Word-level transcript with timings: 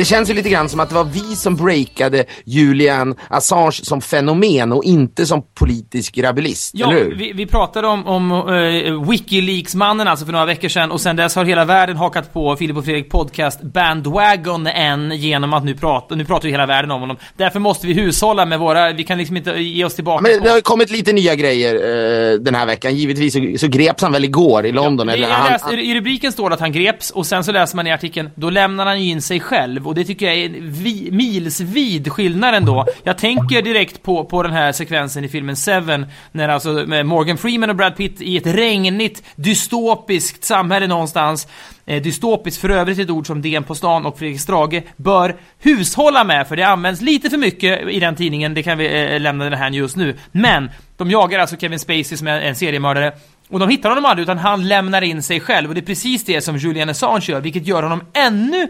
Det 0.00 0.04
känns 0.04 0.30
ju 0.30 0.34
lite 0.34 0.48
grann 0.48 0.68
som 0.68 0.80
att 0.80 0.88
det 0.88 0.94
var 0.94 1.04
vi 1.04 1.36
som 1.36 1.56
breakade 1.56 2.24
Julian 2.44 3.14
Assange 3.28 3.72
som 3.72 4.00
fenomen 4.00 4.72
och 4.72 4.84
inte 4.84 5.26
som 5.26 5.42
politisk 5.58 6.18
rabulist, 6.18 6.74
Ja, 6.74 6.90
eller 6.90 7.04
hur? 7.04 7.14
vi, 7.14 7.32
vi 7.32 7.46
pratade 7.46 7.86
om, 7.86 8.06
om 8.06 8.32
uh, 8.32 9.10
Wikileaks-mannen 9.10 10.08
alltså 10.08 10.24
för 10.24 10.32
några 10.32 10.46
veckor 10.46 10.68
sedan 10.68 10.90
och 10.90 11.00
sen 11.00 11.16
dess 11.16 11.36
har 11.36 11.44
hela 11.44 11.64
världen 11.64 11.96
hakat 11.96 12.32
på 12.32 12.56
Filip 12.56 12.76
och 12.76 12.84
Fredrik 12.84 13.10
podcast 13.10 13.62
Bandwagon 13.62 14.66
än 14.66 15.12
genom 15.16 15.52
att 15.52 15.64
nu 15.64 15.74
prata, 15.74 16.14
nu 16.14 16.24
pratar 16.24 16.46
ju 16.46 16.52
hela 16.52 16.66
världen 16.66 16.90
om 16.90 17.00
honom. 17.00 17.16
Därför 17.36 17.58
måste 17.58 17.86
vi 17.86 17.92
hushålla 17.92 18.46
med 18.46 18.58
våra, 18.58 18.92
vi 18.92 19.04
kan 19.04 19.18
liksom 19.18 19.36
inte 19.36 19.50
ge 19.50 19.84
oss 19.84 19.94
tillbaka 19.94 20.22
Men 20.22 20.42
det 20.42 20.48
har 20.48 20.56
ju 20.56 20.62
kommit 20.62 20.90
lite 20.90 21.12
nya 21.12 21.34
grejer 21.34 21.74
eh, 21.74 22.38
den 22.38 22.54
här 22.54 22.66
veckan. 22.66 22.96
Givetvis 22.96 23.32
så, 23.32 23.54
så 23.58 23.68
greps 23.68 24.02
han 24.02 24.12
väl 24.12 24.24
igår 24.24 24.66
i 24.66 24.72
London. 24.72 25.06
Det, 25.06 25.12
eller 25.12 25.28
jag 25.28 25.34
han, 25.34 25.52
läste, 25.52 25.74
I 25.74 25.94
rubriken 25.94 26.32
står 26.32 26.50
det 26.50 26.54
att 26.54 26.60
han 26.60 26.72
greps 26.72 27.10
och 27.10 27.26
sen 27.26 27.44
så 27.44 27.52
läser 27.52 27.76
man 27.76 27.86
i 27.86 27.92
artikeln 27.92 28.30
då 28.34 28.50
lämnar 28.50 28.86
han 28.86 29.02
ju 29.02 29.10
in 29.10 29.22
sig 29.22 29.40
själv 29.40 29.89
och 29.90 29.96
det 29.96 30.04
tycker 30.04 30.26
jag 30.26 30.36
är 30.36 30.46
en 30.46 30.72
vi, 30.72 31.10
milsvid 31.10 32.12
skillnad 32.12 32.54
ändå. 32.54 32.86
Jag 33.02 33.18
tänker 33.18 33.62
direkt 33.62 34.02
på, 34.02 34.24
på 34.24 34.42
den 34.42 34.52
här 34.52 34.72
sekvensen 34.72 35.24
i 35.24 35.28
filmen 35.28 35.56
Seven 35.56 36.06
när 36.32 36.48
alltså 36.48 36.72
Morgan 37.04 37.38
Freeman 37.38 37.70
och 37.70 37.76
Brad 37.76 37.96
Pitt 37.96 38.20
i 38.20 38.36
ett 38.36 38.46
regnigt 38.46 39.22
dystopiskt 39.36 40.44
samhälle 40.44 40.86
någonstans 40.86 41.48
eh, 41.86 42.02
dystopiskt 42.02 42.60
för 42.60 42.68
övrigt 42.68 42.98
ett 42.98 43.10
ord 43.10 43.26
som 43.26 43.42
DN 43.42 43.64
på 43.64 43.74
stan 43.74 44.06
och 44.06 44.18
Fredrik 44.18 44.40
Strage 44.40 44.82
bör 44.96 45.36
hushålla 45.58 46.24
med 46.24 46.48
för 46.48 46.56
det 46.56 46.62
används 46.62 47.00
lite 47.00 47.30
för 47.30 47.36
mycket 47.36 47.88
i 47.88 48.00
den 48.00 48.16
tidningen, 48.16 48.54
det 48.54 48.62
kan 48.62 48.78
vi 48.78 49.12
eh, 49.12 49.20
lämna 49.20 49.44
den 49.44 49.58
här 49.58 49.70
just 49.70 49.96
nu. 49.96 50.16
Men 50.32 50.70
de 50.96 51.10
jagar 51.10 51.38
alltså 51.38 51.56
Kevin 51.56 51.78
Spacey 51.78 52.16
som 52.16 52.26
är 52.26 52.40
en 52.40 52.56
seriemördare 52.56 53.12
och 53.50 53.58
de 53.58 53.68
hittar 53.68 53.88
honom 53.88 54.04
aldrig 54.04 54.22
utan 54.22 54.38
han 54.38 54.68
lämnar 54.68 55.02
in 55.02 55.22
sig 55.22 55.40
själv 55.40 55.68
och 55.68 55.74
det 55.74 55.80
är 55.80 55.86
precis 55.86 56.24
det 56.24 56.40
som 56.40 56.56
Julian 56.56 56.88
Assange 56.88 57.24
gör 57.28 57.40
vilket 57.40 57.66
gör 57.66 57.82
honom 57.82 58.02
ännu 58.12 58.68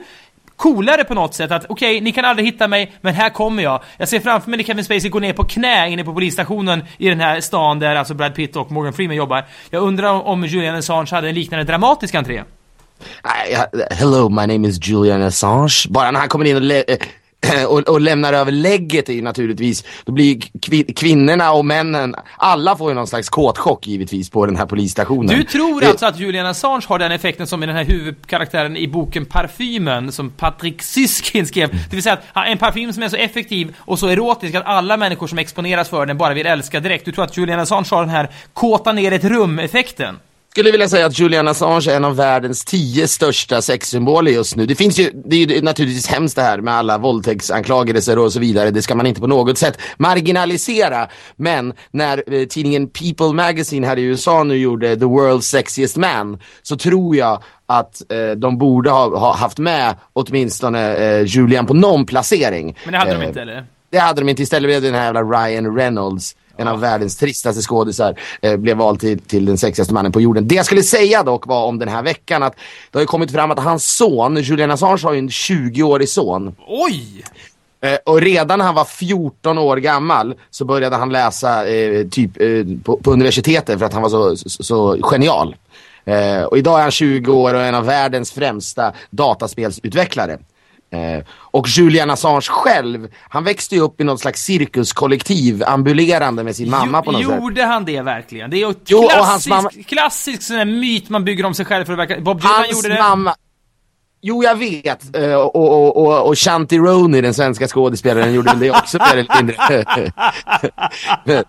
coolare 0.60 1.04
på 1.04 1.14
något 1.14 1.34
sätt 1.34 1.50
att 1.52 1.66
okej, 1.68 2.00
ni 2.00 2.12
kan 2.12 2.24
aldrig 2.24 2.46
hitta 2.46 2.68
mig, 2.68 2.92
men 3.00 3.14
här 3.14 3.30
kommer 3.30 3.62
jag. 3.62 3.82
Jag 3.96 4.08
ser 4.08 4.20
framför 4.20 4.50
mig 4.50 4.56
när 4.56 4.64
Kevin 4.64 4.84
Spacey 4.84 5.08
går 5.10 5.20
ner 5.20 5.32
på 5.32 5.44
knä 5.44 5.88
inne 5.90 6.04
på 6.04 6.12
polisstationen 6.14 6.84
i 6.98 7.08
den 7.08 7.20
här 7.20 7.40
stan 7.40 7.78
där 7.78 7.96
alltså 7.96 8.14
Brad 8.14 8.34
Pitt 8.34 8.56
och 8.56 8.70
Morgan 8.72 8.92
Freeman 8.92 9.16
jobbar. 9.16 9.44
Jag 9.70 9.82
undrar 9.82 10.26
om- 10.26 10.44
Julian 10.44 10.74
Assange 10.76 11.08
hade 11.10 11.28
en 11.28 11.34
liknande 11.34 11.64
dramatisk 11.64 12.14
entré. 12.14 12.42
Hello, 13.90 14.28
my 14.28 14.46
name 14.46 14.68
is 14.68 14.88
Julian 14.88 15.22
Assange. 15.22 15.86
Bara 15.88 16.10
när 16.10 16.20
han 16.20 16.28
kommer 16.28 16.44
in 16.44 16.56
och, 16.56 16.62
eh, 16.62 16.96
och, 17.68 17.78
och 17.88 18.00
lämnar 18.00 18.32
över 18.32 18.52
lägget 18.52 19.08
ju 19.08 19.22
naturligtvis, 19.22 19.84
då 20.04 20.12
blir 20.12 20.36
kvin- 20.36 20.94
kvinnorna 20.96 21.52
och 21.52 21.64
männen, 21.64 22.14
alla 22.36 22.76
får 22.76 22.90
ju 22.90 22.94
någon 22.94 23.06
slags 23.06 23.28
kåtchock 23.28 23.86
givetvis 23.86 24.30
på 24.30 24.46
den 24.46 24.56
här 24.56 24.66
polisstationen. 24.66 25.26
Du 25.38 25.44
tror 25.44 25.80
Det- 25.80 25.86
alltså 25.88 26.06
att 26.06 26.18
Julian 26.18 26.46
Assange 26.46 26.82
har 26.88 26.98
den 26.98 27.12
effekten 27.12 27.46
som 27.46 27.62
i 27.62 27.66
den 27.66 27.76
här 27.76 27.84
huvudkaraktären 27.84 28.76
i 28.76 28.88
boken 28.88 29.24
Parfymen 29.26 30.12
som 30.12 30.30
Patrick 30.30 30.82
Syskin 30.82 31.46
skrev. 31.46 31.70
Det 31.90 31.96
vill 31.96 32.02
säga 32.02 32.18
att 32.32 32.46
en 32.48 32.58
parfym 32.58 32.92
som 32.92 33.02
är 33.02 33.08
så 33.08 33.16
effektiv 33.16 33.74
och 33.78 33.98
så 33.98 34.06
erotisk 34.08 34.54
att 34.54 34.66
alla 34.66 34.96
människor 34.96 35.26
som 35.26 35.38
exponeras 35.38 35.88
för 35.88 36.06
den 36.06 36.18
bara 36.18 36.34
vill 36.34 36.46
älska 36.46 36.80
direkt. 36.80 37.04
Du 37.04 37.12
tror 37.12 37.24
att 37.24 37.36
Julian 37.36 37.60
Assange 37.60 37.86
har 37.90 38.00
den 38.00 38.10
här 38.10 38.28
kåta 38.52 38.92
ner 38.92 39.12
ett 39.12 39.24
rum-effekten? 39.24 40.18
Skulle 40.50 40.70
vilja 40.70 40.88
säga 40.88 41.06
att 41.06 41.18
Julian 41.18 41.48
Assange 41.48 41.90
är 41.90 41.96
en 41.96 42.04
av 42.04 42.16
världens 42.16 42.64
tio 42.64 43.08
största 43.08 43.62
sexsymboler 43.62 44.32
just 44.32 44.56
nu. 44.56 44.66
Det 44.66 44.74
finns 44.74 44.98
ju, 44.98 45.10
det 45.24 45.36
är 45.36 45.46
ju 45.46 45.62
naturligtvis 45.62 46.06
hemskt 46.06 46.36
det 46.36 46.42
här 46.42 46.58
med 46.58 46.74
alla 46.74 46.98
våldtäktsanklagelser 46.98 48.18
och 48.18 48.32
så 48.32 48.40
vidare. 48.40 48.70
Det 48.70 48.82
ska 48.82 48.94
man 48.94 49.06
inte 49.06 49.20
på 49.20 49.26
något 49.26 49.58
sätt 49.58 49.78
marginalisera. 49.98 51.08
Men 51.36 51.72
när 51.90 52.34
eh, 52.34 52.46
tidningen 52.46 52.88
People 52.88 53.32
Magazine 53.32 53.86
här 53.86 53.98
i 53.98 54.02
USA 54.02 54.44
nu 54.44 54.56
gjorde 54.56 54.96
The 54.96 55.04
World's 55.04 55.40
Sexiest 55.40 55.96
Man 55.96 56.38
så 56.62 56.76
tror 56.76 57.16
jag 57.16 57.42
att 57.66 58.12
eh, 58.12 58.30
de 58.30 58.58
borde 58.58 58.90
ha, 58.90 59.18
ha 59.18 59.36
haft 59.36 59.58
med 59.58 59.96
åtminstone 60.12 60.96
eh, 60.96 61.24
Julian 61.26 61.66
på 61.66 61.74
någon 61.74 62.06
placering. 62.06 62.78
Men 62.84 62.92
det 62.92 62.98
hade 62.98 63.12
de 63.12 63.22
Eh, 63.22 63.28
inte 63.28 63.42
eller? 63.42 63.66
det 63.90 63.98
hade 63.98 64.20
de 64.20 64.28
inte. 64.28 64.42
Istället 64.42 64.68
blev 64.68 64.82
det 64.82 64.88
den 64.88 64.94
här 65.00 65.04
jävla 65.04 65.22
Ryan 65.22 65.76
Reynolds, 65.76 66.36
en 66.60 66.68
av 66.68 66.80
världens 66.80 67.16
tristaste 67.16 67.62
skådisar, 67.62 68.14
eh, 68.42 68.56
blev 68.56 68.76
vald 68.76 69.00
till, 69.00 69.18
till 69.18 69.44
den 69.44 69.58
sexigaste 69.58 69.94
mannen 69.94 70.12
på 70.12 70.20
jorden. 70.20 70.48
Det 70.48 70.54
jag 70.54 70.66
skulle 70.66 70.82
säga 70.82 71.22
dock 71.22 71.46
var 71.46 71.64
om 71.64 71.78
den 71.78 71.88
här 71.88 72.02
veckan 72.02 72.42
att 72.42 72.54
det 72.90 72.98
har 72.98 73.00
ju 73.00 73.06
kommit 73.06 73.32
fram 73.32 73.50
att 73.50 73.58
hans 73.58 73.96
son, 73.96 74.36
Julian 74.36 74.70
Assange 74.70 75.02
har 75.02 75.12
ju 75.12 75.18
en 75.18 75.28
20-årig 75.28 76.08
son. 76.08 76.54
Oj! 76.68 77.24
Eh, 77.82 77.98
och 78.06 78.20
redan 78.20 78.58
när 78.58 78.66
han 78.66 78.74
var 78.74 78.84
14 78.84 79.58
år 79.58 79.76
gammal 79.76 80.34
så 80.50 80.64
började 80.64 80.96
han 80.96 81.12
läsa 81.12 81.68
eh, 81.68 82.06
typ 82.06 82.40
eh, 82.40 82.48
på, 82.84 82.96
på 82.96 83.12
universitetet 83.12 83.78
för 83.78 83.86
att 83.86 83.92
han 83.92 84.02
var 84.02 84.08
så, 84.08 84.36
så, 84.36 84.62
så 84.62 84.98
genial. 85.02 85.56
Eh, 86.04 86.42
och 86.42 86.58
idag 86.58 86.78
är 86.78 86.82
han 86.82 86.90
20 86.90 87.32
år 87.32 87.54
och 87.54 87.62
en 87.62 87.74
av 87.74 87.86
världens 87.86 88.32
främsta 88.32 88.92
dataspelsutvecklare. 89.10 90.38
Eh, 90.92 91.24
och 91.32 91.68
Julian 91.68 92.10
Assange 92.10 92.40
själv, 92.40 93.08
han 93.28 93.44
växte 93.44 93.74
ju 93.74 93.80
upp 93.80 94.00
i 94.00 94.04
något 94.04 94.20
slags 94.20 94.42
cirkuskollektiv 94.44 95.62
ambulerande 95.66 96.44
med 96.44 96.56
sin 96.56 96.70
mamma 96.70 97.02
på 97.02 97.12
något 97.12 97.26
sätt. 97.26 97.36
Gjorde 97.36 97.64
han 97.64 97.84
det 97.84 98.02
verkligen? 98.02 98.50
Det 98.50 98.56
är 98.56 98.68
ju 98.68 98.74
Jo, 98.86 99.08
klassisk, 99.08 99.48
mamma- 99.48 99.70
klassisk 99.86 100.42
sån 100.42 100.56
här 100.56 100.64
myt 100.64 101.08
man 101.08 101.24
bygger 101.24 101.46
om 101.46 101.54
sig 101.54 101.64
själv 101.64 101.84
för 101.84 101.92
att 101.92 101.98
verka... 101.98 102.20
Bob 102.20 102.40
Dylan 102.40 102.64
gjorde 102.70 102.88
det. 102.88 102.98
mamma... 103.02 103.34
Jo, 104.22 104.44
jag 104.44 104.56
vet. 104.58 105.16
Eh, 105.16 105.34
och, 105.34 105.56
och, 105.56 105.96
och, 105.96 106.26
och 106.28 106.38
Shanti 106.38 106.78
Roney, 106.78 107.20
den 107.20 107.34
svenska 107.34 107.68
skådespelaren, 107.68 108.34
gjorde 108.34 108.50
väl 108.50 108.58
det 108.60 108.70
också 108.70 108.98
mer 108.98 109.12
eller 109.12 109.36
mindre. 109.36 109.84
Men- 111.24 111.44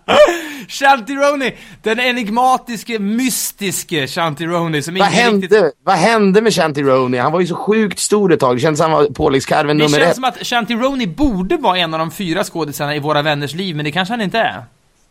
Chantironi! 0.68 1.56
Den 1.84 2.00
enigmatiske, 2.00 3.00
mystiske 3.00 4.08
Chantironi 4.08 4.82
som 4.82 4.96
Vad 4.96 5.08
hände, 5.08 5.48
riktigt... 5.48 5.74
vad 5.84 5.96
hände 5.96 6.42
med 6.42 6.54
Shanti 6.54 6.84
Roney? 6.84 7.20
Han 7.20 7.32
var 7.32 7.40
ju 7.40 7.48
så 7.48 7.56
sjukt 7.56 8.00
stor 8.00 8.34
ett 8.34 8.40
tag. 8.40 8.56
Det 8.56 8.60
kändes 8.60 8.80
som 8.80 8.92
han 8.92 9.02
var 9.04 9.10
påläggskarven 9.10 9.78
Det 9.78 9.84
nummer 9.84 9.98
känns 9.98 10.10
ett. 10.10 10.16
som 10.16 10.24
att 10.24 10.46
Chantironi 10.48 11.08
borde 11.08 11.58
vara 11.58 11.78
en 11.78 11.94
av 11.94 12.00
de 12.00 12.12
fyra 12.12 12.44
skådisarna 12.44 12.96
i 12.96 13.00
våra 13.00 13.22
vänners 13.22 13.54
liv, 13.54 13.76
men 13.76 13.86
det 13.86 13.92
kanske 13.92 14.14
han 14.14 14.22
inte 14.22 14.40
är. 14.40 14.64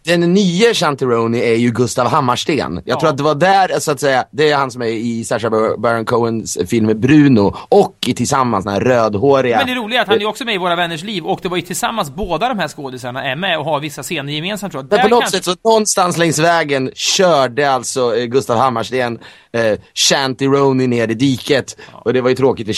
Den 0.02 0.34
nya 0.34 0.74
Shanti 0.74 1.04
Roney 1.04 1.40
är 1.40 1.54
ju 1.56 1.70
Gustav 1.70 2.06
Hammarsten. 2.08 2.74
Jag 2.74 2.82
Ja. 2.84 3.00
tror 3.00 3.10
att 3.10 3.16
det 3.16 3.22
var 3.22 3.34
där, 3.34 3.78
så 3.80 3.90
att 3.92 4.00
säga, 4.00 4.24
det 4.30 4.50
är 4.50 4.56
han 4.56 4.70
som 4.70 4.82
är 4.82 4.86
i 4.86 5.24
Sacha 5.24 5.50
Baron 5.78 6.04
Cohens 6.04 6.58
film 6.68 7.00
Bruno 7.00 7.56
och 7.68 7.96
i 8.06 8.14
Tillsammans, 8.14 8.64
den 8.64 8.74
här 8.74 8.80
rödhåriga. 8.80 9.56
Men 9.58 9.66
det 9.66 9.74
roliga 9.74 9.98
är 9.98 10.02
att 10.02 10.08
han 10.08 10.20
är 10.22 10.26
också 10.26 10.44
med 10.44 10.54
i 10.54 10.58
våra 10.58 10.76
vänners 10.76 11.02
liv 11.02 11.24
och 11.26 11.38
det 11.42 11.48
var 11.48 11.56
ju 11.56 11.62
tillsammans 11.62 12.10
båda 12.10 12.48
de 12.48 12.58
här 12.58 12.68
skådisarna 12.68 13.24
är 13.24 13.36
med 13.36 13.58
och 13.58 13.64
har 13.64 13.80
vissa 13.80 14.02
scener 14.02 14.32
gemensamt 14.32 14.72
tror 14.72 14.84
jag. 14.84 14.90
Men 14.90 14.98
Där 14.98 15.02
på 15.08 15.14
något 15.14 15.20
kanske- 15.22 15.36
sätt 15.36 15.44
så 15.62 15.68
någonstans 15.68 16.18
längs 16.18 16.38
vägen 16.38 16.90
körde 16.94 17.70
alltså 17.72 18.16
eh, 18.16 18.24
Gustav 18.24 18.58
Hammarsten 18.58 19.18
eh, 19.52 19.78
Shanti 19.94 20.46
Roney 20.46 20.86
ner 20.86 21.08
i 21.08 21.14
diket. 21.14 21.76
Och 21.92 22.12
det 22.12 22.20
var 22.20 22.28
ju 22.30 22.36
tråkigt 22.36 22.66
för. 22.66 22.72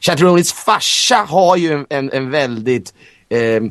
Shanti 0.00 0.22
Roneys 0.24 0.52
farsa 0.52 1.16
har 1.28 1.56
ju 1.56 1.72
en, 1.72 1.86
en, 1.90 2.10
en 2.12 2.30
väldigt 2.30 2.94
eh, 3.28 3.62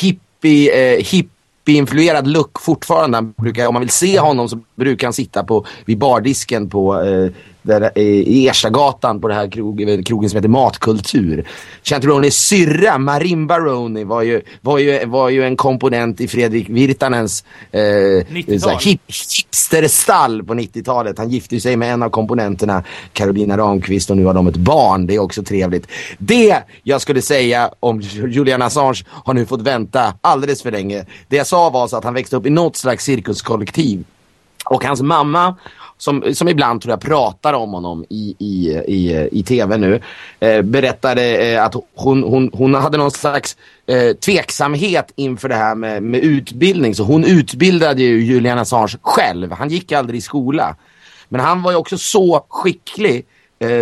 hippie, 0.00 0.94
eh, 0.96 1.02
hippie-influerad 1.64 2.26
look 2.26 2.60
fortfarande. 2.60 3.16
Han 3.16 3.32
brukar, 3.32 3.66
om 3.66 3.74
man 3.74 3.80
vill 3.80 3.90
se 3.90 4.18
honom 4.18 4.48
så 4.48 4.58
brukar 4.74 5.06
han 5.06 5.14
sitta 5.14 5.44
på, 5.44 5.66
vid 5.84 5.98
bardisken 5.98 6.70
på 6.70 7.02
eh, 7.02 7.30
där, 7.64 7.90
eh, 7.94 8.02
i 8.04 8.48
Ersagatan 8.48 9.20
på 9.20 9.28
det 9.28 9.34
här 9.34 9.50
krog, 9.50 10.04
krogen 10.06 10.30
som 10.30 10.36
heter 10.36 10.48
Matkultur. 10.48 11.44
Shanti 11.82 12.06
Roneys 12.06 12.36
syrra, 12.36 12.98
Marimba 12.98 13.58
Roney, 13.58 14.04
var 14.04 14.22
ju, 14.22 14.42
var, 14.60 14.78
ju, 14.78 15.06
var 15.06 15.28
ju 15.28 15.44
en 15.44 15.56
komponent 15.56 16.20
i 16.20 16.28
Fredrik 16.28 16.68
Virtanens 16.68 17.44
eh, 17.70 17.80
90-tal. 17.80 18.60
så 18.60 18.68
här 18.68 18.78
hip, 18.78 19.00
hipsterstall 19.06 20.44
på 20.44 20.54
90-talet. 20.54 21.18
Han 21.18 21.30
gifte 21.30 21.60
sig 21.60 21.76
med 21.76 21.92
en 21.92 22.02
av 22.02 22.10
komponenterna, 22.10 22.82
Carolina 23.12 23.58
Ramqvist, 23.58 24.10
och 24.10 24.16
nu 24.16 24.24
har 24.24 24.34
de 24.34 24.46
ett 24.46 24.56
barn. 24.56 25.06
Det 25.06 25.14
är 25.14 25.18
också 25.18 25.42
trevligt. 25.42 25.86
Det 26.18 26.62
jag 26.82 27.00
skulle 27.00 27.22
säga 27.22 27.70
om 27.80 28.00
Julian 28.00 28.62
Assange 28.62 29.04
har 29.08 29.34
nu 29.34 29.46
fått 29.46 29.62
vänta 29.62 30.14
alldeles 30.20 30.62
för 30.62 30.70
länge. 30.70 31.04
Det 31.28 31.36
jag 31.36 31.46
sa 31.46 31.70
var 31.70 31.86
så 31.86 31.96
att 31.96 32.04
han 32.04 32.14
växte 32.14 32.36
upp 32.36 32.46
i 32.46 32.50
något 32.50 32.76
slags 32.76 33.04
cirkuskollektiv. 33.04 34.04
Och 34.64 34.84
hans 34.84 35.02
mamma, 35.02 35.56
som, 35.98 36.34
som 36.34 36.48
ibland 36.48 36.82
tror 36.82 36.92
jag 36.92 37.00
pratar 37.00 37.52
om 37.52 37.72
honom 37.72 38.04
i, 38.08 38.36
i, 38.38 38.68
i, 38.86 39.28
i 39.32 39.42
tv 39.42 39.76
nu, 39.76 40.00
eh, 40.40 40.62
berättade 40.62 41.52
eh, 41.52 41.64
att 41.64 41.74
hon, 41.94 42.22
hon, 42.22 42.50
hon 42.52 42.74
hade 42.74 42.98
någon 42.98 43.10
slags 43.10 43.56
eh, 43.86 44.16
tveksamhet 44.16 45.12
inför 45.16 45.48
det 45.48 45.54
här 45.54 45.74
med, 45.74 46.02
med 46.02 46.20
utbildning. 46.20 46.94
Så 46.94 47.02
hon 47.02 47.24
utbildade 47.24 48.02
ju 48.02 48.24
Julian 48.24 48.58
Assange 48.58 48.98
själv. 49.02 49.52
Han 49.52 49.68
gick 49.68 49.92
aldrig 49.92 50.18
i 50.18 50.22
skola. 50.22 50.76
Men 51.28 51.40
han 51.40 51.62
var 51.62 51.70
ju 51.70 51.76
också 51.76 51.98
så 51.98 52.46
skicklig 52.48 53.16
eh, 53.16 53.33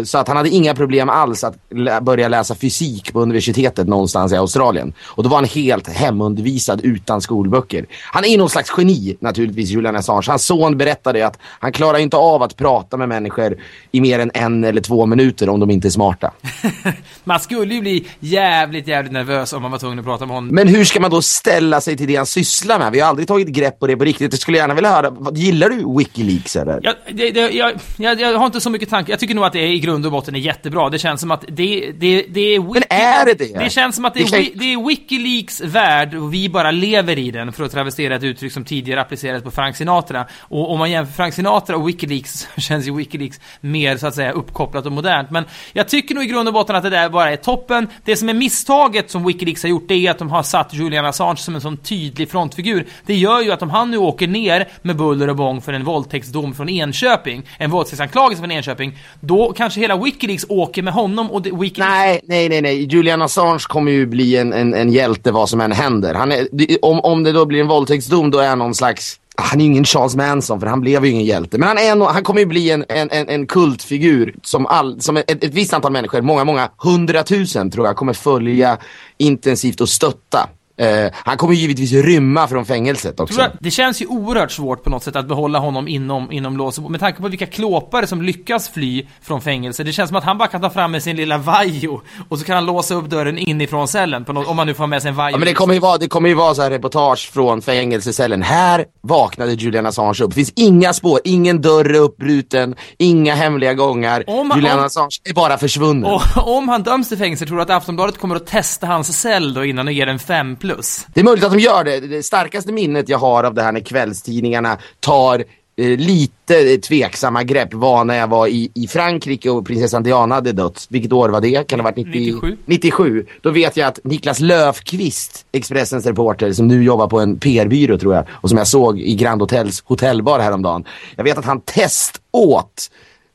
så 0.05 0.19
att 0.19 0.29
han 0.29 0.37
hade 0.37 0.49
inga 0.49 0.75
problem 0.75 1.09
alls 1.09 1.45
att 1.45 1.55
lä- 1.75 2.01
börja 2.01 2.29
läsa 2.29 2.55
fysik 2.55 3.13
på 3.13 3.21
universitetet 3.21 3.89
någonstans 3.89 4.33
i 4.33 4.37
Australien. 4.37 4.93
Och 5.05 5.23
då 5.23 5.29
var 5.29 5.37
han 5.37 5.45
helt 5.45 5.89
hemundervisad 5.89 6.81
utan 6.85 7.21
skolböcker. 7.21 7.87
Han 8.13 8.25
är 8.25 8.39
någon 8.39 8.51
slags 8.51 8.73
geni 8.79 9.17
naturligtvis, 9.21 9.71
Julian 9.71 9.97
Assange. 9.97 10.25
Hans 10.29 10.45
son 10.45 10.79
berättade 10.79 11.27
att 11.27 11.39
han 11.43 11.73
klarar 11.73 11.99
inte 11.99 12.17
av 12.17 12.43
att 12.43 12.57
prata 12.57 12.97
med 12.97 13.09
människor 13.09 13.57
i 13.93 14.01
mer 14.01 14.19
än 14.19 14.31
en 14.35 14.65
eller 14.65 14.81
två 14.81 15.07
minuter 15.07 15.49
om 15.49 15.61
de 15.61 15.71
inte 15.71 15.89
är 15.89 15.91
smarta. 15.91 16.31
Man 17.25 17.41
skulle 17.41 17.75
ju 17.75 17.81
bli 17.81 18.07
jävligt, 18.21 18.89
jävligt 18.89 19.13
nervös 19.13 19.53
om 19.53 19.63
man 19.63 19.71
var 19.71 19.79
tvungen 19.79 19.99
att 19.99 20.05
prata 20.05 20.27
med 20.27 20.35
honom. 20.37 20.55
Men 20.55 20.69
hur 20.69 20.85
ska 20.85 21.01
man 21.01 21.11
då 21.11 21.23
ställa 21.23 21.81
sig 21.81 21.97
till 21.97 22.07
det 22.07 22.17
han 22.17 22.27
sysslar 22.27 22.79
med? 22.79 22.93
Vi 22.93 23.01
har 23.01 23.09
aldrig 23.09 23.29
tagit 23.29 23.49
grepp 23.49 23.79
på 23.81 23.87
det 23.87 23.97
på 23.97 24.05
riktigt. 24.05 24.33
Jag 24.33 24.41
skulle 24.41 24.59
gärna 24.59 24.75
vilja 24.75 24.91
höra, 24.91 25.11
vad- 25.11 25.37
gillar 25.37 25.69
du 25.69 25.99
Wikileaks 25.99 26.57
eller? 26.57 26.81
Jag, 26.83 26.95
det, 27.13 27.31
det, 27.31 27.51
jag, 27.51 27.73
jag, 27.97 28.21
jag 28.21 28.39
har 28.39 28.47
inte 28.47 28.61
så 28.61 28.71
mycket 28.71 28.91
tankar. 28.91 29.13
Jag 29.13 29.21
tycker 29.21 29.35
nog 29.35 29.45
att 29.45 29.53
det 29.53 29.59
är 29.59 29.72
i 29.73 29.79
grund 29.79 30.07
och 30.07 30.13
botten 30.13 30.35
är 30.35 30.39
jättebra. 30.39 30.91
Det 30.91 30.99
känns 30.99 31.21
som 31.21 31.31
att 31.31 31.45
det, 31.49 31.93
det, 31.99 32.27
det 32.29 32.41
är... 32.41 32.61
Men 32.61 32.83
är 32.91 33.25
det 33.27 33.35
det? 33.35 33.59
Det 33.59 33.71
känns 33.71 33.97
som 33.97 34.05
att 34.05 34.15
det 34.15 34.21
är, 34.21 34.27
kan- 34.29 34.59
det 34.59 34.73
är 34.73 34.89
Wikileaks 34.89 35.61
värld 35.61 36.15
och 36.15 36.35
vi 36.35 36.49
bara 36.49 36.71
lever 36.71 37.19
i 37.19 37.31
den, 37.31 37.53
för 37.53 37.65
att 37.65 37.73
travestera 37.73 38.17
ett 38.17 38.23
uttryck 38.23 38.53
som 38.53 38.65
tidigare 38.65 39.01
applicerades 39.01 39.43
på 39.43 39.51
Frank 39.51 39.77
Sinatra. 39.77 40.27
Och 40.41 40.71
om 40.73 40.79
man 40.79 40.91
jämför 40.91 41.13
Frank 41.13 41.35
Sinatra 41.35 41.77
och 41.77 41.89
Wikileaks 41.89 42.49
så 42.55 42.61
känns 42.61 42.87
ju 42.89 42.95
Wikileaks 42.97 43.41
mer 43.61 43.97
så 43.97 44.07
att 44.07 44.15
säga 44.15 44.33
uppkopplat 44.33 44.87
och 44.87 44.93
modernt. 44.93 45.31
Men 45.31 45.45
jag 45.73 45.89
tycker 45.89 46.15
nog 46.15 46.25
i 46.25 46.27
grund 46.27 46.49
och 46.49 46.55
botten 46.55 46.77
att 46.77 46.83
det 46.83 46.91
där 46.91 47.09
bara 47.09 47.33
är 47.33 47.37
toppen. 47.37 47.89
Det 48.05 48.17
som 48.17 48.29
är 48.29 48.35
misstaget 48.35 49.11
som 49.11 49.25
Wikileaks 49.27 49.63
har 49.63 49.71
gjort, 49.71 49.89
det 49.89 49.95
är 50.07 50.11
att 50.11 50.19
de 50.19 50.31
har 50.31 50.43
satt 50.43 50.75
Julian 50.75 51.07
Assange 51.07 51.37
som 51.37 51.55
en 51.55 51.61
sån 51.61 51.77
tydlig 51.77 52.31
frontfigur. 52.31 52.87
Det 53.07 53.15
gör 53.15 53.41
ju 53.41 53.53
att 53.53 53.63
om 53.63 53.71
han 53.71 53.91
nu 53.91 53.97
åker 53.97 54.27
ner 54.27 54.69
med 54.83 54.97
buller 54.97 55.29
och 55.29 55.37
bång 55.37 55.61
för 55.61 55.73
en 55.73 55.85
våldtäktsdom 55.85 56.55
från 56.55 56.69
Enköping, 56.69 57.43
en 57.59 57.71
våldtäktsanklagelse 57.71 58.41
från 58.43 58.51
Enköping, 58.51 58.99
då 59.21 59.53
kanske 59.63 59.81
hela 59.81 59.97
Wikileaks 59.97 60.47
åker 60.49 60.83
med 60.83 60.95
honom 60.95 61.31
och 61.31 61.47
Wikileaks 61.47 61.79
Nej, 61.79 62.21
nej, 62.25 62.49
nej, 62.49 62.63
nej. 62.63 62.85
Julian 62.85 63.23
Assange 63.23 63.65
kommer 63.69 63.93
ju 63.93 64.07
bli 64.07 64.37
en, 64.37 64.53
en, 64.53 64.75
en 64.75 64.93
hjälte 64.93 65.33
vad 65.33 65.49
som 65.49 65.61
än 65.61 65.73
händer. 65.73 66.15
Han 66.15 66.33
är, 66.33 66.49
om, 66.83 67.01
om 67.01 67.23
det 67.25 67.33
då 67.33 67.47
blir 67.47 67.61
en 67.61 67.69
våldtäktsdom, 67.69 68.31
då 68.31 68.39
är 68.39 68.49
han 68.49 68.59
någon 68.59 68.75
slags... 68.75 69.19
Ah, 69.37 69.43
han 69.43 69.61
är 69.61 69.65
ju 69.65 69.71
ingen 69.71 69.85
Charles 69.85 70.17
Manson, 70.17 70.61
för 70.61 70.67
han 70.67 70.81
blev 70.81 71.05
ju 71.05 71.11
ingen 71.11 71.25
hjälte. 71.25 71.59
Men 71.59 71.69
han, 71.69 71.79
är 71.79 71.95
nog- 71.95 72.09
han 72.09 72.23
kommer 72.23 72.41
ju 72.41 72.47
bli 72.47 72.71
en, 72.71 72.85
en, 72.89 73.11
en, 73.11 73.29
en 73.29 73.47
kultfigur 73.47 74.35
som, 74.43 74.67
all, 74.67 75.01
som 75.01 75.17
ett, 75.17 75.31
ett 75.31 75.55
visst 75.55 75.75
antal 75.75 75.93
människor, 75.93 76.21
många, 76.21 76.45
många 76.45 76.71
hundratusen 76.79 77.71
tror 77.71 77.87
jag, 77.87 77.97
kommer 77.97 78.13
följa 78.13 78.79
intensivt 79.19 79.81
och 79.81 79.89
stötta. 79.89 80.49
Eh, 80.83 81.11
han 81.15 81.37
kommer 81.37 81.55
givetvis 81.55 81.93
rymma 81.93 82.49
från 82.49 82.67
fängelset 82.67 83.21
också. 83.21 83.47
Det 83.61 83.71
känns 83.71 84.03
ju 84.03 84.07
oerhört 84.07 84.51
svårt 84.53 84.85
på 84.85 84.91
något 84.91 85.03
sätt 85.03 85.17
att 85.17 85.29
behålla 85.29 85.59
honom 85.59 85.89
inom, 85.89 86.33
inom 86.33 86.57
lås. 86.57 86.81
Med 86.81 87.01
tanke 87.01 87.23
på 87.23 87.29
vilka 87.29 87.47
klåpare 87.47 88.07
som 88.07 88.23
lyckas 88.23 88.69
fly 88.69 89.07
från 89.23 89.41
fängelse. 89.41 89.85
Det 89.85 89.93
känns 89.93 90.09
som 90.09 90.17
att 90.17 90.25
han 90.25 90.39
bara 90.39 90.49
kan 90.49 90.61
ta 90.61 90.71
fram 90.71 90.91
med 90.93 91.03
sin 91.03 91.17
lilla 91.17 91.39
vajo 91.39 92.01
och 92.29 92.39
så 92.39 92.45
kan 92.45 92.55
han 92.55 92.67
låsa 92.67 92.95
upp 92.95 93.11
dörren 93.11 93.39
inifrån 93.39 93.89
cellen, 93.89 94.25
något, 94.29 94.47
om 94.47 94.57
man 94.57 94.67
nu 94.67 94.75
får 94.75 94.87
med 94.87 95.03
sig 95.03 95.09
en 95.09 95.15
vajo. 95.15 95.35
Ja, 95.35 95.39
men 95.39 95.47
det 95.47 95.55
kommer 95.55 95.75
ju 95.75 95.81
vara, 95.81 95.99
det 95.99 96.09
kommer 96.09 96.29
ju 96.29 96.35
vara 96.35 96.55
så 96.55 96.63
här 96.63 96.71
reportage 96.71 97.31
från 97.33 97.63
fängelsecellen. 97.63 98.43
Här 98.43 98.85
vaknade 99.03 99.53
Julian 99.53 99.87
Assange 99.87 100.23
upp. 100.23 100.31
Det 100.31 100.35
finns 100.35 100.53
inga 100.57 100.93
spår, 100.93 101.21
ingen 101.25 101.61
dörr 101.61 101.85
är 101.95 101.99
uppbruten, 102.01 102.75
inga 102.99 103.35
hemliga 103.35 103.75
gångar. 103.75 104.25
Om 104.27 104.53
Julian 104.57 104.79
om- 104.79 104.85
Assange 104.85 105.21
är 105.25 105.35
bara 105.35 105.59
försvunnen. 105.59 106.05
Och 106.05 106.57
om 106.57 106.69
han 106.69 106.83
döms 106.83 107.09
till 107.09 107.19
fängelse, 107.19 107.47
tror 107.47 107.57
du 107.57 107.63
att 107.63 107.71
Aftonbladet 107.71 108.19
kommer 108.19 108.37
att 108.37 108.47
testa 108.47 108.87
hans 108.87 109.21
cell 109.21 109.55
då 109.55 109.65
innan 109.65 109.87
och 109.87 109.93
ge 109.93 110.05
den 110.05 110.19
5 110.19 110.57
plus? 110.57 110.72
Det 111.15 111.21
är 111.21 111.25
möjligt 111.25 111.45
att 111.45 111.53
de 111.53 111.59
gör 111.59 111.85
det. 111.85 112.01
Det 112.01 112.23
starkaste 112.23 112.73
minnet 112.73 113.09
jag 113.09 113.19
har 113.19 113.45
av 113.45 113.55
det 113.55 113.63
här 113.63 113.73
när 113.73 113.81
kvällstidningarna 113.81 114.79
tar 115.01 115.45
eh, 115.77 115.99
lite 115.99 116.79
tveksamma 116.79 117.43
grepp 117.43 117.75
var 117.75 118.05
när 118.05 118.15
jag 118.15 118.27
var 118.27 118.47
i, 118.47 118.71
i 118.75 118.87
Frankrike 118.87 119.51
och 119.51 119.67
prinsessan 119.67 120.03
Diana 120.03 120.35
hade 120.35 120.53
dött. 120.53 120.87
Vilket 120.91 121.13
år 121.13 121.29
var 121.29 121.41
det? 121.41 121.69
Kan 121.69 121.79
det 121.79 121.83
ha 121.83 121.91
varit 121.91 121.97
90, 121.97 122.11
97? 122.13 122.57
97. 122.67 123.27
Då 123.41 123.51
vet 123.51 123.77
jag 123.77 123.89
att 123.89 123.99
Niklas 124.05 124.41
Löfqvist, 124.41 125.47
Expressens 125.53 126.07
reporter, 126.07 126.53
som 126.53 126.69
nu 126.69 126.85
jobbar 126.85 127.09
på 127.09 127.21
en 127.21 127.39
PR-byrå 127.39 127.99
tror 127.99 128.15
jag, 128.15 128.25
och 128.31 128.49
som 128.49 128.59
jag 128.59 128.67
såg 128.67 129.01
i 129.01 129.15
Grand 129.15 129.41
Hotels 129.41 129.83
hotellbar 129.87 130.39
häromdagen. 130.39 130.85
Jag 131.17 131.25
vet 131.25 131.39
att 131.39 131.45
han 131.45 131.61
test 131.61 132.21
åt 132.31 132.91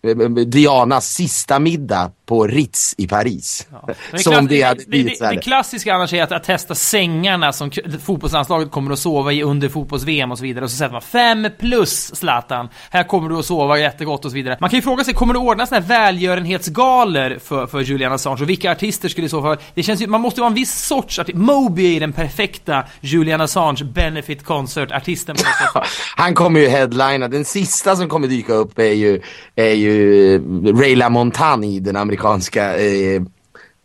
eh, 0.07 0.29
Dianas 0.29 1.13
sista 1.13 1.59
middag 1.59 2.11
på 2.27 2.47
Ritz 2.47 2.95
i 2.97 3.07
Paris. 3.07 3.67
Men 4.11 4.19
Som 4.19 4.33
klass- 4.33 4.39
om 4.39 4.47
det 4.47 4.61
hade 4.61 4.83
det, 4.87 5.03
det, 5.03 5.29
det 5.29 5.41
klassiska 5.41 5.93
annars 5.93 6.13
är 6.13 6.23
att, 6.23 6.31
att 6.31 6.43
testa 6.43 6.75
sängarna 6.75 7.53
som 7.53 7.71
fotbollslandslaget 8.03 8.71
kommer 8.71 8.91
att 8.91 8.99
sova 8.99 9.33
i 9.33 9.43
under 9.43 9.69
fotbolls-VM 9.69 10.31
och 10.31 10.37
så 10.37 10.43
vidare. 10.43 10.65
Och 10.65 10.71
så 10.71 10.77
sätter 10.77 10.91
man 10.91 11.01
5 11.01 11.47
plus 11.59 12.15
Zlatan. 12.15 12.69
Här 12.89 13.03
kommer 13.03 13.29
du 13.29 13.39
att 13.39 13.45
sova 13.45 13.79
jättegott 13.79 14.25
och 14.25 14.31
så 14.31 14.35
vidare. 14.35 14.57
Man 14.61 14.69
kan 14.69 14.77
ju 14.77 14.83
fråga 14.83 15.03
sig, 15.03 15.13
kommer 15.13 15.33
det 15.33 15.39
ordnas 15.39 15.69
såna 15.69 15.81
här 15.81 15.87
välgörenhetsgalor 15.87 17.39
för, 17.39 17.67
för 17.67 17.81
Julian 17.81 18.11
Assange? 18.13 18.41
Och 18.41 18.49
vilka 18.49 18.71
artister 18.71 19.09
skulle 19.09 19.27
i 19.27 19.29
så 19.29 19.41
fall... 19.41 19.57
Det 19.73 19.83
känns 19.83 20.01
ju, 20.01 20.07
man 20.07 20.21
måste 20.21 20.41
vara 20.41 20.49
en 20.49 20.55
viss 20.55 20.85
sorts 20.87 21.19
artist. 21.19 21.37
Moby 21.37 21.95
är 21.95 21.99
den 21.99 22.13
perfekta 22.13 22.83
Julian 23.01 23.41
Assange 23.41 23.83
benefit 23.83 24.43
concert-artisten. 24.43 25.35
Han 26.15 26.33
kommer 26.33 26.59
ju 26.59 26.67
headlina. 26.67 27.27
Den 27.27 27.45
sista 27.45 27.95
som 27.95 28.09
kommer 28.09 28.27
dyka 28.27 28.53
upp 28.53 28.79
är 28.79 28.93
ju, 28.93 29.21
är 29.55 29.73
ju 29.73 30.35
eh, 30.35 30.41
Ray 30.79 30.95
LaMontagne, 30.95 31.79
den 31.79 31.95
amerikanska 31.95 32.16
amerikanska 32.17 32.77
eh, 32.77 33.21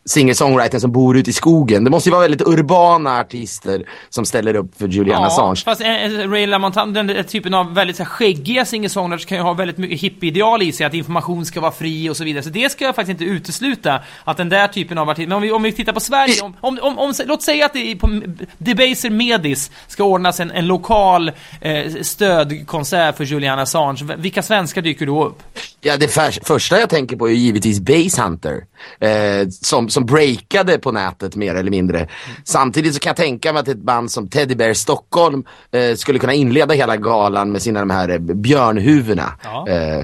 singer-songwritern 0.05 0.79
som 0.79 0.91
bor 0.91 1.17
ute 1.17 1.29
i 1.29 1.33
skogen. 1.33 1.83
Det 1.83 1.89
måste 1.89 2.09
ju 2.09 2.11
vara 2.11 2.21
väldigt 2.21 2.47
urbana 2.47 3.19
artister 3.19 3.85
som 4.09 4.25
ställer 4.25 4.55
upp 4.55 4.77
för 4.77 4.87
Julian 4.87 5.23
Assange. 5.23 5.61
fast 5.65 5.81
eh, 5.81 6.03
eh, 6.03 6.29
Ray 6.29 6.45
LaMontagne, 6.45 6.93
den 6.93 7.07
där 7.07 7.23
typen 7.23 7.53
av 7.53 7.73
väldigt 7.73 7.97
så 7.97 8.03
här, 8.03 8.09
skäggiga 8.09 8.63
singer-songwriters 8.63 9.25
kan 9.25 9.37
ju 9.37 9.43
ha 9.43 9.53
väldigt 9.53 9.77
mycket 9.77 9.99
hippieideal 9.99 10.61
i 10.61 10.71
sig, 10.71 10.85
att 10.85 10.93
information 10.93 11.45
ska 11.45 11.61
vara 11.61 11.71
fri 11.71 12.09
och 12.09 12.17
så 12.17 12.23
vidare. 12.23 12.43
Så 12.43 12.49
det 12.49 12.71
ska 12.71 12.85
jag 12.85 12.95
faktiskt 12.95 13.21
inte 13.21 13.33
utesluta, 13.33 13.99
att 14.23 14.37
den 14.37 14.49
där 14.49 14.67
typen 14.67 14.97
av 14.97 15.09
artister... 15.09 15.27
Men 15.27 15.35
om 15.35 15.41
vi, 15.41 15.51
om 15.51 15.63
vi 15.63 15.71
tittar 15.71 15.93
på 15.93 15.99
Sverige, 15.99 16.41
om, 16.41 16.53
om, 16.61 16.79
om, 16.81 16.99
om, 16.99 17.13
låt 17.25 17.41
säga 17.41 17.65
att 17.65 17.73
det 17.73 17.95
på 17.95 18.21
Debaser 18.57 19.09
Medis 19.09 19.71
ska 19.87 20.03
ordnas 20.03 20.39
en, 20.39 20.51
en 20.51 20.67
lokal 20.67 21.31
eh, 21.61 21.93
stödkonsert 22.01 23.17
för 23.17 23.23
Julian 23.23 23.59
Assange. 23.59 24.15
Vilka 24.17 24.41
svenskar 24.41 24.81
dyker 24.81 25.05
då 25.05 25.25
upp? 25.25 25.43
Ja, 25.81 25.97
det 25.97 26.07
för, 26.07 26.45
första 26.45 26.79
jag 26.79 26.89
tänker 26.89 27.15
på 27.15 27.29
är 27.29 27.33
givetvis 27.33 27.79
Basshunter. 27.79 28.63
Eh, 28.99 29.47
som, 29.49 29.89
som 29.93 30.05
breakade 30.05 30.79
på 30.79 30.91
nätet 30.91 31.35
mer 31.35 31.55
eller 31.55 31.71
mindre. 31.71 32.07
Samtidigt 32.43 32.93
så 32.93 32.99
kan 32.99 33.09
jag 33.09 33.17
tänka 33.17 33.53
mig 33.53 33.59
att 33.59 33.67
ett 33.67 33.77
band 33.77 34.11
som 34.11 34.27
Teddy 34.27 34.55
Bear 34.55 34.73
Stockholm 34.73 35.43
eh, 35.71 35.95
skulle 35.95 36.19
kunna 36.19 36.33
inleda 36.33 36.73
hela 36.73 36.97
galan 36.97 37.51
med 37.51 37.61
sina 37.61 37.79
de 37.79 37.89
här 37.89 38.09
eh, 38.09 38.17
björnhuvudena. 38.19 39.33
Ja. 39.43 39.67
Eh, 39.67 40.03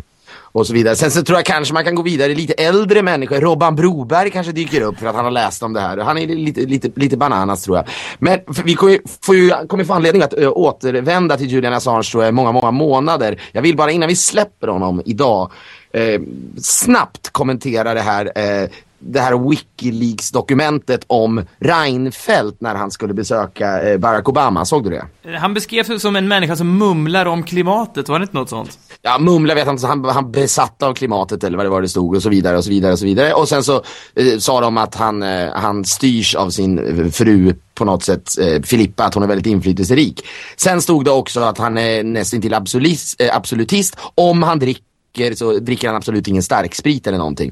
och 0.51 0.67
så 0.67 0.73
vidare. 0.73 0.95
Sen 0.95 1.11
så 1.11 1.23
tror 1.23 1.37
jag 1.37 1.45
kanske 1.45 1.73
man 1.73 1.83
kan 1.83 1.95
gå 1.95 2.01
vidare. 2.01 2.35
Lite 2.35 2.53
äldre 2.53 3.01
människor. 3.01 3.41
Robban 3.41 3.75
Broberg 3.75 4.31
kanske 4.31 4.51
dyker 4.51 4.81
upp 4.81 4.99
för 4.99 5.07
att 5.07 5.15
han 5.15 5.25
har 5.25 5.31
läst 5.31 5.63
om 5.63 5.73
det 5.73 5.79
här. 5.79 5.97
Han 5.97 6.17
är 6.17 6.27
lite, 6.27 6.61
lite, 6.61 6.89
lite 6.95 7.17
bananas 7.17 7.63
tror 7.63 7.77
jag. 7.77 7.85
Men 8.19 8.39
vi 8.63 8.73
kommer 8.75 8.93
ju, 8.93 8.99
får 9.21 9.35
ju, 9.35 9.49
kommer 9.67 9.83
få 9.83 9.93
anledning 9.93 10.21
att 10.21 10.33
ö, 10.33 10.47
återvända 10.47 11.37
till 11.37 11.47
Julian 11.47 11.73
Assange 11.73 12.03
tror 12.03 12.23
jag, 12.23 12.33
många, 12.33 12.51
många 12.51 12.71
månader. 12.71 13.41
Jag 13.51 13.61
vill 13.61 13.75
bara 13.75 13.91
innan 13.91 14.09
vi 14.09 14.15
släpper 14.15 14.67
honom 14.67 15.01
idag 15.05 15.51
eh, 15.93 16.21
snabbt 16.61 17.29
kommentera 17.29 17.93
det 17.93 18.01
här. 18.01 18.31
Eh, 18.35 18.69
det 18.99 19.19
här 19.19 19.49
Wikileaks-dokumentet 19.49 21.03
om 21.07 21.45
Reinfeldt 21.59 22.61
när 22.61 22.75
han 22.75 22.91
skulle 22.91 23.13
besöka 23.13 23.81
eh, 23.81 23.97
Barack 23.97 24.29
Obama. 24.29 24.65
Såg 24.65 24.83
du 24.83 24.89
det? 24.89 25.37
Han 25.37 25.53
beskrevs 25.53 26.01
som 26.01 26.15
en 26.15 26.27
människa 26.27 26.55
som 26.55 26.77
mumlar 26.77 27.25
om 27.25 27.43
klimatet, 27.43 28.09
var 28.09 28.19
det 28.19 28.23
inte 28.23 28.37
något 28.37 28.49
sånt? 28.49 28.79
Ja, 29.01 29.19
mumla 29.19 29.55
vet 29.55 29.65
jag 29.65 29.73
inte, 29.73 29.87
han, 29.87 30.05
han 30.05 30.31
besatt 30.31 30.83
av 30.83 30.93
klimatet 30.93 31.43
eller 31.43 31.57
vad 31.57 31.65
det 31.65 31.69
var 31.69 31.81
det 31.81 31.89
stod 31.89 32.15
och 32.15 32.23
så 32.23 32.29
vidare 32.29 32.57
och 32.57 32.63
så 32.63 32.69
vidare 32.69 32.91
och 32.91 32.99
så 32.99 33.05
vidare. 33.05 33.33
Och 33.33 33.49
sen 33.49 33.63
så 33.63 33.83
eh, 34.15 34.37
sa 34.39 34.61
de 34.61 34.77
att 34.77 34.95
han, 34.95 35.23
eh, 35.23 35.49
han 35.53 35.85
styrs 35.85 36.35
av 36.35 36.49
sin 36.49 36.79
eh, 36.79 37.11
fru 37.11 37.53
på 37.73 37.85
något 37.85 38.03
sätt, 38.03 38.37
eh, 38.39 38.61
Filippa, 38.61 39.03
att 39.03 39.13
hon 39.13 39.23
är 39.23 39.27
väldigt 39.27 39.47
inflytelserik. 39.47 40.25
Sen 40.57 40.81
stod 40.81 41.05
det 41.05 41.11
också 41.11 41.39
att 41.39 41.57
han 41.57 41.77
är 41.77 42.03
nästintill 42.03 42.53
absolutist, 42.53 43.21
eh, 43.21 43.35
absolutist. 43.35 43.97
Om 44.15 44.43
han 44.43 44.59
dricker 44.59 45.35
så 45.35 45.59
dricker 45.59 45.87
han 45.87 45.97
absolut 45.97 46.27
ingen 46.27 46.43
starksprit 46.43 47.07
eller 47.07 47.17
någonting. 47.17 47.51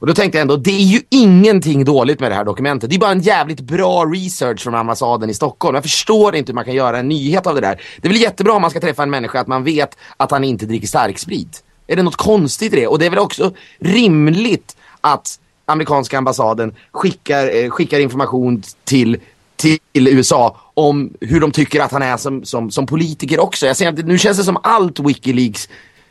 Och 0.00 0.06
då 0.06 0.14
tänkte 0.14 0.38
jag 0.38 0.42
ändå, 0.42 0.56
det 0.56 0.70
är 0.70 0.84
ju 0.84 1.00
ingenting 1.08 1.84
dåligt 1.84 2.20
med 2.20 2.30
det 2.30 2.34
här 2.34 2.44
dokumentet. 2.44 2.90
Det 2.90 2.96
är 2.96 3.00
bara 3.00 3.12
en 3.12 3.20
jävligt 3.20 3.60
bra 3.60 4.04
research 4.04 4.60
från 4.60 4.74
ambassaden 4.74 5.30
i 5.30 5.34
Stockholm. 5.34 5.74
Jag 5.74 5.84
förstår 5.84 6.36
inte 6.36 6.52
hur 6.52 6.54
man 6.54 6.64
kan 6.64 6.74
göra 6.74 6.98
en 6.98 7.08
nyhet 7.08 7.46
av 7.46 7.54
det 7.54 7.60
där. 7.60 7.82
Det 8.00 8.08
är 8.08 8.12
väl 8.12 8.20
jättebra 8.20 8.52
om 8.52 8.62
man 8.62 8.70
ska 8.70 8.80
träffa 8.80 9.02
en 9.02 9.10
människa 9.10 9.40
att 9.40 9.46
man 9.46 9.64
vet 9.64 9.96
att 10.16 10.30
han 10.30 10.44
inte 10.44 10.66
dricker 10.66 10.86
starksprit. 10.86 11.62
Är 11.86 11.96
det 11.96 12.02
något 12.02 12.16
konstigt 12.16 12.72
i 12.72 12.76
det? 12.76 12.86
Och 12.86 12.98
det 12.98 13.06
är 13.06 13.10
väl 13.10 13.18
också 13.18 13.52
rimligt 13.78 14.76
att 15.00 15.38
amerikanska 15.66 16.18
ambassaden 16.18 16.74
skickar, 16.92 17.56
eh, 17.56 17.70
skickar 17.70 18.00
information 18.00 18.62
till 18.84 19.18
till 19.60 20.08
USA 20.08 20.56
om 20.74 21.12
hur 21.20 21.40
de 21.40 21.50
tycker 21.50 21.80
att 21.80 21.92
han 21.92 22.02
är 22.02 22.16
som, 22.16 22.44
som, 22.44 22.70
som 22.70 22.86
politiker 22.86 23.40
också. 23.40 23.66
Jag 23.66 23.76
ser 23.76 23.88
att 23.88 24.06
nu 24.06 24.18
känns 24.18 24.38
det 24.38 24.44
som 24.44 24.58
allt 24.62 25.00
Wikileaks 25.00 25.68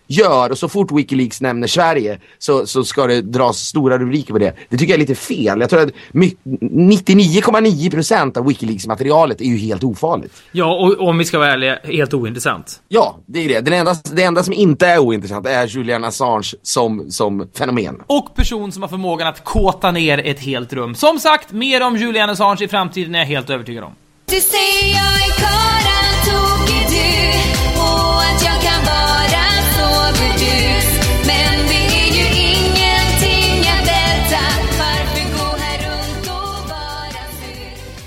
gör 0.09 0.49
och 0.49 0.57
så 0.57 0.69
fort 0.69 0.91
Wikileaks 0.91 1.41
nämner 1.41 1.67
Sverige 1.67 2.19
så, 2.39 2.65
så 2.67 2.83
ska 2.83 3.07
det 3.07 3.21
dras 3.21 3.57
stora 3.59 3.97
rubriker 3.97 4.33
på 4.33 4.39
det. 4.39 4.53
Det 4.69 4.77
tycker 4.77 4.93
jag 4.93 4.95
är 4.97 4.99
lite 5.07 5.15
fel. 5.15 5.59
Jag 5.59 5.69
tror 5.69 5.81
att 5.81 5.89
my- 6.11 6.35
99,9% 6.43 8.37
av 8.37 8.45
Wikileaks-materialet 8.45 9.41
är 9.41 9.45
ju 9.45 9.57
helt 9.57 9.83
ofarligt. 9.83 10.33
Ja, 10.51 10.65
och 10.79 11.07
om 11.07 11.17
vi 11.17 11.25
ska 11.25 11.39
vara 11.39 11.51
ärliga, 11.53 11.79
helt 11.83 12.13
ointressant. 12.13 12.81
Ja, 12.87 13.17
det 13.25 13.39
är 13.39 13.47
det. 13.49 13.61
Den 13.61 13.73
enda, 13.73 13.95
det 14.13 14.23
enda 14.23 14.43
som 14.43 14.53
inte 14.53 14.87
är 14.87 14.99
ointressant 14.99 15.47
är 15.47 15.67
Julian 15.67 16.03
Assange 16.03 16.51
som, 16.63 17.11
som 17.11 17.49
fenomen. 17.57 17.95
Och 18.07 18.35
person 18.35 18.71
som 18.71 18.81
har 18.81 18.89
förmågan 18.89 19.27
att 19.27 19.43
kåta 19.43 19.91
ner 19.91 20.17
ett 20.17 20.39
helt 20.39 20.73
rum. 20.73 20.95
Som 20.95 21.19
sagt, 21.19 21.51
mer 21.51 21.83
om 21.83 21.97
Julian 21.97 22.29
Assange 22.29 22.63
i 22.63 22.67
framtiden 22.67 23.15
är 23.15 23.19
jag 23.19 23.25
helt 23.25 23.49
övertygad 23.49 23.83
om. 23.83 23.91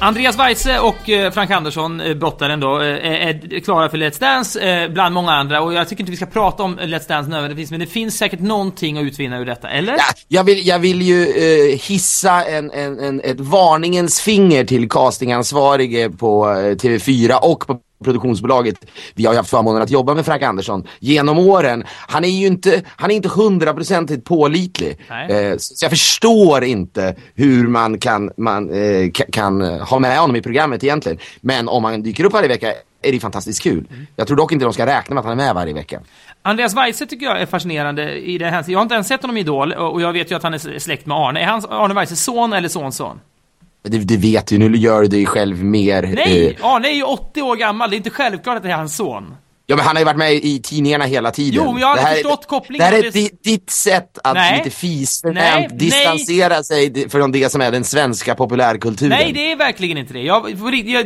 Andreas 0.02 0.38
Weise 0.38 0.78
och 0.78 1.10
eh, 1.10 1.32
Frank 1.32 1.50
Andersson, 1.50 2.00
eh, 2.00 2.14
brottaren 2.14 2.60
då, 2.60 2.80
eh, 2.80 3.26
är 3.28 3.60
klara 3.60 3.88
för 3.88 3.98
Let's 3.98 4.20
Dance 4.20 4.88
bland 4.88 5.14
många 5.14 5.32
andra. 5.32 5.62
Och 5.62 5.74
jag 5.74 5.88
tycker 5.88 6.02
inte 6.02 6.10
vi 6.10 6.16
ska 6.16 6.26
prata 6.26 6.62
om 6.62 6.78
Let's 6.78 7.08
Dance 7.08 7.30
nödvändigtvis, 7.30 7.70
men 7.70 7.80
det 7.80 7.86
finns 7.86 8.18
säkert 8.18 8.40
någonting 8.40 8.98
att 8.98 9.04
utvinna 9.04 9.38
ur 9.38 9.44
detta, 9.44 9.68
eller? 9.68 9.92
Ja, 9.92 10.04
jag, 10.28 10.44
vill, 10.44 10.66
jag 10.66 10.78
vill 10.78 11.02
ju 11.02 11.22
eh, 11.22 11.78
hissa 11.78 12.44
en, 12.44 12.70
en, 12.70 13.00
en, 13.00 13.20
ett 13.20 13.40
varningens 13.40 14.20
finger 14.20 14.64
till 14.64 14.88
castingansvarige 14.88 16.10
på 16.10 16.46
TV4 16.46 17.38
och 17.42 17.66
på 17.66 17.78
produktionsbolaget. 18.02 18.76
Vi 19.14 19.24
har 19.26 19.32
ju 19.32 19.36
haft 19.36 19.50
förmånen 19.50 19.82
att 19.82 19.90
jobba 19.90 20.14
med 20.14 20.24
Frank 20.26 20.42
Andersson 20.42 20.86
genom 21.00 21.38
åren. 21.38 21.84
Han 21.88 22.24
är 22.24 22.28
ju 22.28 22.46
inte, 22.46 22.82
han 22.96 23.10
är 23.10 23.14
inte 23.14 23.28
hundraprocentigt 23.28 24.24
pålitlig. 24.24 24.98
Eh, 25.30 25.56
så 25.58 25.84
jag 25.84 25.90
förstår 25.90 26.64
inte 26.64 27.14
hur 27.34 27.68
man 27.68 27.98
kan, 27.98 28.30
man, 28.36 28.70
eh, 28.70 28.74
ka- 28.76 29.30
kan 29.32 29.62
ha 29.62 29.98
med 29.98 30.18
honom 30.18 30.36
i 30.36 30.42
programmet 30.42 30.84
egentligen. 30.84 31.18
Men 31.40 31.68
om 31.68 31.84
han 31.84 32.02
dyker 32.02 32.24
upp 32.24 32.32
varje 32.32 32.48
vecka 32.48 32.72
är 33.02 33.12
det 33.12 33.20
fantastiskt 33.20 33.62
kul. 33.62 33.88
Jag 34.16 34.26
tror 34.26 34.36
dock 34.36 34.52
inte 34.52 34.64
de 34.64 34.72
ska 34.72 34.86
räkna 34.86 35.14
med 35.14 35.20
att 35.20 35.26
han 35.26 35.40
är 35.40 35.44
med 35.44 35.54
varje 35.54 35.74
vecka. 35.74 36.00
Andreas 36.42 36.76
Weise 36.76 37.06
tycker 37.06 37.26
jag 37.26 37.40
är 37.42 37.46
fascinerande 37.46 38.14
i 38.18 38.38
det 38.38 38.46
här. 38.50 38.64
Jag 38.68 38.78
har 38.78 38.82
inte 38.82 38.94
ens 38.94 39.08
sett 39.08 39.22
honom 39.22 39.36
i 39.36 39.40
Idol 39.40 39.72
och 39.72 40.00
jag 40.02 40.12
vet 40.12 40.30
ju 40.30 40.34
att 40.34 40.42
han 40.42 40.54
är 40.54 40.78
släkt 40.78 41.06
med 41.06 41.16
Arne. 41.16 41.40
Är 41.40 41.44
han 41.46 41.62
Arne 41.70 41.94
Weises 41.94 42.24
son 42.24 42.52
eller 42.52 42.68
sonson? 42.68 43.20
Det, 43.84 43.98
det 43.98 44.16
vet 44.16 44.46
du, 44.46 44.58
nu 44.58 44.76
gör 44.76 45.02
du 45.02 45.08
dig 45.08 45.26
själv 45.26 45.64
mer... 45.64 46.02
Nej! 46.02 46.56
eh, 46.60 46.66
Arne 46.66 46.88
är 46.88 46.92
ju 46.92 47.02
80 47.02 47.42
år 47.42 47.56
gammal, 47.56 47.90
det 47.90 47.96
är 47.96 47.98
inte 47.98 48.10
självklart 48.10 48.56
att 48.56 48.62
det 48.62 48.70
är 48.70 48.76
hans 48.76 48.96
son. 48.96 49.34
Ja 49.66 49.76
men 49.76 49.84
han 49.84 49.96
har 49.96 50.00
ju 50.00 50.04
varit 50.04 50.16
med 50.18 50.32
i 50.34 50.60
tidningarna 50.62 51.04
hela 51.04 51.30
tiden. 51.30 51.62
Jo, 51.66 51.78
jag 51.78 51.86
har 51.86 51.96
här 51.96 52.14
förstått 52.14 52.46
kopplingen 52.46 52.78
Det 52.78 52.84
här 52.96 52.98
är 52.98 53.02
det- 53.02 53.10
di- 53.10 53.30
ditt 53.44 53.70
sätt 53.70 54.18
att 54.24 54.34
Nej. 54.34 54.58
lite 54.58 54.76
fisförnämt 54.76 55.36
Nej, 55.70 55.78
distansera 55.78 56.62
sig 56.62 56.88
di- 56.90 57.08
från 57.08 57.32
det 57.32 57.52
som 57.52 57.60
är 57.60 57.70
den 57.70 57.84
svenska 57.84 58.34
populärkulturen. 58.34 59.10
Nej, 59.18 59.32
det 59.32 59.52
är 59.52 59.56
verkligen 59.56 59.98
inte 59.98 60.12
det. 60.12 60.20
Jag, 60.22 60.56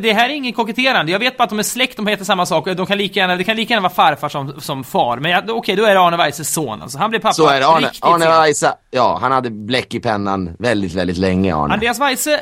det 0.03 0.13
här 0.13 0.29
är 0.29 0.35
ingen 0.35 0.53
koketterande. 0.53 1.13
Jag 1.13 1.19
vet 1.19 1.37
bara 1.37 1.45
att 1.45 1.51
de 1.51 1.59
är 1.59 1.63
släkt, 1.63 1.97
de 1.97 2.07
heter 2.07 2.25
samma 2.25 2.47
sak. 2.47 2.67
och 2.67 2.77
De 2.77 2.87
kan 2.87 2.99
lika 2.99 3.21
gärna, 3.21 3.37
det 3.37 3.45
kan 3.45 3.57
lika 3.57 3.75
gärna 3.75 3.83
vara 3.89 3.95
farfar 3.95 4.29
som, 4.29 4.61
som 4.61 4.85
far. 4.85 5.17
Men 5.19 5.51
okej, 5.51 5.77
då 5.77 5.85
är 5.85 5.95
det 5.95 6.01
Arne 6.01 6.17
Weises 6.17 6.53
son. 6.53 6.83
Alltså, 6.83 6.99
han 6.99 7.11
blev 7.11 7.21
pappa 7.21 7.35
Så 7.35 7.49
är 7.49 7.61
det. 7.61 7.67
Arne, 7.67 7.91
Arne. 8.01 8.41
Weise, 8.41 8.73
ja 8.91 9.19
han 9.21 9.33
hade 9.33 9.51
bläck 9.51 9.95
i 9.95 10.01
pennan 10.01 10.57
väldigt, 10.59 10.95
väldigt 10.95 11.17
länge 11.19 11.55
Arne. 11.57 11.75
Andreas 11.75 12.01
Weise 12.01 12.41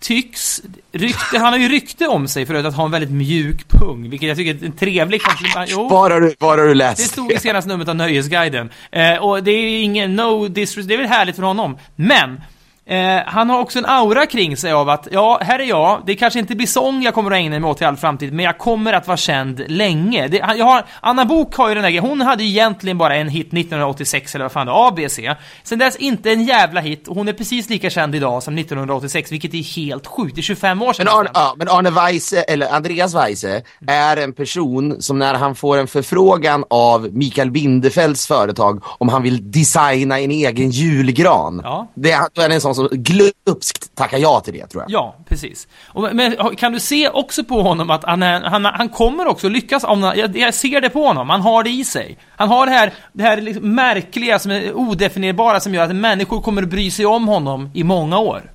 tycks, 0.00 0.62
rykte, 0.92 1.38
han 1.38 1.52
har 1.52 1.58
ju 1.58 1.68
rykte 1.68 2.06
om 2.06 2.28
sig 2.28 2.46
förut 2.46 2.66
att 2.66 2.74
ha 2.74 2.84
en 2.84 2.90
väldigt 2.90 3.10
mjuk 3.10 3.68
pung, 3.68 4.10
vilket 4.10 4.28
jag 4.28 4.36
tycker 4.36 4.62
är 4.62 4.66
en 4.66 4.72
trevlig 4.72 5.22
komplimang. 5.22 5.88
Var 5.88 6.10
har 6.10 6.20
du, 6.20 6.34
var 6.38 6.58
har 6.58 6.66
du 6.66 6.74
läst 6.74 6.96
Det 6.96 7.08
stod 7.08 7.32
i 7.32 7.38
senaste 7.38 7.68
numret 7.68 7.88
av 7.88 7.96
Nöjesguiden. 7.96 8.70
Eh, 8.90 9.16
och 9.16 9.42
det 9.44 9.50
är 9.50 9.82
ingen 9.82 10.16
no 10.16 10.48
disrespect, 10.48 10.88
det 10.88 10.94
är 10.94 10.98
väl 10.98 11.06
härligt 11.06 11.36
för 11.36 11.42
honom. 11.42 11.78
Men, 11.96 12.40
eh, 12.88 13.22
han 13.26 13.50
har 13.50 13.58
också 13.60 13.78
en 13.78 13.86
aura 13.86 14.26
kring 14.26 14.56
sig 14.56 14.72
av 14.72 14.88
att, 14.88 15.08
ja, 15.10 15.38
här 15.42 15.58
är 15.58 15.64
jag, 15.64 16.02
det 16.06 16.16
kanske 16.16 16.38
inte 16.38 16.54
blir 16.54 16.66
sång 16.66 17.02
jag 17.02 17.14
kommer 17.14 17.30
att 17.30 17.36
ägna 17.36 17.60
mig 17.60 17.70
åt 17.70 17.82
i 17.82 17.84
all 17.84 17.96
framtid, 17.96 18.32
men 18.32 18.44
jag 18.44 18.58
kommer 18.58 18.92
att 18.92 19.06
vara 19.06 19.16
känd 19.16 19.62
länge. 19.68 20.28
Det, 20.28 20.36
jag 20.36 20.64
har, 20.64 20.84
Anna 21.00 21.24
Bok 21.24 21.54
har 21.54 21.68
ju 21.68 21.74
den 21.74 21.82
där 21.82 22.00
hon 22.00 22.20
hade 22.20 22.44
ju 22.44 22.48
egentligen 22.48 22.98
bara 22.98 23.16
en 23.16 23.28
hit 23.28 23.46
1986 23.46 24.34
eller 24.34 24.44
vad 24.44 24.52
fan 24.52 24.66
det 24.66 24.72
ABC. 24.72 25.18
Sen 25.62 25.78
dess 25.78 25.96
inte 25.96 26.32
en 26.32 26.44
jävla 26.44 26.80
hit, 26.80 27.08
och 27.08 27.16
hon 27.16 27.28
är 27.28 27.32
precis 27.32 27.70
lika 27.70 27.90
känd 27.90 28.14
idag 28.14 28.42
som 28.42 28.58
1986, 28.58 29.32
vilket 29.32 29.54
är 29.54 29.76
helt 29.76 30.06
sjukt. 30.06 30.34
Det 30.34 30.40
är 30.40 30.42
25 30.42 30.82
år 30.82 30.92
sedan. 30.92 31.06
Men 31.06 31.14
Arne, 31.14 31.30
ja, 31.34 31.54
men 31.56 31.68
Arne 31.68 31.90
Weise, 31.90 32.42
eller 32.42 32.74
Andreas 32.74 33.14
Weise, 33.14 33.62
är 33.86 34.16
en 34.16 34.32
person 34.32 35.02
som 35.02 35.18
när 35.18 35.34
han 35.34 35.54
får 35.54 35.78
en 35.78 35.86
förfrågan 35.86 36.64
av 36.70 37.08
Mikael 37.12 37.50
Bindefelds 37.50 38.26
företag 38.26 38.82
om 38.84 39.08
han 39.08 39.22
vill 39.22 39.50
designa 39.50 40.20
en 40.20 40.30
egen 40.30 40.70
julgran. 40.70 41.60
Ja. 41.64 41.88
Det, 41.94 42.18
då 42.32 42.42
är 42.42 42.50
en 42.50 42.60
sån 42.60 42.74
som 42.78 42.88
glupskt 43.02 43.94
tackar 43.94 44.18
ja 44.18 44.40
till 44.40 44.54
det 44.54 44.66
tror 44.66 44.82
jag. 44.82 44.90
Ja, 44.90 45.16
precis. 45.28 45.68
Och, 45.86 46.08
men 46.12 46.56
kan 46.56 46.72
du 46.72 46.80
se 46.80 47.08
också 47.08 47.44
på 47.44 47.62
honom 47.62 47.90
att 47.90 48.04
han, 48.04 48.22
är, 48.22 48.40
han, 48.40 48.64
han 48.64 48.88
kommer 48.88 49.26
också 49.26 49.48
lyckas 49.48 49.84
om 49.84 50.02
jag, 50.02 50.36
jag 50.36 50.54
ser 50.54 50.80
det 50.80 50.90
på 50.90 51.06
honom, 51.06 51.30
han 51.30 51.40
har 51.40 51.62
det 51.62 51.70
i 51.70 51.84
sig. 51.84 52.18
Han 52.36 52.48
har 52.48 52.66
det 52.66 52.72
här, 52.72 52.92
det 53.12 53.22
här 53.22 53.40
liksom 53.40 53.74
märkliga, 53.74 54.38
som 54.38 54.50
är 54.50 54.72
odefinierbara 54.72 55.60
som 55.60 55.74
gör 55.74 55.84
att 55.84 55.96
människor 55.96 56.40
kommer 56.40 56.62
att 56.62 56.68
bry 56.68 56.90
sig 56.90 57.06
om 57.06 57.28
honom 57.28 57.70
i 57.74 57.84
många 57.84 58.18
år. 58.18 58.50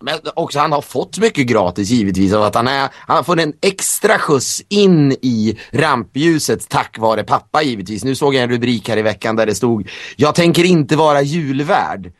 Men 0.00 0.18
också 0.34 0.58
han 0.58 0.72
har 0.72 0.82
fått 0.82 1.18
mycket 1.18 1.46
gratis 1.46 1.90
givetvis 1.90 2.32
av 2.32 2.42
att 2.42 2.54
han, 2.54 2.68
är, 2.68 2.88
han 2.92 3.24
fått 3.24 3.40
en 3.40 3.52
extra 3.60 4.18
skjuts 4.18 4.62
in 4.68 5.12
i 5.12 5.58
rampljuset 5.70 6.68
tack 6.68 6.98
vare 6.98 7.24
pappa 7.24 7.62
givetvis. 7.62 8.04
Nu 8.04 8.14
såg 8.14 8.34
jag 8.34 8.42
en 8.42 8.50
rubrik 8.50 8.88
här 8.88 8.96
i 8.96 9.02
veckan 9.02 9.36
där 9.36 9.46
det 9.46 9.54
stod 9.54 9.88
Jag 10.16 10.34
tänker 10.34 10.64
inte 10.64 10.96
vara 10.96 11.22
julvärd. 11.22 12.12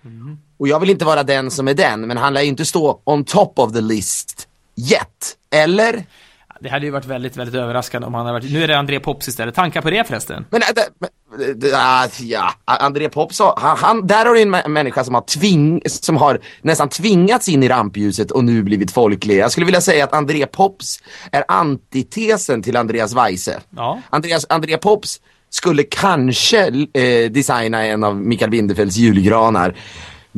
Och 0.59 0.69
jag 0.69 0.81
vill 0.81 0.91
inte 0.91 1.05
vara 1.05 1.23
den 1.23 1.51
som 1.51 1.69
är 1.69 1.75
den 1.75 2.01
men 2.01 2.17
han 2.17 2.35
lär 2.35 2.41
ju 2.41 2.49
inte 2.49 2.65
stå 2.65 3.01
on 3.05 3.25
top 3.25 3.59
of 3.59 3.73
the 3.73 3.81
list 3.81 4.49
yet. 4.77 5.37
Eller? 5.51 6.05
Det 6.61 6.69
hade 6.69 6.87
ju 6.87 6.93
varit 6.93 7.05
väldigt, 7.05 7.37
väldigt 7.37 7.55
överraskande 7.55 8.07
om 8.07 8.15
han 8.15 8.27
hade 8.27 8.39
varit... 8.39 8.53
Nu 8.53 8.65
är 8.65 8.69
det 8.69 8.79
André 8.79 9.01
Pops 9.01 9.29
istället. 9.29 9.55
Tankar 9.55 9.83
på 9.83 9.91
det 9.91 10.05
förresten? 10.07 10.45
Men, 10.51 10.63
äh, 10.63 10.69
ah, 11.75 12.09
ja, 12.21 12.53
André 12.65 13.09
Pops, 13.09 13.41
han, 13.41 13.77
han, 13.79 14.07
där 14.07 14.27
har 14.27 14.35
du 14.35 14.43
en 14.43 14.55
mä- 14.55 14.69
människa 14.69 15.05
som 15.05 15.15
har, 15.15 15.21
tving, 15.23 15.83
som 15.87 16.17
har 16.17 16.41
nästan 16.63 16.89
tvingats 16.89 17.49
in 17.49 17.63
i 17.63 17.69
rampljuset 17.69 18.31
och 18.31 18.45
nu 18.45 18.63
blivit 18.63 18.91
folklig. 18.91 19.37
Jag 19.37 19.53
skulle 19.53 19.67
vilja 19.67 19.81
säga 19.81 20.05
att 20.05 20.15
André 20.15 20.47
Pops 20.47 21.01
är 21.33 21.45
antitesen 21.49 22.63
till 22.63 22.77
Andreas 22.77 23.15
Weise. 23.15 23.61
Ja. 23.71 24.01
Andreas, 24.11 24.47
André 24.49 24.77
Pops 24.77 25.21
skulle 25.51 25.83
kanske 25.83 26.67
eh, 26.93 27.31
designa 27.31 27.87
en 27.87 28.05
av 28.05 28.17
Mikael 28.17 28.51
Bindefelds 28.51 28.97
julgranar. 28.97 29.75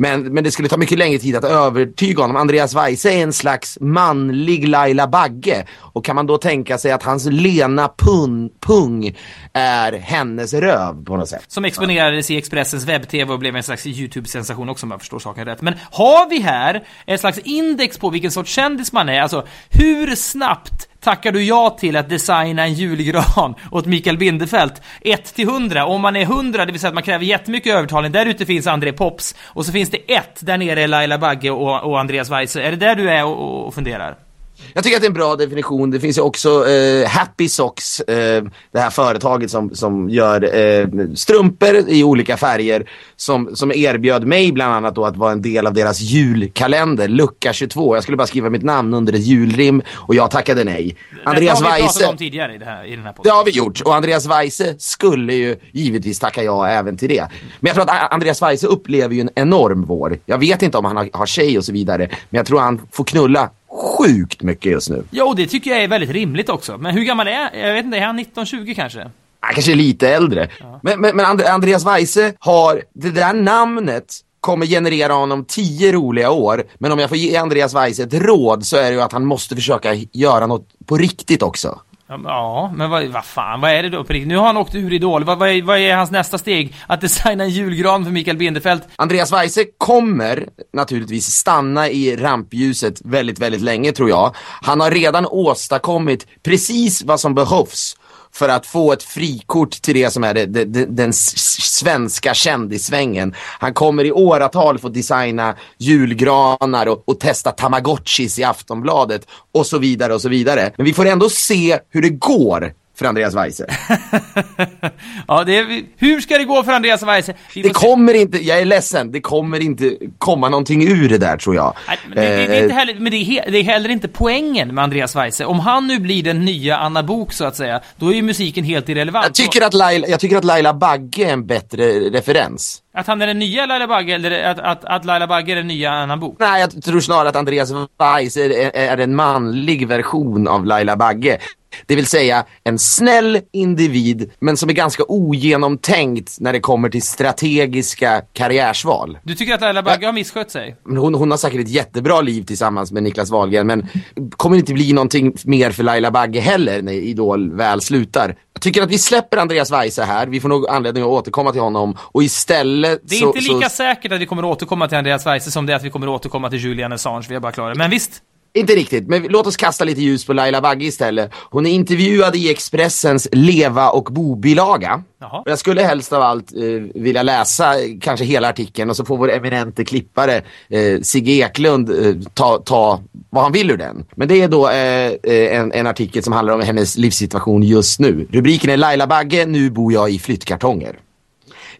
Men, 0.00 0.22
men 0.22 0.44
det 0.44 0.50
skulle 0.50 0.68
ta 0.68 0.76
mycket 0.76 0.98
längre 0.98 1.18
tid 1.18 1.36
att 1.36 1.44
övertyga 1.44 2.22
honom. 2.22 2.36
Andreas 2.36 2.74
Weise 2.74 3.10
är 3.10 3.22
en 3.22 3.32
slags 3.32 3.78
manlig 3.80 4.68
Laila 4.68 5.06
Bagge. 5.06 5.66
Och 5.78 6.04
kan 6.04 6.16
man 6.16 6.26
då 6.26 6.38
tänka 6.38 6.78
sig 6.78 6.92
att 6.92 7.02
hans 7.02 7.26
lena 7.26 7.90
pun, 7.98 8.50
pung 8.60 9.16
är 9.52 9.92
hennes 9.92 10.54
röv 10.54 11.04
på 11.04 11.16
något 11.16 11.28
sätt? 11.28 11.44
Som 11.48 11.64
exponerades 11.64 12.30
i 12.30 12.36
Expressens 12.36 12.84
webb-tv 12.84 13.32
och 13.32 13.38
blev 13.38 13.56
en 13.56 13.62
slags 13.62 13.86
YouTube-sensation 13.86 14.68
också 14.68 14.86
om 14.86 14.90
jag 14.90 15.00
förstår 15.00 15.18
saken 15.18 15.44
rätt. 15.44 15.62
Men 15.62 15.74
har 15.90 16.28
vi 16.30 16.40
här 16.40 16.84
ett 17.06 17.20
slags 17.20 17.38
index 17.38 17.98
på 17.98 18.10
vilken 18.10 18.30
sorts 18.30 18.52
kändis 18.52 18.92
man 18.92 19.08
är? 19.08 19.20
Alltså, 19.20 19.46
hur 19.70 20.14
snabbt 20.16 20.89
tackar 21.00 21.32
du 21.32 21.42
ja 21.42 21.70
till 21.70 21.96
att 21.96 22.08
designa 22.08 22.62
en 22.62 22.74
julgran 22.74 23.54
åt 23.70 23.86
Mikael 23.86 24.18
Bindefeld? 24.18 24.72
1 25.00 25.34
till 25.34 25.48
100. 25.48 25.86
Om 25.86 26.00
man 26.00 26.16
är 26.16 26.22
100, 26.22 26.66
det 26.66 26.72
vill 26.72 26.80
säga 26.80 26.88
att 26.88 26.94
man 26.94 27.02
kräver 27.02 27.24
jättemycket 27.24 27.74
övertalning, 27.74 28.12
där 28.12 28.26
ute 28.26 28.46
finns 28.46 28.66
André 28.66 28.92
Pops. 28.92 29.34
Och 29.46 29.66
så 29.66 29.72
finns 29.72 29.90
det 29.90 30.12
ett 30.12 30.38
där 30.40 30.58
nere 30.58 30.82
är 30.82 30.88
Laila 30.88 31.18
Bagge 31.18 31.50
och, 31.50 31.90
och 31.90 32.00
Andreas 32.00 32.30
Weise. 32.30 32.62
Är 32.62 32.70
det 32.70 32.76
där 32.76 32.94
du 32.94 33.10
är 33.10 33.24
och, 33.24 33.66
och 33.66 33.74
funderar? 33.74 34.29
Jag 34.74 34.84
tycker 34.84 34.96
att 34.96 35.02
det 35.02 35.06
är 35.06 35.10
en 35.10 35.14
bra 35.14 35.36
definition. 35.36 35.90
Det 35.90 36.00
finns 36.00 36.18
ju 36.18 36.22
också 36.22 36.68
eh, 36.68 37.08
Happy 37.08 37.48
Socks, 37.48 38.00
eh, 38.00 38.44
det 38.72 38.78
här 38.78 38.90
företaget 38.90 39.50
som, 39.50 39.74
som 39.74 40.10
gör 40.10 40.56
eh, 40.56 40.86
strumpor 41.14 41.76
i 41.88 42.04
olika 42.04 42.36
färger 42.36 42.90
som, 43.16 43.56
som 43.56 43.72
erbjöd 43.72 44.26
mig 44.26 44.52
bland 44.52 44.74
annat 44.74 44.94
då 44.94 45.04
att 45.04 45.16
vara 45.16 45.32
en 45.32 45.42
del 45.42 45.66
av 45.66 45.74
deras 45.74 46.00
julkalender, 46.00 47.08
lucka 47.08 47.52
22. 47.52 47.96
Jag 47.96 48.02
skulle 48.02 48.16
bara 48.16 48.26
skriva 48.26 48.50
mitt 48.50 48.62
namn 48.62 48.94
under 48.94 49.12
ett 49.12 49.26
julrim 49.26 49.82
och 49.94 50.14
jag 50.14 50.30
tackade 50.30 50.64
nej. 50.64 50.96
Andreas 51.24 51.60
det 51.60 51.66
har 51.66 51.76
vi 51.76 51.82
Weise 51.82 52.06
om 52.06 52.16
tidigare 52.16 52.54
i, 52.54 52.58
det 52.58 52.64
här, 52.64 52.84
i 52.84 52.90
den 52.90 53.04
här 53.04 53.12
det 53.12 53.16
podden. 53.16 53.32
har 53.32 53.44
vi 53.44 53.50
gjort 53.50 53.80
och 53.80 53.94
Andreas 53.94 54.26
Weise 54.26 54.74
skulle 54.78 55.34
ju 55.34 55.56
givetvis 55.72 56.18
tacka 56.18 56.42
ja 56.42 56.68
även 56.68 56.96
till 56.96 57.08
det. 57.08 57.28
Men 57.60 57.68
jag 57.68 57.74
tror 57.74 57.90
att 57.90 58.12
Andreas 58.12 58.42
Weise 58.42 58.66
upplever 58.66 59.14
ju 59.14 59.20
en 59.20 59.30
enorm 59.34 59.84
vår. 59.84 60.18
Jag 60.26 60.38
vet 60.38 60.62
inte 60.62 60.78
om 60.78 60.84
han 60.84 60.96
har, 60.96 61.08
har 61.12 61.26
tjej 61.26 61.58
och 61.58 61.64
så 61.64 61.72
vidare, 61.72 62.08
men 62.30 62.38
jag 62.38 62.46
tror 62.46 62.60
han 62.60 62.80
får 62.92 63.04
knulla 63.04 63.50
sjukt 63.70 64.42
mycket 64.42 64.72
just 64.72 64.90
nu. 64.90 65.04
Jo, 65.10 65.34
det 65.34 65.46
tycker 65.46 65.70
jag 65.70 65.82
är 65.82 65.88
väldigt 65.88 66.10
rimligt 66.10 66.48
också. 66.48 66.78
Men 66.78 66.94
hur 66.94 67.04
gammal 67.04 67.28
är 67.28 67.56
Jag 67.66 67.74
vet 67.74 67.84
inte, 67.84 67.96
är 67.98 68.06
han 68.06 68.18
19-20 68.20 68.74
kanske? 68.74 69.10
Han 69.40 69.54
kanske 69.54 69.72
är 69.72 69.76
lite 69.76 70.08
äldre. 70.08 70.48
Men, 70.82 71.00
men, 71.00 71.16
men 71.16 71.26
And- 71.26 71.46
Andreas 71.48 71.86
Weise 71.86 72.32
har, 72.38 72.82
det 72.94 73.10
där 73.10 73.32
namnet 73.34 74.14
kommer 74.40 74.66
generera 74.66 75.12
honom 75.12 75.44
tio 75.44 75.92
roliga 75.92 76.30
år. 76.30 76.64
Men 76.78 76.92
om 76.92 76.98
jag 76.98 77.08
får 77.08 77.18
ge 77.18 77.36
Andreas 77.36 77.74
Weise 77.74 78.02
ett 78.02 78.14
råd 78.14 78.66
så 78.66 78.76
är 78.76 78.82
det 78.82 78.92
ju 78.92 79.00
att 79.00 79.12
han 79.12 79.24
måste 79.24 79.54
försöka 79.54 79.94
göra 79.94 80.46
något 80.46 80.68
på 80.86 80.96
riktigt 80.96 81.42
också. 81.42 81.80
Ja, 82.10 82.72
men 82.74 82.90
vad, 82.90 83.04
vad 83.06 83.24
fan, 83.24 83.60
vad 83.60 83.70
är 83.70 83.82
det 83.82 83.88
då 83.88 84.04
på 84.04 84.12
riktigt? 84.12 84.28
Nu 84.28 84.36
har 84.36 84.46
han 84.46 84.56
åkt 84.56 84.74
ur 84.74 84.92
Idol. 84.92 85.24
Vad, 85.24 85.38
vad, 85.38 85.48
är, 85.48 85.62
vad 85.62 85.78
är 85.78 85.96
hans 85.96 86.10
nästa 86.10 86.38
steg? 86.38 86.74
Att 86.86 87.00
designa 87.00 87.44
en 87.44 87.50
julgran 87.50 88.04
för 88.04 88.12
Mikael 88.12 88.36
Bindefeld? 88.36 88.82
Andreas 88.96 89.32
Weise 89.32 89.64
kommer 89.78 90.48
naturligtvis 90.72 91.26
stanna 91.26 91.88
i 91.88 92.16
rampljuset 92.16 93.00
väldigt, 93.04 93.38
väldigt 93.38 93.60
länge 93.60 93.92
tror 93.92 94.08
jag. 94.08 94.34
Han 94.62 94.80
har 94.80 94.90
redan 94.90 95.26
åstadkommit 95.26 96.26
precis 96.42 97.02
vad 97.02 97.20
som 97.20 97.34
behövs 97.34 97.96
för 98.32 98.48
att 98.48 98.66
få 98.66 98.92
ett 98.92 99.02
frikort 99.02 99.70
till 99.70 99.94
det 99.94 100.10
som 100.10 100.24
är 100.24 100.34
det, 100.34 100.46
det, 100.46 100.64
det, 100.64 100.86
den 100.86 101.12
svenska 101.12 102.34
kändissvängen. 102.34 103.34
Han 103.36 103.74
kommer 103.74 104.04
i 104.04 104.12
åratal 104.12 104.78
få 104.78 104.88
designa 104.88 105.56
julgranar 105.78 106.86
och, 106.86 107.02
och 107.08 107.20
testa 107.20 107.50
tamagotchis 107.50 108.38
i 108.38 108.44
Aftonbladet 108.44 109.26
och 109.52 109.66
så 109.66 109.78
vidare 109.78 110.14
och 110.14 110.20
så 110.20 110.28
vidare. 110.28 110.72
Men 110.76 110.86
vi 110.86 110.92
får 110.92 111.06
ändå 111.06 111.30
se 111.30 111.78
hur 111.88 112.02
det 112.02 112.10
går 112.10 112.72
för 113.00 113.06
Andreas 113.06 113.34
Weise. 113.34 113.66
ja, 115.28 115.44
det 115.44 115.58
är, 115.58 115.82
hur 115.96 116.20
ska 116.20 116.38
det 116.38 116.44
gå 116.44 116.62
för 116.62 116.72
Andreas 116.72 117.02
Weise? 117.02 117.34
Vi 117.54 117.62
Det 117.62 117.68
se. 117.68 117.74
kommer 117.74 118.14
inte, 118.14 118.38
jag 118.38 118.60
är 118.60 118.64
ledsen, 118.64 119.12
det 119.12 119.20
kommer 119.20 119.60
inte 119.60 119.96
komma 120.18 120.48
någonting 120.48 120.88
ur 120.88 121.08
det 121.08 121.18
där 121.18 121.36
tror 121.36 121.54
jag. 121.56 121.74
Nej, 121.88 121.98
men 122.08 122.16
det, 122.16 122.24
är 122.24 122.42
inte 122.62 122.74
Eh, 122.74 122.76
heller, 122.76 122.94
men 122.98 123.10
det 123.12 123.16
är, 123.16 123.50
det 123.50 123.58
är 123.58 123.62
heller 123.62 123.88
inte 123.88 124.08
poängen 124.08 124.74
med 124.74 124.84
Andreas 124.84 125.16
Weise. 125.16 125.44
Om 125.44 125.60
han 125.60 125.86
nu 125.86 125.98
blir 125.98 126.22
den 126.22 126.44
nya 126.44 126.76
Anna 126.76 127.02
Bok 127.02 127.32
så 127.32 127.44
att 127.44 127.56
säga, 127.56 127.80
då 127.96 128.08
är 128.08 128.14
ju 128.14 128.22
musiken 128.22 128.64
helt 128.64 128.88
irrelevant. 128.88 129.24
jag, 129.26 129.34
tycker 129.34 129.66
att 129.66 129.74
Laila, 129.74 130.06
jag 130.06 130.20
tycker 130.20 130.36
att 130.36 130.44
Laila 130.44 130.74
Bagge 130.74 131.24
är 131.28 131.32
en 131.32 131.46
bättre 131.46 131.84
referens. 132.00 132.82
Att 132.94 133.06
han 133.06 133.22
är 133.22 133.26
den 133.26 133.38
nya 133.38 133.66
Laila 133.66 133.86
Bagge, 133.86 134.14
eller 134.14 134.42
att, 134.44 134.58
att, 134.58 134.84
att 134.84 135.04
Laila 135.04 135.26
Bagge 135.26 135.52
är 135.52 135.56
den 135.56 135.66
nya 135.66 135.90
Anna 135.92 136.16
Bok? 136.16 136.36
Nej, 136.38 136.60
jag 136.60 136.84
tror 136.84 137.00
snarare 137.00 137.28
att 137.28 137.36
Andreas 137.36 137.72
Weise 137.98 138.44
är, 138.44 138.70
är 138.74 138.98
en 138.98 139.14
manlig 139.14 139.88
version 139.88 140.48
av 140.48 140.66
Laila 140.66 140.96
Bagge. 140.96 141.38
Det 141.86 141.96
vill 141.96 142.06
säga 142.06 142.44
en 142.64 142.78
snäll 142.78 143.40
individ, 143.52 144.30
men 144.38 144.56
som 144.56 144.68
är 144.68 144.72
ganska 144.72 145.02
ogenomtänkt 145.08 146.36
när 146.40 146.52
det 146.52 146.60
kommer 146.60 146.88
till 146.88 147.02
strategiska 147.02 148.22
karriärsval. 148.32 149.18
Du 149.22 149.34
tycker 149.34 149.54
att 149.54 149.60
Laila 149.60 149.82
Bagge 149.82 150.06
har 150.06 150.12
misskött 150.12 150.50
sig? 150.50 150.76
Hon, 150.84 151.14
hon 151.14 151.30
har 151.30 151.38
säkert 151.38 151.60
ett 151.60 151.68
jättebra 151.68 152.20
liv 152.20 152.42
tillsammans 152.42 152.92
med 152.92 153.02
Niklas 153.02 153.30
Wahlgren, 153.30 153.66
men 153.66 153.88
kommer 154.36 154.56
inte 154.56 154.72
bli 154.72 154.92
någonting 154.92 155.34
mer 155.44 155.70
för 155.70 155.82
Laila 155.82 156.10
Bagge 156.10 156.40
heller 156.40 156.82
när 156.82 156.92
Idol 156.92 157.52
väl 157.56 157.80
slutar. 157.80 158.36
Jag 158.52 158.62
tycker 158.62 158.82
att 158.82 158.90
vi 158.90 158.98
släpper 158.98 159.36
Andreas 159.36 159.72
Weise 159.72 160.02
här, 160.02 160.26
vi 160.26 160.40
får 160.40 160.48
nog 160.48 160.68
anledning 160.68 161.02
att 161.02 161.08
återkomma 161.08 161.52
till 161.52 161.60
honom 161.60 161.96
och 162.00 162.22
istället 162.22 163.00
Det 163.04 163.14
är 163.14 163.20
så, 163.20 163.26
inte 163.26 163.40
lika 163.40 163.68
så, 163.68 163.76
säkert 163.76 164.12
att 164.12 164.20
vi 164.20 164.26
kommer 164.26 164.42
att 164.42 164.48
återkomma 164.48 164.88
till 164.88 164.98
Andreas 164.98 165.26
Weise 165.26 165.50
som 165.50 165.66
det 165.66 165.72
är 165.72 165.76
att 165.76 165.84
vi 165.84 165.90
kommer 165.90 166.06
att 166.06 166.20
återkomma 166.20 166.50
till 166.50 166.58
Julian 166.58 166.92
Assange, 166.92 167.26
vi 167.28 167.34
är 167.34 167.40
bara 167.40 167.52
klara. 167.52 167.74
Men 167.74 167.90
visst, 167.90 168.22
Inte 168.52 168.74
riktigt, 168.74 169.08
men 169.08 169.22
låt 169.22 169.46
oss 169.46 169.56
kasta 169.56 169.84
lite 169.84 170.00
ljus 170.00 170.24
på 170.24 170.32
Laila 170.32 170.60
Bagge 170.60 170.84
istället. 170.84 171.30
Hon 171.34 171.66
är 171.66 171.70
intervjuad 171.70 172.36
i 172.36 172.50
Expressens 172.50 173.28
Leva 173.32 173.90
och 173.90 174.04
bo-bilaga. 174.04 175.02
Jag 175.44 175.58
skulle 175.58 175.82
helst 175.82 176.12
av 176.12 176.22
allt 176.22 176.52
eh, 176.56 177.02
vilja 177.02 177.22
läsa 177.22 177.80
eh, 177.80 177.88
kanske 178.00 178.24
hela 178.24 178.48
artikeln 178.48 178.90
och 178.90 178.96
så 178.96 179.04
får 179.04 179.16
vår 179.16 179.32
eminente 179.32 179.84
klippare 179.84 180.42
eh, 180.68 181.00
Sigge 181.02 181.32
Eklund 181.32 181.90
eh, 181.90 182.14
ta, 182.34 182.58
ta 182.58 183.00
vad 183.30 183.42
han 183.42 183.52
vill 183.52 183.70
ur 183.70 183.76
den. 183.76 184.04
Men 184.16 184.28
det 184.28 184.42
är 184.42 184.48
då 184.48 184.68
eh, 184.68 185.06
eh, 185.06 185.56
en, 185.58 185.72
en 185.72 185.86
artikel 185.86 186.22
som 186.22 186.32
handlar 186.32 186.54
om 186.54 186.60
hennes 186.60 186.96
livssituation 186.96 187.62
just 187.62 188.00
nu. 188.00 188.26
Rubriken 188.30 188.70
är 188.70 188.76
Laila 188.76 189.06
Bagge, 189.06 189.46
nu 189.46 189.70
bor 189.70 189.92
jag 189.92 190.10
i 190.10 190.18
flyttkartonger. 190.18 190.98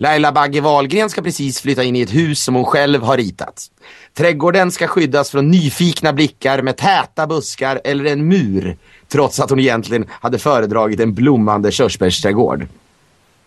Laila 0.03 0.33
Bagge 0.33 0.61
Wahlgren 0.61 1.11
ska 1.11 1.23
precis 1.23 1.61
flytta 1.61 1.85
in 1.85 1.97
i 1.97 2.01
ett 2.01 2.15
hus 2.15 2.43
som 2.43 2.55
hon 2.55 2.65
själv 2.65 3.03
har 3.03 3.17
ritat. 3.17 3.67
Trädgården 4.17 4.71
ska 4.71 4.87
skyddas 4.87 5.31
från 5.31 5.51
nyfikna 5.51 6.13
blickar 6.13 6.63
med 6.63 6.77
täta 6.77 7.27
buskar 7.27 7.81
eller 7.85 8.05
en 8.05 8.29
mur. 8.29 8.77
Trots 9.09 9.41
att 9.41 9.51
hon 9.51 9.61
egentligen 9.61 10.07
hade 10.11 10.39
föredragit 10.39 11.01
en 11.01 11.15
blommande 11.15 11.73
körsbärsträdgård. 11.73 12.67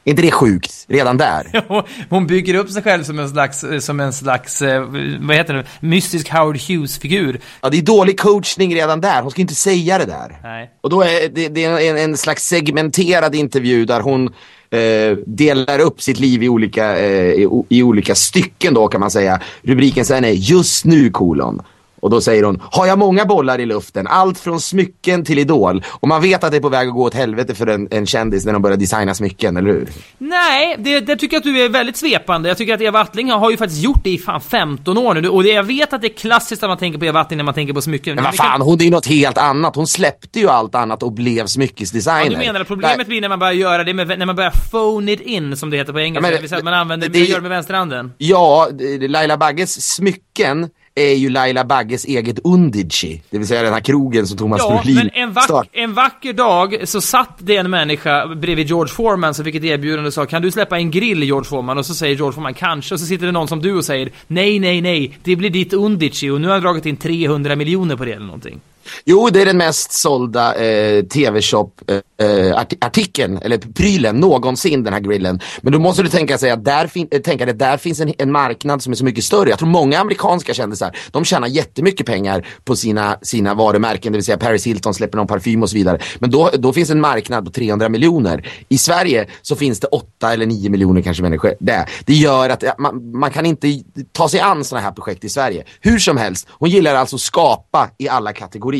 Är 0.05 0.09
inte 0.09 0.21
det 0.21 0.31
sjukt? 0.31 0.85
Redan 0.87 1.17
där. 1.17 1.65
hon 2.09 2.27
bygger 2.27 2.55
upp 2.55 2.69
sig 2.69 2.83
själv 2.83 3.03
som 3.03 3.19
en 3.19 3.29
slags, 3.29 3.65
som 3.79 3.99
en 3.99 4.13
slags, 4.13 4.61
eh, 4.61 4.81
vad 5.19 5.35
heter 5.35 5.53
det, 5.53 5.65
mystisk 5.79 6.29
Howard 6.29 6.57
Hughes-figur. 6.57 7.39
Ja, 7.61 7.69
det 7.69 7.77
är 7.77 7.81
dålig 7.81 8.19
coachning 8.19 8.75
redan 8.75 9.01
där. 9.01 9.21
Hon 9.21 9.31
ska 9.31 9.41
inte 9.41 9.55
säga 9.55 9.97
det 9.97 10.05
där. 10.05 10.39
Nej. 10.43 10.71
Och 10.81 10.89
då 10.89 11.01
är 11.01 11.29
det, 11.29 11.47
det 11.49 11.65
är 11.65 11.89
en, 11.89 11.97
en 11.97 12.17
slags 12.17 12.47
segmenterad 12.47 13.35
intervju 13.35 13.85
där 13.85 14.01
hon 14.01 14.33
eh, 14.69 15.17
delar 15.25 15.79
upp 15.79 16.01
sitt 16.01 16.19
liv 16.19 16.43
i 16.43 16.49
olika, 16.49 16.97
eh, 16.99 17.33
i, 17.33 17.63
i 17.69 17.83
olika 17.83 18.15
stycken 18.15 18.73
då 18.73 18.87
kan 18.87 18.99
man 18.99 19.11
säga. 19.11 19.39
Rubriken 19.61 20.05
sen 20.05 20.25
är 20.25 20.31
just 20.31 20.85
nu 20.85 21.09
kolon. 21.09 21.61
Och 22.03 22.09
då 22.09 22.21
säger 22.21 22.43
hon, 22.43 22.61
har 22.71 22.85
jag 22.87 22.99
många 22.99 23.25
bollar 23.25 23.59
i 23.59 23.65
luften? 23.65 24.07
Allt 24.07 24.39
från 24.39 24.59
smycken 24.61 25.25
till 25.25 25.39
idol. 25.39 25.83
Och 25.99 26.07
man 26.07 26.21
vet 26.21 26.43
att 26.43 26.51
det 26.51 26.57
är 26.57 26.61
på 26.61 26.69
väg 26.69 26.87
att 26.87 26.93
gå 26.93 27.03
åt 27.03 27.13
helvete 27.13 27.55
för 27.55 27.67
en, 27.67 27.87
en 27.91 28.05
kändis 28.05 28.45
när 28.45 28.53
de 28.53 28.61
börjar 28.61 28.77
designa 28.77 29.13
smycken, 29.13 29.57
eller 29.57 29.69
hur? 29.71 29.87
Nej, 30.17 30.75
det, 30.79 30.99
det 30.99 31.15
tycker 31.15 31.35
jag 31.35 31.39
att 31.39 31.43
du 31.43 31.61
är 31.65 31.69
väldigt 31.69 31.97
svepande. 31.97 32.49
Jag 32.49 32.57
tycker 32.57 32.73
att 32.73 32.81
Eva 32.81 32.99
Attling 32.99 33.31
har 33.31 33.51
ju 33.51 33.57
faktiskt 33.57 33.81
gjort 33.83 34.03
det 34.03 34.09
i 34.09 34.17
fan 34.17 34.41
15 34.41 34.97
år 34.97 35.13
nu. 35.13 35.29
Och 35.29 35.43
det, 35.43 35.49
jag 35.49 35.63
vet 35.63 35.93
att 35.93 36.01
det 36.01 36.07
är 36.07 36.13
klassiskt 36.17 36.61
när 36.61 36.69
man 36.69 36.77
tänker 36.77 36.99
på 36.99 37.05
Eva 37.05 37.19
Attling 37.19 37.37
när 37.37 37.43
man 37.43 37.53
tänker 37.53 37.73
på 37.73 37.81
smycken. 37.81 38.15
Men 38.15 38.23
vad 38.23 38.35
fan, 38.35 38.61
hon 38.61 38.79
är 38.81 38.85
ju 38.85 38.91
något 38.91 39.05
helt 39.05 39.37
annat. 39.37 39.75
Hon 39.75 39.87
släppte 39.87 40.39
ju 40.39 40.49
allt 40.49 40.75
annat 40.75 41.03
och 41.03 41.11
blev 41.11 41.45
smyckesdesigner. 41.47 42.23
Ja, 42.23 42.29
du 42.29 42.37
menar 42.37 42.59
att 42.61 42.67
problemet 42.67 43.07
blir 43.07 43.21
när 43.21 43.29
man 43.29 43.39
börjar 43.39 43.53
göra 43.53 43.83
det 43.83 43.93
med, 43.93 44.19
när 44.19 44.25
man 44.25 44.35
börjar 44.35 44.53
phone 44.71 45.11
it 45.11 45.21
in, 45.21 45.57
som 45.57 45.69
det 45.69 45.77
heter 45.77 45.93
på 45.93 45.99
engelska. 45.99 46.21
men 46.21 46.31
det 46.31 46.39
vill 46.41 46.49
säga 46.49 46.57
att 46.59 46.63
man 46.65 46.73
använder, 46.73 47.07
det- 47.09 47.19
det, 47.19 47.25
gör 47.25 47.35
det 47.35 47.41
med 47.41 47.51
vänsterhanden. 47.51 48.11
Ja, 48.17 48.67
Laila 49.01 49.37
Bagges 49.37 49.93
smycken 49.95 50.69
är 50.95 51.13
ju 51.13 51.29
Laila 51.29 51.63
Bagges 51.65 52.05
eget 52.05 52.39
Undici. 52.43 53.21
Det 53.29 53.37
vill 53.37 53.47
säga 53.47 53.63
den 53.63 53.73
här 53.73 53.79
krogen 53.79 54.27
som 54.27 54.37
Thomas 54.37 54.61
Ja, 54.61 54.69
Brolin 54.83 54.95
men 54.95 55.09
en, 55.13 55.33
vack, 55.33 55.43
start- 55.43 55.67
en 55.71 55.93
vacker 55.93 56.33
dag 56.33 56.75
så 56.83 57.01
satt 57.01 57.29
det 57.39 57.55
en 57.55 57.69
människa 57.69 58.27
bredvid 58.27 58.67
George 58.67 58.93
Foreman 58.93 59.33
som 59.33 59.45
fick 59.45 59.55
ett 59.55 59.63
erbjudande 59.63 60.07
och 60.07 60.13
sa 60.13 60.25
Kan 60.25 60.41
du 60.41 60.51
släppa 60.51 60.77
en 60.77 60.91
grill 60.91 61.23
George 61.23 61.49
Foreman? 61.49 61.77
Och 61.77 61.85
så 61.85 61.95
säger 61.95 62.15
George 62.15 62.33
Foreman 62.33 62.53
kanske, 62.53 62.93
och 62.95 62.99
så 62.99 63.05
sitter 63.05 63.25
det 63.25 63.31
någon 63.31 63.47
som 63.47 63.61
du 63.61 63.73
och 63.77 63.85
säger 63.85 64.09
Nej, 64.27 64.59
nej, 64.59 64.81
nej, 64.81 65.17
det 65.23 65.35
blir 65.35 65.49
ditt 65.49 65.73
Undici 65.73 66.29
och 66.29 66.41
nu 66.41 66.47
har 66.47 66.55
jag 66.55 66.63
dragit 66.63 66.85
in 66.85 66.97
300 66.97 67.55
miljoner 67.55 67.95
på 67.95 68.05
det 68.05 68.11
eller 68.13 68.25
någonting. 68.25 68.61
Jo, 69.05 69.29
det 69.29 69.41
är 69.41 69.45
den 69.45 69.57
mest 69.57 69.91
sålda 69.91 70.55
eh, 70.55 71.03
tv-shop-artikeln, 71.03 73.37
eh, 73.37 73.41
eller 73.45 73.57
prylen 73.57 74.15
någonsin, 74.15 74.83
den 74.83 74.93
här 74.93 74.99
grillen. 74.99 75.39
Men 75.61 75.73
då 75.73 75.79
måste 75.79 76.03
du 76.03 76.09
tänka, 76.09 76.37
sig 76.37 76.51
att 76.51 76.65
där, 76.65 76.87
fin- 76.87 77.07
eh, 77.11 77.21
tänka 77.21 77.45
dig, 77.45 77.55
där 77.55 77.77
finns 77.77 77.99
en, 77.99 78.13
en 78.17 78.31
marknad 78.31 78.81
som 78.83 78.93
är 78.93 78.97
så 78.97 79.05
mycket 79.05 79.23
större. 79.23 79.49
Jag 79.49 79.59
tror 79.59 79.69
många 79.69 79.99
amerikanska 79.99 80.53
kändisar, 80.53 80.97
de 81.11 81.25
tjänar 81.25 81.47
jättemycket 81.47 82.05
pengar 82.05 82.47
på 82.63 82.75
sina, 82.75 83.17
sina 83.21 83.53
varumärken, 83.53 84.11
det 84.11 84.17
vill 84.17 84.25
säga 84.25 84.37
Paris 84.37 84.67
Hilton 84.67 84.93
släpper 84.93 85.17
någon 85.17 85.27
parfym 85.27 85.63
och 85.63 85.69
så 85.69 85.75
vidare. 85.75 85.99
Men 86.19 86.31
då, 86.31 86.49
då 86.59 86.73
finns 86.73 86.89
en 86.89 87.01
marknad 87.01 87.45
på 87.45 87.51
300 87.51 87.89
miljoner. 87.89 88.49
I 88.69 88.77
Sverige 88.77 89.27
så 89.41 89.55
finns 89.55 89.79
det 89.79 89.87
8 89.87 90.33
eller 90.33 90.45
9 90.45 90.69
miljoner 90.69 91.01
kanske 91.01 91.23
människor. 91.23 91.53
Det, 91.59 91.85
det 92.05 92.13
gör 92.13 92.49
att 92.49 92.63
eh, 92.63 92.71
man, 92.77 93.19
man 93.19 93.31
kan 93.31 93.45
inte 93.45 93.83
ta 94.11 94.29
sig 94.29 94.39
an 94.39 94.63
sådana 94.63 94.83
här 94.85 94.91
projekt 94.91 95.23
i 95.23 95.29
Sverige. 95.29 95.63
Hur 95.81 95.99
som 95.99 96.17
helst, 96.17 96.47
hon 96.51 96.69
gillar 96.69 96.95
alltså 96.95 97.15
att 97.15 97.21
skapa 97.21 97.89
i 97.97 98.09
alla 98.09 98.33
kategorier. 98.33 98.72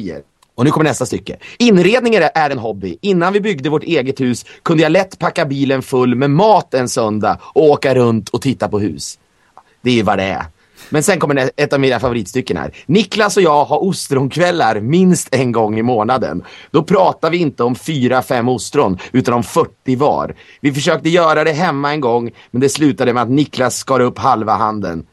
Och 0.56 0.66
nu 0.66 0.72
kommer 0.72 0.84
nästa 0.84 1.06
stycke. 1.06 1.38
Inredning 1.58 2.16
är 2.16 2.30
är 2.36 2.50
en 2.50 2.58
hobby. 2.58 2.98
Innan 3.02 3.34
vi 3.34 3.42
byggde 3.42 3.70
vårt 3.70 3.84
eget 3.84 4.22
hus 4.22 4.46
kunde 4.64 4.84
jag 4.84 4.92
lätt 4.92 5.20
packa 5.20 5.46
bilen 5.46 5.82
full 5.82 6.16
med 6.16 6.30
mat 6.30 6.74
en 6.74 6.90
söndag 6.90 7.38
och 7.42 7.64
åka 7.64 7.96
runt 7.96 8.30
och 8.30 8.42
titta 8.42 8.70
på 8.70 8.80
hus. 8.80 9.20
Det 9.82 9.90
är 9.90 9.96
ju 9.96 10.02
vad 10.02 10.18
det 10.18 10.24
är. 10.24 10.46
Men 10.90 11.04
sen 11.04 11.20
kommer 11.20 11.52
ett 11.56 11.74
av 11.74 11.80
mina 11.80 12.00
favoritstycken 12.00 12.58
här. 12.58 12.76
Niklas 12.86 13.38
och 13.38 13.44
jag 13.44 13.66
har 13.66 13.84
ostronkvällar 13.84 14.80
minst 14.80 15.36
en 15.36 15.52
gång 15.52 15.80
i 15.80 15.84
månaden. 15.84 16.44
Då 16.72 16.84
pratar 16.84 17.30
vi 17.30 17.38
inte 17.38 17.64
om 17.64 17.76
fyra, 17.76 18.22
fem 18.22 18.50
ostron 18.50 18.98
utan 19.12 19.34
om 19.34 19.44
40 19.44 19.96
var. 19.96 20.36
Vi 20.62 20.74
försökte 20.74 21.10
göra 21.10 21.44
det 21.44 21.52
hemma 21.52 21.92
en 21.92 22.02
gång 22.02 22.32
men 22.52 22.62
det 22.62 22.70
slutade 22.70 23.14
med 23.14 23.24
att 23.24 23.30
Niklas 23.30 23.78
skar 23.78 24.00
upp 24.00 24.20
halva 24.20 24.54
handen. 24.54 25.06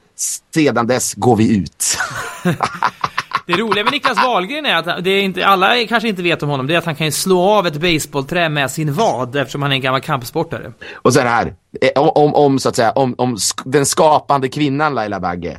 Sedan 0.55 0.87
dess 0.87 1.14
går 1.14 1.37
vi 1.37 1.57
ut. 1.57 1.99
Det 3.51 3.57
roliga 3.57 3.85
med 3.85 3.93
Niklas 3.93 4.17
Wahlgren 4.25 4.67
är 4.67 4.75
att 4.77 5.05
det 5.05 5.11
är 5.11 5.23
inte, 5.23 5.47
alla 5.47 5.87
kanske 5.87 6.09
inte 6.09 6.23
vet 6.23 6.43
om 6.43 6.49
honom, 6.49 6.67
det 6.67 6.75
är 6.75 6.79
att 6.79 6.85
han 6.85 6.95
kan 6.95 7.07
ju 7.07 7.13
slå 7.13 7.43
av 7.43 7.67
ett 7.67 7.77
baseballträ 7.77 8.49
med 8.49 8.71
sin 8.71 8.95
vad 8.95 9.37
eftersom 9.37 9.63
han 9.63 9.71
är 9.71 9.75
en 9.77 9.81
gammal 9.81 10.01
kampsportare. 10.01 10.73
Och 10.95 11.15
sen 11.15 11.27
här, 11.27 11.55
eh, 11.81 12.03
om, 12.03 12.09
om, 12.15 12.35
om 12.35 12.59
så 12.59 12.69
att 12.69 12.77
säga, 12.77 12.91
om, 12.93 13.15
om 13.19 13.37
sk- 13.37 13.63
den 13.65 13.87
skapande 13.87 14.49
kvinnan 14.49 14.95
Laila 14.95 15.21
Bagge. 15.21 15.59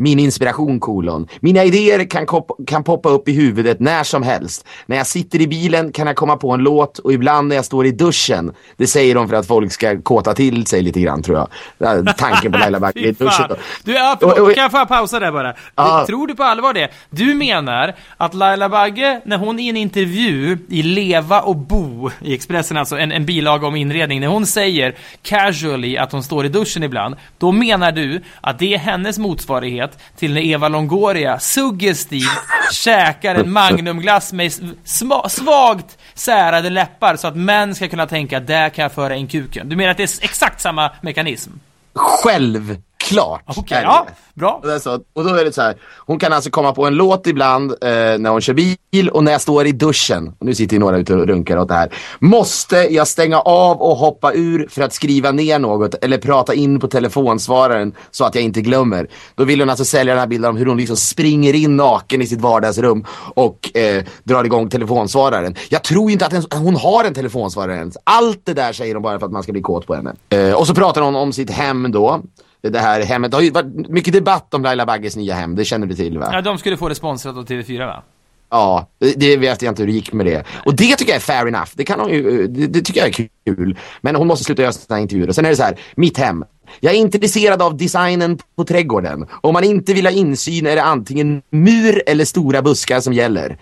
Min 0.00 0.18
inspiration 0.18 0.80
kolon. 0.80 1.28
Mina 1.40 1.64
idéer 1.64 2.10
kan, 2.10 2.26
kan 2.66 2.84
poppa 2.84 3.08
upp 3.08 3.28
i 3.28 3.32
huvudet 3.32 3.80
när 3.80 4.04
som 4.04 4.22
helst. 4.22 4.66
När 4.86 4.96
jag 4.96 5.06
sitter 5.06 5.40
i 5.40 5.46
bilen 5.46 5.92
kan 5.92 6.06
jag 6.06 6.16
komma 6.16 6.36
på 6.36 6.50
en 6.50 6.60
låt 6.60 6.98
och 6.98 7.12
ibland 7.12 7.48
när 7.48 7.56
jag 7.56 7.64
står 7.64 7.86
i 7.86 7.90
duschen. 7.90 8.52
Det 8.76 8.86
säger 8.86 9.14
de 9.14 9.28
för 9.28 9.36
att 9.36 9.46
folk 9.46 9.72
ska 9.72 10.02
kåta 10.02 10.34
till 10.34 10.66
sig 10.66 10.82
lite 10.82 11.00
grann 11.00 11.22
tror 11.22 11.46
jag. 11.78 12.16
Tanken 12.16 12.52
på 12.52 12.58
Laila 12.62 12.80
Bagge 12.80 13.00
i 13.00 13.12
duschen. 13.12 13.30
fan. 13.30 13.56
Du, 13.84 13.92
ja, 13.92 14.16
förlåt, 14.20 14.38
Och- 14.38 14.48
och- 14.48 14.54
kan 14.54 14.62
jag 14.62 14.70
få 14.70 14.86
pausa 14.86 15.20
där 15.20 15.32
bara? 15.32 15.54
Ja. 15.76 16.04
Tror 16.06 16.26
du 16.26 16.34
på 16.34 16.42
allvar 16.42 16.72
det? 16.74 16.88
Du 17.10 17.34
menar 17.34 17.94
att 18.16 18.34
Laila 18.34 18.68
Bagge, 18.68 19.20
när 19.24 19.38
hon 19.38 19.58
i 19.60 19.68
en 19.68 19.76
intervju 19.76 20.58
i 20.68 20.82
Leva 20.82 21.40
och 21.40 21.56
Bo 21.56 22.10
i 22.22 22.34
Expressen, 22.34 22.76
alltså 22.76 22.98
en, 22.98 23.12
en 23.12 23.26
bilaga 23.26 23.66
om 23.66 23.76
inredning, 23.76 24.20
när 24.20 24.28
hon 24.28 24.46
säger 24.46 24.94
casually 25.22 25.96
att 25.96 26.12
hon 26.12 26.22
står 26.22 26.44
i 26.46 26.48
duschen 26.48 26.82
ibland, 26.82 27.16
då 27.38 27.52
menar 27.52 27.92
du 27.92 28.22
att 28.40 28.58
det 28.58 28.74
är 28.74 28.78
hennes 28.78 29.18
motsvarighet 29.18 29.87
till 30.16 30.34
när 30.34 30.40
Eva 30.40 30.68
Longoria 30.68 31.38
suggestivt 31.38 32.40
käkar 32.72 33.34
en 33.34 33.52
magnumglass 33.52 34.32
med 34.32 34.52
sma, 34.84 35.28
svagt 35.28 35.98
särade 36.14 36.70
läppar 36.70 37.16
så 37.16 37.28
att 37.28 37.36
män 37.36 37.74
ska 37.74 37.88
kunna 37.88 38.06
tänka 38.06 38.40
där 38.40 38.68
kan 38.68 38.82
jag 38.82 38.92
föra 38.92 39.16
in 39.16 39.26
kuken. 39.26 39.68
Du 39.68 39.76
menar 39.76 39.90
att 39.90 39.96
det 39.96 40.02
är 40.02 40.24
exakt 40.24 40.60
samma 40.60 40.90
mekanism? 41.02 41.50
Själv! 41.94 42.76
Självklart! 43.08 43.68
Det 43.68 43.82
ja, 43.82 44.06
bra. 44.34 44.58
Och, 44.62 44.66
det 44.66 44.74
är 44.74 44.78
så, 44.78 44.94
och 45.12 45.24
då 45.24 45.34
är 45.34 45.44
det 45.44 45.52
så 45.52 45.62
här, 45.62 45.76
hon 46.06 46.18
kan 46.18 46.32
alltså 46.32 46.50
komma 46.50 46.72
på 46.72 46.86
en 46.86 46.94
låt 46.94 47.26
ibland 47.26 47.70
eh, 47.70 47.78
när 48.18 48.30
hon 48.30 48.40
kör 48.40 48.54
bil 48.54 49.08
och 49.08 49.24
när 49.24 49.32
jag 49.32 49.40
står 49.40 49.66
i 49.66 49.72
duschen, 49.72 50.32
och 50.38 50.46
nu 50.46 50.54
sitter 50.54 50.74
ju 50.74 50.80
några 50.80 50.98
ute 50.98 51.14
och 51.14 51.26
runkar 51.26 51.58
åt 51.58 51.68
det 51.68 51.74
här, 51.74 51.94
måste 52.18 52.76
jag 52.76 53.08
stänga 53.08 53.40
av 53.40 53.82
och 53.82 53.96
hoppa 53.96 54.32
ur 54.32 54.68
för 54.70 54.82
att 54.82 54.92
skriva 54.92 55.30
ner 55.30 55.58
något 55.58 55.94
eller 55.94 56.18
prata 56.18 56.54
in 56.54 56.80
på 56.80 56.88
telefonsvararen 56.88 57.92
så 58.10 58.24
att 58.24 58.34
jag 58.34 58.44
inte 58.44 58.60
glömmer. 58.60 59.08
Då 59.34 59.44
vill 59.44 59.60
hon 59.60 59.70
alltså 59.70 59.84
sälja 59.84 60.12
den 60.14 60.20
här 60.20 60.26
bilden 60.26 60.50
om 60.50 60.56
hur 60.56 60.66
hon 60.66 60.76
liksom 60.76 60.96
springer 60.96 61.54
in 61.54 61.76
naken 61.76 62.22
i 62.22 62.26
sitt 62.26 62.40
vardagsrum 62.40 63.04
och 63.34 63.76
eh, 63.76 64.04
drar 64.24 64.44
igång 64.44 64.68
telefonsvararen. 64.68 65.54
Jag 65.68 65.84
tror 65.84 66.10
inte 66.10 66.26
att 66.26 66.32
ens, 66.32 66.46
hon 66.54 66.76
har 66.76 67.04
en 67.04 67.14
telefonsvarare 67.14 67.76
ens. 67.76 67.96
Allt 68.04 68.40
det 68.44 68.54
där 68.54 68.72
säger 68.72 68.94
hon 68.94 69.02
bara 69.02 69.18
för 69.18 69.26
att 69.26 69.32
man 69.32 69.42
ska 69.42 69.52
bli 69.52 69.62
kåt 69.62 69.86
på 69.86 69.94
henne. 69.94 70.14
Eh, 70.28 70.52
och 70.52 70.66
så 70.66 70.74
pratar 70.74 71.00
hon 71.00 71.16
om 71.16 71.32
sitt 71.32 71.50
hem 71.50 71.92
då. 71.92 72.22
Det 72.62 72.78
här 72.78 73.00
hemmet, 73.00 73.30
det 73.30 73.36
har 73.36 73.42
ju 73.42 73.50
varit 73.50 73.88
mycket 73.88 74.12
debatt 74.12 74.54
om 74.54 74.62
Laila 74.62 74.86
Bagges 74.86 75.16
nya 75.16 75.34
hem, 75.34 75.56
det 75.56 75.64
känner 75.64 75.86
du 75.86 75.94
till 75.94 76.18
va? 76.18 76.28
Ja, 76.32 76.40
de 76.40 76.58
skulle 76.58 76.76
få 76.76 76.88
det 76.88 76.94
sponsrat 76.94 77.36
av 77.36 77.46
TV4 77.46 77.86
va? 77.86 78.02
Ja, 78.50 78.88
det- 79.16 79.36
vet 79.36 79.62
jag 79.62 79.70
inte 79.70 79.82
hur 79.82 79.86
det 79.86 79.92
gick 79.92 80.12
med 80.12 80.26
det. 80.26 80.44
Och 80.66 80.74
det 80.74 80.96
tycker 80.96 81.12
jag 81.12 81.16
är 81.16 81.20
fair 81.20 81.46
enough. 81.46 81.70
Det, 81.74 81.84
kan 81.84 82.00
hon 82.00 82.10
ju, 82.10 82.46
det, 82.46 82.66
det 82.66 82.80
tycker 82.80 83.00
jag 83.00 83.08
är 83.08 83.28
kul. 83.44 83.78
Men 84.00 84.16
hon 84.16 84.26
måste 84.26 84.44
sluta 84.44 84.62
göra 84.62 84.72
sådana 84.72 85.00
intervjuer. 85.00 85.28
Och 85.28 85.34
sen 85.34 85.44
är 85.44 85.50
det 85.50 85.56
så 85.56 85.62
här, 85.62 85.78
mitt 85.96 86.18
hem. 86.18 86.44
Jag 86.80 86.94
är 86.94 86.98
intresserad 86.98 87.62
av 87.62 87.76
designen 87.76 88.38
på 88.56 88.64
trädgården. 88.64 89.26
Om 89.40 89.52
man 89.52 89.64
inte 89.64 89.94
vill 89.94 90.06
ha 90.06 90.12
insyn 90.12 90.66
är 90.66 90.76
det 90.76 90.82
antingen 90.82 91.42
mur 91.50 92.02
eller 92.06 92.24
stora 92.24 92.62
buskar 92.62 93.00
som 93.00 93.12
gäller. 93.12 93.58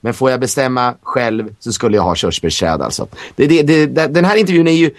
Men 0.00 0.14
får 0.14 0.30
jag 0.30 0.40
bestämma 0.40 0.94
själv 1.02 1.54
så 1.58 1.72
skulle 1.72 1.96
jag 1.96 2.02
ha 2.02 2.14
körsbärsträd 2.14 2.82
alltså. 2.82 3.06
Det, 3.36 3.46
det, 3.46 3.62
det, 3.62 4.06
den 4.06 4.24
här 4.24 4.36
intervjun 4.36 4.68
är 4.68 4.72
ju 4.72 4.90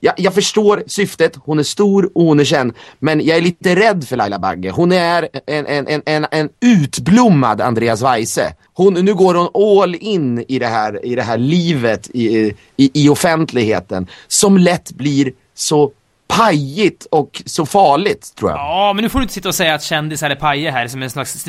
jag, 0.00 0.14
jag 0.16 0.34
förstår 0.34 0.82
syftet, 0.86 1.32
hon 1.36 1.58
är 1.58 1.62
stor 1.62 2.10
och 2.14 2.24
hon 2.24 2.40
är 2.40 2.44
känd. 2.44 2.72
Men 2.98 3.24
jag 3.24 3.36
är 3.36 3.40
lite 3.40 3.76
rädd 3.76 4.04
för 4.04 4.16
Laila 4.16 4.38
Bagge. 4.38 4.70
Hon 4.70 4.92
är 4.92 5.28
en, 5.46 5.66
en, 5.66 5.86
en, 5.88 6.02
en, 6.06 6.26
en 6.30 6.48
utblommad 6.60 7.60
Andreas 7.60 8.02
Weise. 8.02 8.54
Hon, 8.74 8.94
nu 8.94 9.14
går 9.14 9.34
hon 9.34 9.80
all 9.80 9.94
in 9.94 10.44
i 10.48 10.58
det 10.58 10.66
här, 10.66 11.06
i 11.06 11.14
det 11.14 11.22
här 11.22 11.38
livet 11.38 12.10
i, 12.14 12.54
i, 12.76 13.04
i 13.04 13.08
offentligheten. 13.08 14.06
Som 14.28 14.58
lätt 14.58 14.92
blir 14.92 15.32
så 15.54 15.92
pajigt 16.36 17.06
och 17.10 17.42
så 17.46 17.66
farligt 17.66 18.32
tror 18.38 18.50
jag. 18.50 18.58
Ja, 18.58 18.92
men 18.94 19.02
nu 19.02 19.08
får 19.08 19.18
du 19.18 19.22
inte 19.22 19.34
sitta 19.34 19.48
och 19.48 19.54
säga 19.54 19.74
att 19.74 19.82
kändisar 19.82 20.30
är 20.30 20.34
pajer 20.34 20.70
här 20.70 20.88
som 20.88 21.02
en 21.02 21.10
slags... 21.10 21.46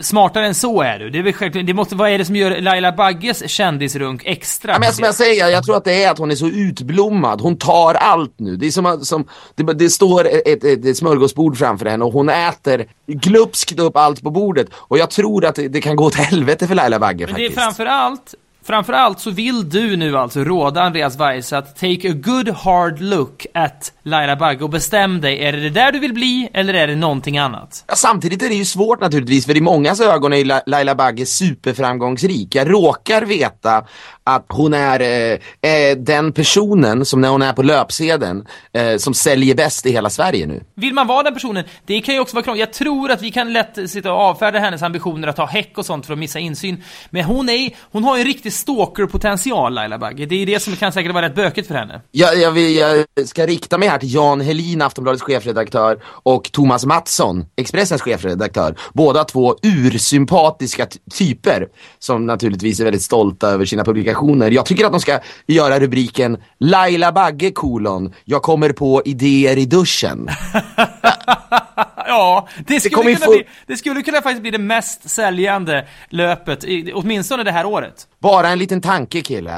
Smartare 0.00 0.46
än 0.46 0.54
så 0.54 0.82
är 0.82 0.98
du. 0.98 1.10
Det 1.10 1.18
är 1.18 1.22
väl 1.22 1.32
självklart... 1.32 1.66
Det 1.66 1.74
måste, 1.74 1.96
vad 1.96 2.10
är 2.10 2.18
det 2.18 2.24
som 2.24 2.36
gör 2.36 2.60
Laila 2.60 2.92
Bagges 2.92 3.50
kändisrunk 3.50 4.22
extra? 4.24 4.72
Ja, 4.72 4.78
men 4.78 4.92
som 4.92 5.04
jag 5.04 5.14
säger, 5.14 5.48
jag 5.48 5.64
tror 5.64 5.76
att 5.76 5.84
det 5.84 6.04
är 6.04 6.10
att 6.10 6.18
hon 6.18 6.30
är 6.30 6.34
så 6.34 6.46
utblommad. 6.46 7.40
Hon 7.40 7.58
tar 7.58 7.94
allt 7.94 8.34
nu. 8.38 8.56
Det 8.56 8.66
är 8.66 8.70
som, 8.70 9.00
som 9.04 9.28
det, 9.54 9.62
det 9.62 9.90
står 9.90 10.26
ett, 10.26 10.64
ett, 10.64 10.84
ett 10.84 10.96
smörgåsbord 10.96 11.58
framför 11.58 11.86
henne 11.86 12.04
och 12.04 12.12
hon 12.12 12.28
äter 12.28 12.86
glupskt 13.06 13.78
upp 13.78 13.96
allt 13.96 14.22
på 14.22 14.30
bordet. 14.30 14.68
Och 14.74 14.98
jag 14.98 15.10
tror 15.10 15.44
att 15.44 15.54
det, 15.54 15.68
det 15.68 15.80
kan 15.80 15.96
gå 15.96 16.04
åt 16.04 16.14
helvete 16.14 16.66
för 16.66 16.74
Laila 16.74 16.98
Bagge 16.98 17.26
Men 17.26 17.34
det 17.34 17.46
är 17.46 17.50
faktiskt. 17.50 18.34
Framför 18.68 18.76
allt, 18.76 18.88
framför 18.88 18.92
allt 18.92 19.20
så 19.20 19.30
vill 19.30 19.68
du 19.70 19.96
nu 19.96 20.16
alltså 20.18 20.44
råda 20.44 20.82
Andreas 20.82 21.16
Weiss 21.16 21.52
att 21.52 21.76
take 21.76 22.10
a 22.10 22.12
good 22.14 22.48
hard 22.48 23.00
look 23.00 23.46
at 23.54 23.92
Laila 24.02 24.36
Bagge 24.36 24.64
och 24.64 24.70
bestäm 24.70 25.20
dig, 25.20 25.44
är 25.44 25.52
det 25.52 25.60
det 25.60 25.70
där 25.70 25.92
du 25.92 25.98
vill 25.98 26.14
bli 26.14 26.48
eller 26.54 26.74
är 26.74 26.86
det 26.86 26.94
någonting 26.96 27.38
annat? 27.38 27.84
Ja, 27.88 27.94
samtidigt 27.94 28.42
är 28.42 28.48
det 28.48 28.54
ju 28.54 28.64
svårt 28.64 29.00
naturligtvis, 29.00 29.46
för 29.46 29.56
i 29.56 29.60
mångas 29.60 30.00
ögon 30.00 30.32
är 30.32 30.44
La- 30.44 30.62
Laila 30.66 30.94
Bagge 30.94 31.26
superframgångsrik. 31.26 32.54
Jag 32.54 32.72
råkar 32.72 33.22
veta 33.22 33.84
att 34.24 34.46
hon 34.48 34.74
är 34.74 35.00
eh, 35.00 35.70
eh, 35.72 35.96
den 35.96 36.32
personen 36.32 37.04
som 37.04 37.20
när 37.20 37.28
hon 37.28 37.42
är 37.42 37.52
på 37.52 37.62
löpsedeln 37.62 38.46
eh, 38.72 38.96
som 38.96 39.14
säljer 39.14 39.54
bäst 39.54 39.86
i 39.86 39.90
hela 39.92 40.10
Sverige 40.10 40.46
nu. 40.46 40.62
Vill 40.74 40.94
man 40.94 41.06
vara 41.06 41.22
den 41.22 41.34
personen, 41.34 41.64
det 41.86 42.00
kan 42.00 42.14
ju 42.14 42.20
också 42.20 42.34
vara 42.36 42.44
krångligt. 42.44 42.60
Jag 42.60 42.72
tror 42.72 43.10
att 43.10 43.22
vi 43.22 43.30
kan 43.30 43.52
lätt 43.52 43.90
sitta 43.90 44.12
och 44.12 44.18
avfärda 44.18 44.58
hennes 44.58 44.82
ambitioner 44.82 45.28
att 45.28 45.38
ha 45.38 45.46
häck 45.46 45.72
och 45.78 45.86
sånt 45.86 46.06
för 46.06 46.12
att 46.12 46.18
missa 46.18 46.38
insyn. 46.38 46.82
Men 47.10 47.24
hon 47.24 47.48
är, 47.48 47.70
hon 47.92 48.04
har 48.04 48.16
ju 48.16 48.20
en 48.20 48.26
riktig 48.26 48.52
stalker-potential 48.58 49.74
Laila 49.74 49.98
Bagge. 49.98 50.26
Det 50.26 50.42
är 50.42 50.46
det 50.46 50.60
som 50.60 50.76
kan 50.76 50.92
säkert 50.92 51.12
vara 51.14 51.26
rätt 51.26 51.34
bökigt 51.34 51.68
för 51.68 51.74
henne. 51.74 52.00
Jag, 52.10 52.38
jag, 52.38 52.50
vill, 52.50 52.76
jag 52.76 53.04
ska 53.28 53.46
rikta 53.46 53.78
mig 53.78 53.88
här 53.88 53.98
till 53.98 54.14
Jan 54.14 54.40
Helin, 54.40 54.82
Aftonbladets 54.82 55.22
chefredaktör, 55.22 56.02
och 56.04 56.52
Thomas 56.52 56.84
Mattsson, 56.84 57.44
Expressens 57.56 58.02
chefredaktör. 58.02 58.76
Båda 58.92 59.24
två 59.24 59.56
ursympatiska 59.62 60.86
ty- 60.86 60.98
typer 61.18 61.66
som 61.98 62.26
naturligtvis 62.26 62.80
är 62.80 62.84
väldigt 62.84 63.02
stolta 63.02 63.48
över 63.48 63.64
sina 63.64 63.84
publikationer. 63.84 64.50
Jag 64.50 64.66
tycker 64.66 64.84
att 64.86 64.92
de 64.92 65.00
ska 65.00 65.18
göra 65.46 65.80
rubriken 65.80 66.38
Laila 66.60 67.12
Bagge 67.12 67.50
kolon, 67.50 68.14
jag 68.24 68.42
kommer 68.42 68.72
på 68.72 69.02
idéer 69.04 69.56
i 69.58 69.64
duschen. 69.66 70.28
Ja, 72.08 72.48
det 72.66 72.80
skulle, 72.80 73.10
ju 73.10 73.16
kunna 73.16 73.32
bli, 73.32 73.46
det 73.66 73.76
skulle 73.76 74.02
kunna 74.02 74.22
faktiskt 74.22 74.42
bli 74.42 74.50
det 74.50 74.58
mest 74.58 75.10
säljande 75.10 75.86
löpet, 76.08 76.64
i, 76.64 76.92
åtminstone 76.94 77.42
det 77.42 77.52
här 77.52 77.66
året. 77.66 78.08
Bara 78.18 78.48
en 78.48 78.58
liten 78.58 78.80
tanke 78.80 79.20
kille 79.20 79.50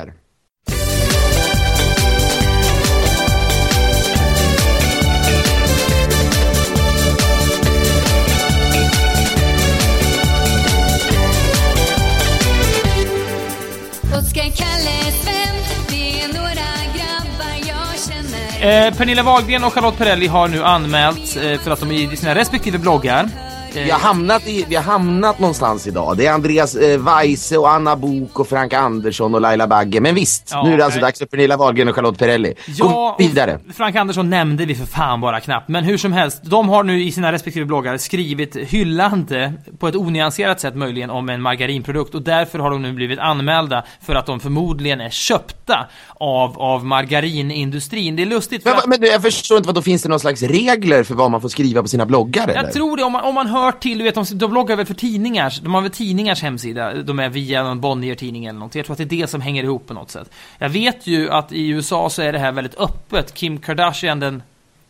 Eh, 18.61 18.95
Pernilla 18.95 19.23
Wahlgren 19.23 19.65
och 19.65 19.73
Charlotte 19.73 19.99
Perrelli 19.99 20.27
har 20.27 20.49
nu 20.49 20.65
anmält 20.65 21.37
eh, 21.37 21.61
för 21.61 21.71
att 21.71 21.81
de 21.81 21.91
i 21.91 22.17
sina 22.17 22.35
respektive 22.35 22.79
bloggar. 22.79 23.29
Vi 23.75 23.91
har, 23.91 23.99
hamnat 23.99 24.49
i, 24.49 24.65
vi 24.69 24.75
har 24.77 24.83
hamnat 24.83 25.39
någonstans 25.39 25.87
idag. 25.87 26.17
Det 26.17 26.27
är 26.27 26.33
Andreas 26.33 26.75
eh, 26.75 27.01
Weise 27.01 27.59
och 27.59 27.71
Anna 27.71 27.97
Bok 27.97 28.39
och 28.41 28.49
Frank 28.49 28.73
Andersson 28.73 29.35
och 29.35 29.41
Laila 29.41 29.67
Bagge. 29.67 30.01
Men 30.01 30.15
visst, 30.15 30.49
Ja, 30.53 30.63
nu 30.65 30.73
är 30.73 30.77
det 30.77 30.85
alltså 30.85 30.97
nej. 31.01 31.03
dags 31.05 31.19
för 31.19 31.27
Pernilla 31.27 31.57
Wahlgren 31.57 31.89
och 31.89 31.95
Charlotte 31.95 32.19
Perrelli. 32.19 32.55
Ja, 32.67 32.85
Gå 32.85 33.17
vidare. 33.19 33.59
Frank 33.77 33.97
Andersson 33.97 34.31
nämnde 34.31 34.65
vi 34.65 34.75
för 34.75 34.87
fan 34.87 35.21
bara 35.21 35.41
knappt, 35.41 35.69
men 35.69 35.85
hur 35.85 35.99
som 35.99 36.13
helst, 36.13 36.41
de 36.43 36.69
har 36.69 36.83
nu 36.85 37.03
i 37.05 37.13
sina 37.13 37.33
respektive 37.33 37.65
bloggar 37.67 37.97
skrivit 37.97 38.57
hyllande, 38.57 39.53
på 39.79 39.89
ett 39.89 39.97
onyanserat 39.97 40.61
sätt 40.61 40.77
möjligen, 40.77 41.11
om 41.11 41.29
en 41.29 41.43
margarinprodukt 41.43 42.15
och 42.15 42.23
därför 42.23 42.59
har 42.59 42.71
de 42.71 42.83
nu 42.83 42.93
blivit 42.93 43.19
anmälda 43.19 43.85
för 44.07 44.15
att 44.15 44.27
de 44.27 44.41
förmodligen 44.41 45.01
är 45.01 45.11
köpta 45.11 45.87
av, 46.15 46.59
av 46.59 46.85
margarinindustrin. 46.85 48.17
Det 48.17 48.23
är 48.23 48.27
lustigt 48.27 48.63
för 48.63 48.71
Men, 48.71 48.79
att... 48.79 48.87
men 48.87 49.03
jag 49.03 49.23
förstår 49.23 49.57
inte, 49.57 49.67
vad 49.67 49.75
då 49.75 49.83
finns 49.83 50.03
det 50.03 50.09
någon 50.09 50.21
slags 50.21 50.43
regler 50.43 51.03
för 51.05 51.15
vad 51.15 51.31
man 51.31 51.41
får 51.41 51.49
skriva 51.49 51.83
på 51.83 51.89
sina 51.89 52.07
bloggar 52.07 52.49
eller? 52.49 52.63
Jag 52.63 52.73
tror 52.73 52.97
det, 52.97 53.03
om 53.05 53.13
man, 53.13 53.25
om 53.25 53.35
man 53.35 53.47
hör 53.47 53.60
till, 53.81 53.99
du 53.99 54.05
vet, 54.05 54.15
de, 54.15 54.25
de 54.33 54.51
bloggar 54.51 54.77
väl 54.77 54.87
för 54.87 54.95
tidningar, 54.95 55.55
de 55.63 55.75
har 55.75 55.81
väl 55.81 55.91
tidningars 55.91 56.43
hemsida, 56.43 57.03
de 57.03 57.19
är 57.19 57.29
via 57.29 57.63
någon 57.63 57.81
Bonnier-tidning 57.81 58.45
eller 58.45 58.59
något. 58.59 58.75
Jag 58.75 58.87
tror 58.87 58.95
att 58.95 58.99
det 58.99 59.05
är 59.05 59.21
det 59.21 59.27
som 59.27 59.41
hänger 59.41 59.65
ihop 59.65 59.87
på 59.87 59.95
något 59.95 60.11
sätt. 60.11 60.31
Jag 60.59 60.69
vet 60.69 61.07
ju 61.07 61.31
att 61.31 61.53
i 61.53 61.69
USA 61.69 62.11
så 62.11 62.23
är 62.23 62.33
det 62.33 62.39
här 62.39 62.53
väldigt 62.53 62.81
öppet. 62.81 63.35
Kim 63.35 63.59
Kardashian, 63.59 64.21
den 64.21 64.43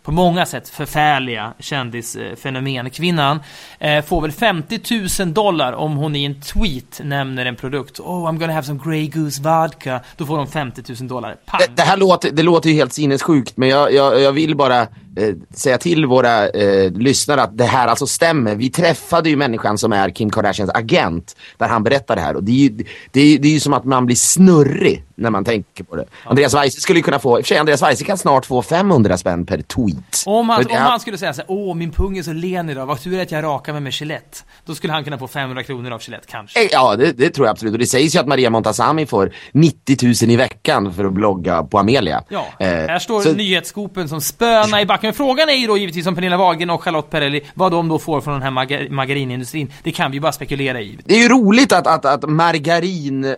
på 0.03 0.13
många 0.13 0.47
sätt 0.47 0.69
förfärliga 0.69 1.53
kändisfenomenkvinnan, 1.59 3.41
eh, 3.79 4.05
får 4.05 4.21
väl 4.21 4.33
50 4.33 5.25
000 5.25 5.35
dollar 5.35 5.73
om 5.73 5.97
hon 5.97 6.17
i 6.17 6.25
en 6.25 6.41
tweet 6.41 7.01
nämner 7.05 7.47
en 7.47 7.57
produkt. 7.57 8.01
Oh, 8.01 8.29
I'm 8.29 8.39
gonna 8.39 8.53
have 8.53 8.67
some 8.67 8.81
Grey 8.85 9.09
Goose 9.09 9.43
vodka. 9.43 10.01
Då 10.17 10.27
får 10.27 10.37
de 10.37 10.47
50 10.47 10.83
000 11.01 11.09
dollar. 11.09 11.37
Pang! 11.47 11.61
Det, 11.61 11.77
det 11.77 11.83
här 11.83 11.97
låter, 11.97 12.31
det 12.31 12.43
låter 12.43 12.71
ju 12.71 12.77
helt 12.77 12.93
sinnessjukt, 12.93 13.57
men 13.57 13.69
jag, 13.69 13.93
jag, 13.93 14.21
jag 14.21 14.33
vill 14.33 14.57
bara 14.57 14.87
säga 15.55 15.79
till 15.79 16.07
våra 16.07 16.49
eh, 16.49 16.93
lyssnare 16.93 17.43
att 17.43 17.59
det 17.59 17.65
här 17.65 17.89
alltså 17.89 18.07
stämmer. 18.07 18.55
Vi 18.55 18.71
träffade 18.71 19.31
ju 19.31 19.37
människan 19.37 19.79
som 19.79 19.93
är 19.93 20.11
Kim 20.11 20.31
Kardashians 20.31 20.71
agent, 20.75 21.37
där 21.59 21.69
han 21.69 21.83
berättar 21.83 22.17
det 22.17 22.23
här. 22.23 22.37
Och 22.37 22.45
det 22.45 22.53
är 22.53 22.57
ju, 22.57 22.85
det 23.11 23.21
är, 23.21 23.39
det 23.39 23.49
är 23.49 23.53
ju 23.53 23.61
som 23.61 23.73
att 23.73 23.85
man 23.85 24.07
blir 24.07 24.17
snurrig 24.17 25.05
när 25.15 25.31
man 25.31 25.45
tänker 25.45 25.85
på 25.85 25.97
det. 25.97 26.05
Andreas 26.25 26.55
Weise 26.55 26.81
skulle 26.81 27.01
kunna 27.01 27.19
få, 27.19 27.39
i 27.39 27.43
och 27.43 27.45
för 27.47 27.49
sig 27.49 27.59
Andreas 27.59 27.83
Weise 27.83 28.05
kan 28.05 28.19
snart 28.19 28.47
få 28.47 28.63
500 28.63 29.17
spänn 29.17 29.47
per 29.47 29.63
tweet. 29.63 30.23
Om 30.27 30.49
han, 30.49 30.67
om 30.67 30.77
han 30.77 31.01
skulle 31.01 31.19
säga 31.19 31.33
så 31.33 31.41
här, 31.41 31.51
åh 31.51 31.75
min 31.75 31.91
pung 31.91 32.19
är 32.19 32.23
så 32.23 32.33
len 32.33 32.71
idag, 32.71 32.87
vad 32.87 33.01
tur 33.01 33.21
att 33.21 33.31
jag 33.33 33.45
rakar 33.45 33.73
mig 33.73 33.83
med 33.83 33.93
Gillette. 33.93 34.39
Då 34.67 34.75
skulle 34.75 34.93
han 34.93 35.05
kunna 35.05 35.19
få 35.19 35.29
500 35.29 35.63
kronor 35.63 35.91
av 35.91 36.01
Gillette, 36.03 36.27
kanske. 36.31 36.61
Eh, 36.63 36.69
Ja, 36.73 36.97
det, 36.97 37.13
det 37.13 37.31
tror 37.31 37.47
jag 37.47 37.53
absolut. 37.53 37.73
Och 37.73 37.79
det 37.79 37.87
sägs 37.87 38.15
ju 38.15 38.19
att 38.19 38.27
Maria 38.27 38.51
Montazami 38.51 39.07
får 39.07 39.33
90 39.53 39.97
000 40.23 40.31
i 40.33 40.37
veckan 40.37 40.95
för 40.95 41.05
att 41.05 41.13
blogga 41.13 41.63
på 41.63 41.79
Amelia. 41.79 42.23
Ja, 42.29 42.47
Eh, 42.59 42.67
här 42.69 42.99
står 42.99 43.23
så- 43.23 43.33
nyhetsskopen 43.33 44.09
som 44.09 44.21
spöna 44.21 44.81
i 44.81 44.87
backen. 44.87 45.00
Men 45.03 45.15
frågan 45.15 45.49
är 45.49 45.55
ju 45.55 45.67
då 45.67 45.79
givetvis 45.79 46.07
om 46.07 46.15
Pernilla 46.15 46.37
Wahlgren 46.37 46.71
och 46.71 46.83
Charlotte 46.83 47.11
Perrelli, 47.11 47.41
vad 47.55 47.73
de 47.73 47.89
då 47.89 47.99
får 47.99 48.21
från 48.21 48.35
den 48.35 48.43
här 48.43 48.51
marga- 48.51 48.91
margarinindustrin. 48.91 49.73
Det 49.83 49.93
kan 49.93 50.11
vi 50.11 50.17
ju 50.17 50.21
bara 50.21 50.33
spekulera 50.33 50.81
i. 50.81 50.99
Det 51.05 51.15
är 51.15 51.23
ju 51.23 51.29
roligt 51.29 51.73
att, 51.73 51.87
att, 51.87 52.05
att 52.05 52.29
margarin 52.31 53.25
eh, 53.25 53.31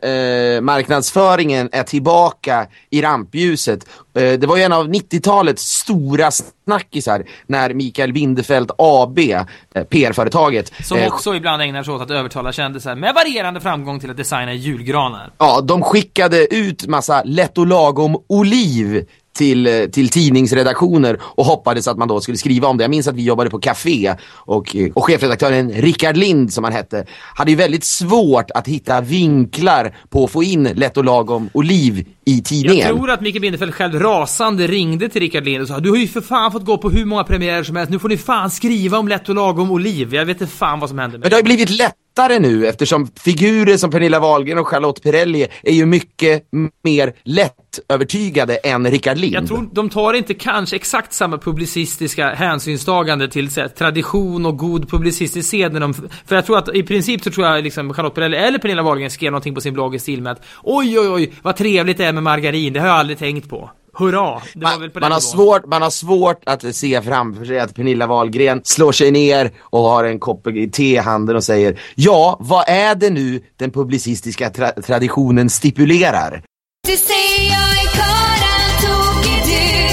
är 1.73 1.83
tillbaka 1.83 2.67
i 2.91 3.03
rampljuset. 3.03 3.89
Eh, 4.15 4.33
det 4.33 4.47
var 4.47 4.57
ju 4.57 4.63
en 4.63 4.73
av 4.73 4.89
90-talets 4.89 5.63
stora 5.63 6.31
snackisar 6.65 7.25
när 7.47 7.75
Mikael 7.75 8.13
Bindefeld 8.13 8.71
AB, 8.79 9.19
eh, 9.19 9.45
PR-företaget, 9.91 10.73
Som 10.85 10.99
eh, 10.99 11.07
också 11.13 11.35
ibland 11.35 11.63
ägnar 11.63 11.83
sig 11.83 11.95
åt 11.95 12.03
att 12.03 12.11
övertala 12.11 12.53
kändisar 12.53 12.95
med 12.95 13.15
varierande 13.15 13.61
framgång 13.61 14.01
till 14.01 14.11
att 14.11 14.17
designa 14.17 14.53
julgranar. 14.55 15.31
Ja, 15.39 15.61
de 15.61 15.83
skickade 15.83 16.55
ut 16.55 16.87
massa 16.87 17.23
lätt 17.25 17.59
och 17.59 17.67
lagom 17.67 18.17
oliv 18.27 19.07
till, 19.33 19.67
eh, 19.67 19.73
till 19.87 20.09
tidningsredaktioner 20.09 21.21
och 21.23 21.45
hoppades 21.45 21.89
att 21.89 21.99
man 21.99 22.09
då 22.09 22.21
skulle 22.21 22.39
skriva 22.39 22.69
om 22.69 22.79
det. 22.79 22.85
Jag 22.85 22.91
minns 22.91 23.09
att 23.09 23.15
vi 23.15 23.23
jobbade 23.23 23.51
på 23.51 23.59
café 23.59 24.15
och, 24.35 24.77
eh, 24.77 24.93
och 24.95 25.05
chefredaktören 25.05 25.73
Rickard 25.73 26.17
Lind 26.17 26.53
som 26.53 26.65
han 26.65 26.73
hette 26.73 27.07
hade 27.35 27.51
ju 27.51 27.57
väldigt 27.57 27.85
svårt 27.85 28.51
att 28.51 28.69
hitta 28.69 29.01
vinklar 29.01 29.97
på 30.11 30.25
att 30.25 30.31
få 30.31 30.43
in 30.43 30.69
Lätt 30.75 30.97
och 30.97 31.05
lagom 31.05 31.51
och 31.53 31.65
liv 31.65 32.07
i 32.25 32.43
tidningen. 32.43 32.89
Jag 32.89 32.97
tror 32.97 33.11
att 33.11 33.21
Micke 33.21 33.41
Bindefeld 33.41 33.75
själv 33.75 34.01
rasande 34.01 34.67
ringde 34.67 35.09
till 35.09 35.21
Rickard 35.21 35.45
Lind 35.45 35.63
och 35.63 35.69
sa 35.69 35.81
Du 35.81 35.91
har 35.91 35.97
ju 35.97 36.09
för 36.09 36.21
fan 36.21 36.53
fått 36.53 36.65
gå 36.65 36.79
på 36.79 36.91
hur 36.91 37.05
många 37.05 37.25
premiärer 37.25 37.63
som 37.63 37.77
helst, 37.77 37.93
nu 37.93 37.99
får 37.99 38.09
ni 38.09 38.17
fan 38.17 38.51
skriva 38.51 38.99
om 38.99 39.09
Lätt 39.09 39.29
och 39.29 39.35
lagom 39.35 39.71
och 39.71 39.81
liv. 39.81 40.15
Jag 40.15 40.25
vet 40.25 40.41
inte 40.41 40.53
fan 40.55 40.81
vad 40.81 40.89
som 40.89 40.99
hände 40.99 41.19
Men 41.19 41.31
det 41.31 41.37
har 41.37 41.41
ju 41.41 41.45
blivit 41.45 41.71
lättare 42.13 42.39
nu 42.39 42.67
eftersom 42.67 43.09
figurer 43.17 43.77
som 43.77 43.91
Pernilla 43.91 44.21
Wahlgren 44.21 44.59
och 44.59 44.69
Charlotte 44.69 45.03
Perrelli 45.03 45.47
är 45.63 45.73
ju 45.73 45.87
mycket 45.87 46.43
mer 46.85 47.13
lättövertygade 47.25 48.57
än 48.57 48.91
Rickard 48.91 49.19
Lind. 49.19 49.35
Jag 49.35 49.47
tror 49.47 49.69
de 49.73 49.91
tar 49.91 50.15
inte 50.15 50.35
kanske 50.35 50.77
exakt 50.77 51.13
samma 51.13 51.39
publicistiska 51.39 52.35
hänsynstagande 52.35 53.29
till 53.29 53.49
här, 53.57 53.69
tradition 53.69 54.47
och 54.47 54.57
god 54.57 54.91
publicistisk 54.91 55.51
sed 55.51 55.73
när 55.73 55.81
de, 55.81 55.95
För 56.27 56.35
jag 56.35 56.47
tror 56.47 56.59
att 56.59 56.75
i 56.75 56.83
princip 56.83 57.23
så 57.23 57.31
tror 57.31 57.47
jag 57.47 57.65
liksom 57.65 57.95
Charlotte 57.95 58.15
Perrelli 58.15 58.37
eller 58.37 58.59
Pernilla 58.59 58.83
Wahlgren 58.83 59.11
skrev 59.11 59.33
någonting 59.33 59.55
på 59.55 59.61
sin 59.61 59.75
blogg 59.75 59.95
i 59.95 59.99
stil 59.99 60.23
med 60.23 60.33
att 60.33 60.45
Oj 60.63 60.99
oj 60.99 61.09
oj 61.09 61.33
vad 61.43 61.57
trevligt 61.57 61.99
det 61.99 62.05
är 62.05 62.13
med 62.13 62.23
margarin, 62.23 62.73
det 62.73 62.81
har 62.81 62.89
jag 62.89 62.97
aldrig 62.97 63.19
tänkt 63.19 63.51
på. 63.51 63.71
Hurra! 63.99 64.43
Det 64.55 64.65
var 64.65 64.79
väl 64.79 64.91
på 64.91 65.01
Man, 65.01 65.09
man, 65.09 65.13
har 65.13 65.21
svårt, 65.21 65.67
man 65.67 65.83
har 65.83 65.91
svårt 65.91 66.43
att 66.47 66.77
se 66.77 67.03
framför 67.03 67.45
sig 67.45 67.59
att 67.61 67.75
Pernilla 67.75 68.07
Wahlgren 68.07 68.61
slår 68.65 68.93
sig 68.93 69.11
ner 69.11 69.53
och 69.61 69.83
har 69.83 70.05
en 70.05 70.19
kopp 70.21 70.45
te 70.73 70.93
i 70.95 70.97
handen 70.97 71.37
och 71.37 71.45
säger 71.45 71.81
Ja, 71.95 72.37
vad 72.41 72.65
är 72.69 72.95
det 72.95 73.11
nu 73.11 73.43
den 73.57 73.71
publicistiska 73.71 74.49
tra- 74.51 74.83
traditionen 74.83 75.51
stipulerar? 75.51 76.43
Du 76.87 76.97
säger 76.97 77.51
jag 77.53 77.71
är 77.83 77.89
karlan 77.99 78.71
tokig 78.83 79.43
du 79.45 79.85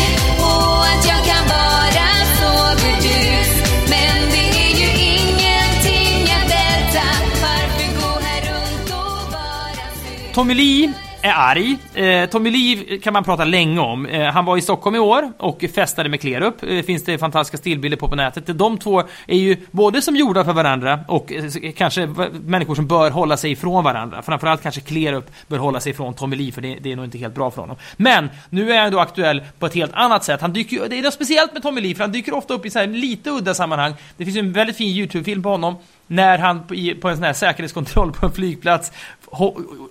och 0.44 0.86
att 0.86 1.06
jag 1.08 1.26
kan 1.26 1.48
vara 1.48 2.10
så 2.40 2.76
burdus 2.82 3.72
Men 3.90 4.30
det 4.32 4.50
är 4.60 4.76
ju 4.80 4.90
ingenting 5.20 6.24
att 6.34 6.52
älta 6.52 7.06
Varför 7.42 8.02
gå 8.02 8.20
här 8.26 8.42
runt 8.42 8.90
och 8.90 9.32
vara 9.32 9.86
sur? 9.96 10.34
Tommy 10.34 10.54
Lee 10.54 10.94
är 11.30 11.34
arg. 11.36 11.78
Eh, 11.94 12.30
Tommy 12.30 12.52
Lee 12.52 12.98
kan 12.98 13.14
man 13.14 13.24
prata 13.24 13.44
länge 13.44 13.80
om. 13.80 14.06
Eh, 14.06 14.24
han 14.24 14.46
var 14.46 14.58
i 14.58 14.62
Stockholm 14.62 14.96
i 14.96 15.00
år 15.00 15.32
och 15.38 15.66
festade 15.76 16.10
med 16.10 16.22
Klerup. 16.22 16.64
Eh, 16.64 16.82
finns 16.82 17.04
det 17.04 17.18
fantastiska 17.18 17.58
stillbilder 17.58 17.98
på 17.98 18.08
på 18.08 18.16
nätet. 18.16 18.44
De 18.58 18.78
två 18.78 19.04
är 19.28 19.38
ju 19.38 19.58
både 19.72 20.02
som 20.02 20.16
gjorda 20.16 20.46
för 20.46 20.54
varandra 20.54 21.00
och 21.08 21.34
eh, 21.34 21.72
kanske 21.78 22.10
människor 22.32 22.76
som 22.76 22.88
bör 22.88 23.12
hålla 23.12 23.38
sig 23.38 23.52
ifrån 23.52 23.84
varandra. 23.84 24.22
Framförallt 24.22 24.64
kanske 24.64 24.82
Klerup 24.82 25.32
bör 25.48 25.58
hålla 25.58 25.80
sig 25.80 25.92
ifrån 25.92 26.14
Tommy 26.14 26.36
Lee 26.36 26.52
för 26.52 26.62
det, 26.62 26.78
det 26.82 26.92
är 26.92 26.96
nog 26.96 27.06
inte 27.06 27.18
helt 27.18 27.36
bra 27.36 27.52
för 27.52 27.62
honom. 27.62 27.78
Men 27.98 28.30
nu 28.50 28.72
är 28.72 28.82
han 28.82 28.92
då 28.92 29.00
aktuell 29.00 29.44
på 29.60 29.66
ett 29.66 29.76
helt 29.76 29.94
annat 29.94 30.24
sätt. 30.24 30.42
Han 30.42 30.54
dyker 30.54 30.90
det 30.90 31.00
är 31.00 31.04
något 31.04 31.14
speciellt 31.14 31.54
med 31.54 31.62
Tommy 31.62 31.82
Lee 31.82 31.96
för 31.96 32.04
han 32.04 32.12
dyker 32.12 32.34
ofta 32.34 32.54
upp 32.54 32.66
i 32.66 32.70
så 32.70 32.80
här 32.80 32.88
lite 32.88 33.30
udda 33.30 33.54
sammanhang. 33.54 33.94
Det 34.18 34.26
finns 34.26 34.38
ju 34.38 34.40
en 34.40 34.54
väldigt 34.54 34.78
fin 34.78 34.98
YouTube-film 34.98 35.44
på 35.44 35.50
honom 35.50 35.76
när 36.10 36.38
han 36.38 36.64
på, 37.02 37.10
en 37.10 37.16
sån 37.16 37.24
här 37.24 37.34
säkerhetskontroll 37.34 38.12
på 38.12 38.26
en 38.26 38.32
flygplats 38.32 38.92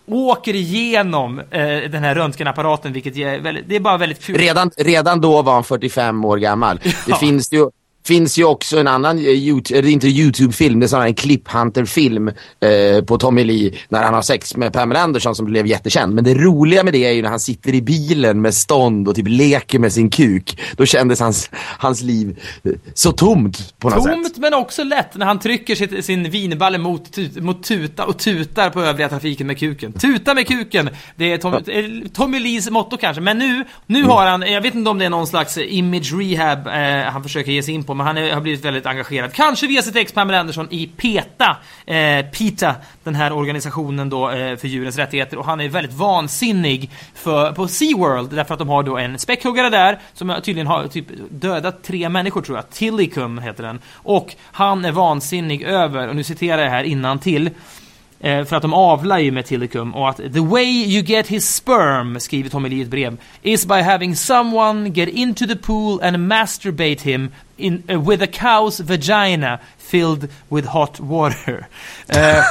åker 0.07 0.55
igenom 0.55 1.39
eh, 1.39 1.67
den 1.91 2.05
här 2.05 2.15
röntgenapparaten, 2.15 2.93
vilket 2.93 3.17
är 3.17 3.41
väldigt, 3.41 3.69
det 3.69 3.77
är 3.77 3.81
bara 3.81 3.97
väldigt 3.97 4.23
kul. 4.25 4.37
Redan, 4.37 4.71
redan 4.77 5.21
då 5.21 5.43
var 5.43 5.53
han 5.55 5.65
45 5.65 6.25
år 6.25 6.37
gammal. 6.37 6.79
Det 6.83 6.95
Ja. 7.07 7.17
finns 7.17 7.53
ju 7.53 7.71
finns 8.09 8.39
ju 8.39 8.45
också 8.45 8.79
en 8.79 8.89
annan, 8.89 9.19
eh, 9.19 9.25
YouTube, 9.25 9.79
eller 9.79 9.89
inte 9.89 10.09
YouTube-film, 10.09 10.81
det 10.81 10.87
är 10.87 10.89
snarare 10.89 11.09
en 11.09 11.15
Clip-Hunter-film 11.15 12.29
eh, 12.29 13.05
på 13.05 13.19
Tommy 13.19 13.45
Lee 13.45 13.73
när 13.89 14.03
han 14.03 14.15
har 14.15 14.23
sex 14.23 14.57
med 14.57 14.73
Pamela 14.73 15.01
Anderson 15.01 15.35
som 15.35 15.47
blev 15.47 15.67
jättekänd. 15.67 16.15
Men 16.15 16.25
det 16.25 16.35
roliga 16.35 16.85
med 16.85 16.93
det 16.93 17.05
är 17.05 17.13
ju 17.13 17.23
när 17.23 17.29
han 17.31 17.41
sitter 17.41 17.75
i 17.75 17.83
bilen 17.83 18.41
med 18.41 18.55
stånd 18.55 19.09
och 19.09 19.15
typ 19.15 19.29
leker 19.29 19.79
med 19.79 19.93
sin 19.93 20.11
kuk. 20.11 20.61
Då 20.77 20.87
kändes 20.87 21.21
hans, 21.21 21.51
hans 21.79 22.03
liv 22.03 22.39
eh, 22.65 22.73
så 22.95 23.13
tomt 23.13 23.75
på 23.79 23.91
något 23.91 24.03
sätt. 24.05 24.13
Tomt 24.13 24.37
men 24.39 24.55
också 24.55 24.85
lätt 24.85 25.15
när 25.17 25.27
han 25.27 25.39
trycker 25.39 25.75
sitt, 25.75 26.05
sin 26.05 26.31
vinballe 26.31 26.79
mot, 26.79 27.13
tut, 27.13 27.43
mot 27.43 27.63
tuta 27.63 28.05
och 28.05 28.19
tutar 28.19 28.71
på 28.71 28.83
övriga 28.83 29.09
trafiken 29.09 29.47
med 29.47 29.59
kuken. 29.59 29.93
Tuta 29.93 30.35
med 30.35 30.47
kuken! 30.49 30.91
Det 31.17 31.33
är 31.33 31.39
Tom, 31.39 31.55
eh, 31.55 31.61
Tommy 32.15 32.41
Lees 32.41 32.71
motto 32.71 32.97
kanske, 32.97 33.21
men 33.23 33.39
nu, 33.39 33.65
nu 33.87 33.99
Mm. 33.99 34.11
har 34.11 34.27
han, 34.27 34.43
jag 34.43 34.61
vet 34.61 34.75
inte 34.75 34.91
om 34.91 34.99
det 34.99 35.05
är 35.05 35.11
någon 35.11 35.27
slags 35.27 35.59
image 35.59 36.13
rehab 36.15 36.67
eh, 36.67 37.13
han 37.13 37.23
försöker 37.23 37.53
ge 37.53 37.63
sig 37.63 37.75
in 37.75 37.85
på, 37.85 37.95
men 37.99 38.07
han 38.07 38.19
är, 38.19 38.33
har 38.35 38.41
blivit 38.41 38.65
väldigt 38.65 38.87
engagerad. 38.87 39.33
Kanske 39.33 39.67
via 39.67 39.83
sitt 39.83 39.97
ex 39.97 40.13
Pamela 40.13 40.41
Anderson 40.41 40.69
i 40.71 40.87
PETA, 40.87 41.57
eh, 41.87 42.27
PETA, 42.27 42.75
den 43.05 43.15
här 43.15 43.33
organisationen 43.33 44.11
då 44.11 44.31
eh, 44.31 44.57
för 44.57 44.69
djurens 44.69 44.97
rättigheter, 44.97 45.39
och 45.39 45.45
han 45.45 45.61
är 45.61 45.69
väldigt 45.69 45.93
vansinnig 45.93 46.91
för, 47.15 47.53
på 47.53 47.69
SeaWorld, 47.69 48.31
därför 48.31 48.55
att 48.55 48.59
de 48.59 48.69
har 48.69 48.83
då 48.83 48.99
en 48.99 49.19
späckhuggare 49.19 49.71
där, 49.71 49.99
som 50.15 50.41
tydligen 50.43 50.67
har 50.67 50.87
typ 50.87 51.07
dödat 51.31 51.83
tre 51.83 52.09
människor 52.09 52.43
tror 52.43 52.59
jag, 52.59 52.71
Tillicum 52.71 53.39
heter 53.39 53.63
den. 53.63 53.81
Och 53.93 54.35
han 54.53 54.85
är 54.85 54.93
vansinnig 54.93 55.63
över, 55.63 56.09
och 56.09 56.17
nu 56.17 56.23
citerar 56.23 56.63
jag 56.63 56.71
här 56.71 56.85
innan 56.85 57.19
till 57.19 57.51
Eh, 58.21 58.45
för 58.45 58.57
att 58.57 58.63
de 58.63 58.75
avlar 58.75 59.19
ju 59.19 59.31
med 59.31 59.47
Tillicum 59.47 59.95
och 59.95 60.09
att 60.09 60.17
the 60.17 60.41
way 60.41 60.65
you 60.65 61.03
get 61.03 61.27
his 61.27 61.55
sperm, 61.55 62.21
skriver 62.21 62.51
Tommy 62.51 62.69
Lee 62.69 62.79
i 62.79 62.83
ett 62.83 62.89
brev, 62.89 63.17
is 63.43 63.67
by 63.67 63.83
having 63.83 64.17
someone 64.17 64.91
get 64.91 65.09
into 65.09 65.47
the 65.47 65.57
pool 65.57 66.01
and 66.03 66.17
masturbate 66.17 67.01
him 67.01 67.31
in, 67.57 67.83
uh, 67.91 68.09
with 68.09 68.23
a 68.23 68.27
cow's 68.27 68.81
vagina 68.81 69.61
filled 69.79 70.29
with 70.49 70.67
hot 70.67 71.01
water. 71.01 71.67
Eh, 72.09 72.43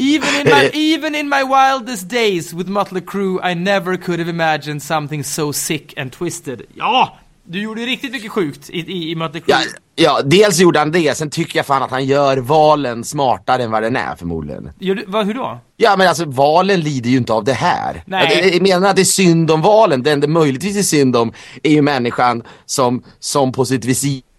even, 0.00 0.34
in 0.40 0.50
my, 0.50 0.70
even 0.74 1.14
in 1.14 1.28
my 1.28 1.42
wildest 1.44 2.08
days 2.08 2.52
with 2.52 2.68
Mötley 2.68 3.00
Crüe 3.00 3.38
I 3.42 3.54
never 3.54 3.96
could 3.96 4.18
have 4.18 4.28
imagined 4.28 4.82
something 4.82 5.22
so 5.22 5.52
sick 5.52 5.94
and 5.96 6.12
twisted. 6.12 6.66
Ja! 6.74 7.10
Du 7.46 7.62
gjorde 7.62 7.80
riktigt 7.80 8.12
mycket 8.12 8.32
sjukt 8.32 8.70
i, 8.70 8.78
i, 8.78 9.10
i 9.10 9.14
Mötley 9.14 9.42
Crüe. 9.42 9.50
Ja, 9.50 9.58
ja, 9.94 10.22
dels 10.24 10.58
gjorde 10.58 10.78
han 10.78 10.92
det, 10.92 11.16
sen 11.16 11.30
tycker 11.30 11.58
jag 11.58 11.66
fan 11.66 11.82
att 11.82 11.90
han 11.90 12.04
gör 12.04 12.36
valen 12.36 13.04
smartare 13.04 13.62
än 13.62 13.70
vad 13.70 13.82
den 13.82 13.96
är 13.96 14.16
förmodligen. 14.16 14.70
Gör 14.78 14.94
du, 14.94 15.04
vad, 15.06 15.26
hur 15.26 15.34
då? 15.34 15.58
Ja 15.76 15.96
men 15.96 16.08
alltså 16.08 16.24
valen 16.24 16.80
lider 16.80 17.10
ju 17.10 17.16
inte 17.16 17.32
av 17.32 17.44
det 17.44 17.52
här. 17.52 18.02
Nej. 18.06 18.40
Jag, 18.42 18.54
jag 18.54 18.62
menar 18.62 18.88
att 18.88 18.96
det 18.96 19.02
är 19.02 19.04
synd 19.04 19.50
om 19.50 19.62
valen, 19.62 20.02
det 20.02 20.28
möjligtvis 20.28 20.76
är 20.76 20.82
synd 20.82 21.16
om 21.16 21.32
är 21.62 21.70
ju 21.70 21.82
människan 21.82 22.42
som, 22.66 23.02
som 23.18 23.52
på 23.52 23.64
sitt 23.64 23.84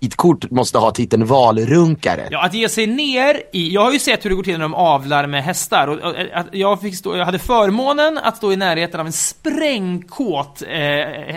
visitkort 0.05 0.51
måste 0.51 0.77
ha 0.77 0.91
titeln 0.91 1.25
valrunkare. 1.25 2.27
Ja, 2.31 2.45
att 2.45 2.53
ge 2.53 2.69
sig 2.69 2.87
ner 2.87 3.41
i... 3.51 3.73
Jag 3.73 3.81
har 3.81 3.91
ju 3.91 3.99
sett 3.99 4.25
hur 4.25 4.29
det 4.29 4.35
går 4.35 4.43
till 4.43 4.53
när 4.53 4.59
de 4.59 4.73
avlar 4.73 5.27
med 5.27 5.43
hästar. 5.43 5.87
Och, 5.87 5.99
och, 5.99 6.15
jag, 6.51 6.81
fick 6.81 6.95
stå, 6.95 7.17
jag 7.17 7.25
hade 7.25 7.39
förmånen 7.39 8.17
att 8.17 8.37
stå 8.37 8.51
i 8.51 8.55
närheten 8.55 8.99
av 8.99 9.05
en 9.05 9.11
sprängkåt 9.11 10.61
eh, 10.61 10.69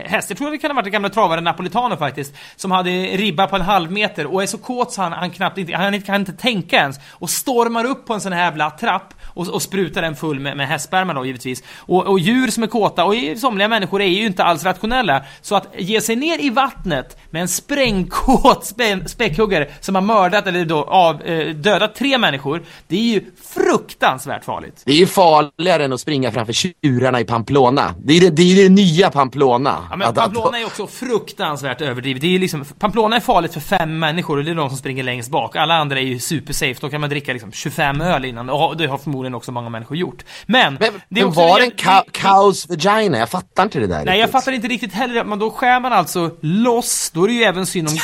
häst. 0.04 0.30
Jag 0.30 0.38
tror 0.38 0.50
det 0.50 0.58
kan 0.58 0.70
ha 0.70 0.74
varit 0.74 0.84
den 0.84 0.92
gamla 0.92 1.08
travaren 1.08 1.44
Napolitano 1.44 1.96
faktiskt. 1.96 2.34
Som 2.56 2.70
hade 2.70 2.90
ribba 2.90 3.46
på 3.46 3.56
en 3.56 3.62
halv 3.62 3.92
meter 3.92 4.26
och 4.26 4.42
är 4.42 4.46
så 4.46 4.58
kåt 4.58 4.92
så 4.92 5.02
han, 5.02 5.12
han 5.12 5.30
knappt 5.30 5.58
inte, 5.58 5.76
han 5.76 6.02
kan 6.02 6.14
inte 6.14 6.32
tänka 6.32 6.76
ens. 6.76 6.96
Och 7.10 7.30
stormar 7.30 7.84
upp 7.84 8.06
på 8.06 8.14
en 8.14 8.20
sån 8.20 8.32
här 8.32 8.44
jävla 8.44 8.70
trapp 8.70 9.14
och, 9.34 9.48
och 9.48 9.62
sprutar 9.62 10.02
den 10.02 10.16
full 10.16 10.40
med, 10.40 10.56
med 10.56 10.68
hästsperma 10.68 11.14
då 11.14 11.26
givetvis. 11.26 11.62
Och, 11.76 12.06
och 12.06 12.18
djur 12.18 12.48
som 12.48 12.62
är 12.62 12.66
kåta, 12.66 13.04
och 13.04 13.14
somliga 13.36 13.68
människor 13.68 14.02
är 14.02 14.06
ju 14.06 14.26
inte 14.26 14.44
alls 14.44 14.64
rationella. 14.64 15.24
Så 15.40 15.56
att 15.56 15.66
ge 15.78 16.00
sig 16.00 16.16
ner 16.16 16.44
i 16.44 16.50
vattnet 16.50 17.18
med 17.30 17.42
en 17.42 17.48
sprängkåt 17.48 18.57
spä, 18.64 18.98
späckhuggare 19.06 19.68
som 19.80 19.94
har 19.94 20.02
mördat 20.02 20.46
eller 20.46 20.64
då 20.64 20.84
av, 20.84 21.22
eh, 21.22 21.48
dödat 21.54 21.94
tre 21.94 22.18
människor, 22.18 22.62
det 22.88 22.96
är 22.96 23.00
ju 23.14 23.24
fruktansvärt 23.54 24.44
farligt. 24.44 24.82
Det 24.84 24.92
är 24.92 24.96
ju 24.96 25.06
farligare 25.06 25.84
än 25.84 25.92
att 25.92 26.00
springa 26.00 26.32
framför 26.32 26.52
tjurarna 26.52 27.20
i 27.20 27.24
Pamplona. 27.24 27.94
Det 28.04 28.16
är 28.16 28.20
det, 28.20 28.30
det, 28.30 28.42
är 28.42 28.62
det 28.62 28.68
nya 28.68 29.10
Pamplona. 29.10 29.76
Ja, 29.90 29.96
men 29.96 30.08
Att- 30.08 30.18
att- 30.18 30.24
Pamplona 30.24 30.58
är 30.60 30.66
också 30.66 30.86
fruktansvärt 30.86 31.80
överdrivet. 31.80 32.22
Det 32.22 32.34
är 32.34 32.38
liksom, 32.38 32.64
Pamplona 32.78 33.16
är 33.16 33.20
farligt 33.20 33.52
för 33.52 33.60
fem 33.60 33.98
människor 33.98 34.38
och 34.38 34.44
det 34.44 34.50
är 34.50 34.54
de 34.54 34.68
som 34.68 34.78
springer 34.78 35.02
längst 35.04 35.30
bak. 35.30 35.56
Alla 35.56 35.74
andra 35.74 35.98
är 35.98 36.02
ju 36.04 36.18
supersafe. 36.18 36.74
Då 36.80 36.88
kan 36.90 37.00
man 37.00 37.10
dricka 37.10 37.32
liksom 37.32 37.52
25 37.52 38.00
öl 38.00 38.24
innan. 38.24 38.50
Och 38.50 38.76
det 38.76 38.86
har 38.86 38.98
förmodligen 38.98 39.34
också 39.34 39.52
många 39.52 39.68
människor 39.68 39.96
gjort. 39.96 40.24
Men, 40.46 40.74
Men, 40.80 40.92
det 41.08 41.24
men 41.24 41.32
var 41.32 41.58
det- 41.58 41.64
en 41.64 41.70
cow, 41.70 42.02
cows 42.12 42.68
vagina? 42.68 43.18
Jag 43.18 43.28
fattar 43.28 43.62
inte 43.62 43.78
det 43.80 43.86
där 43.86 44.04
Nej, 44.04 44.06
jag 44.06 44.14
riktigt. 44.14 44.32
fattar 44.32 44.52
inte 44.52 44.68
riktigt 44.68 44.92
heller. 44.92 45.24
Men 45.24 45.38
då 45.38 45.50
skär 45.50 45.80
man 45.80 45.92
alltså 45.92 46.30
loss. 46.40 47.10
Då 47.14 47.24
är 47.24 47.28
det 47.28 47.34
ju 47.34 47.42
även 47.42 47.66
synd 47.66 47.88
om 47.88 47.94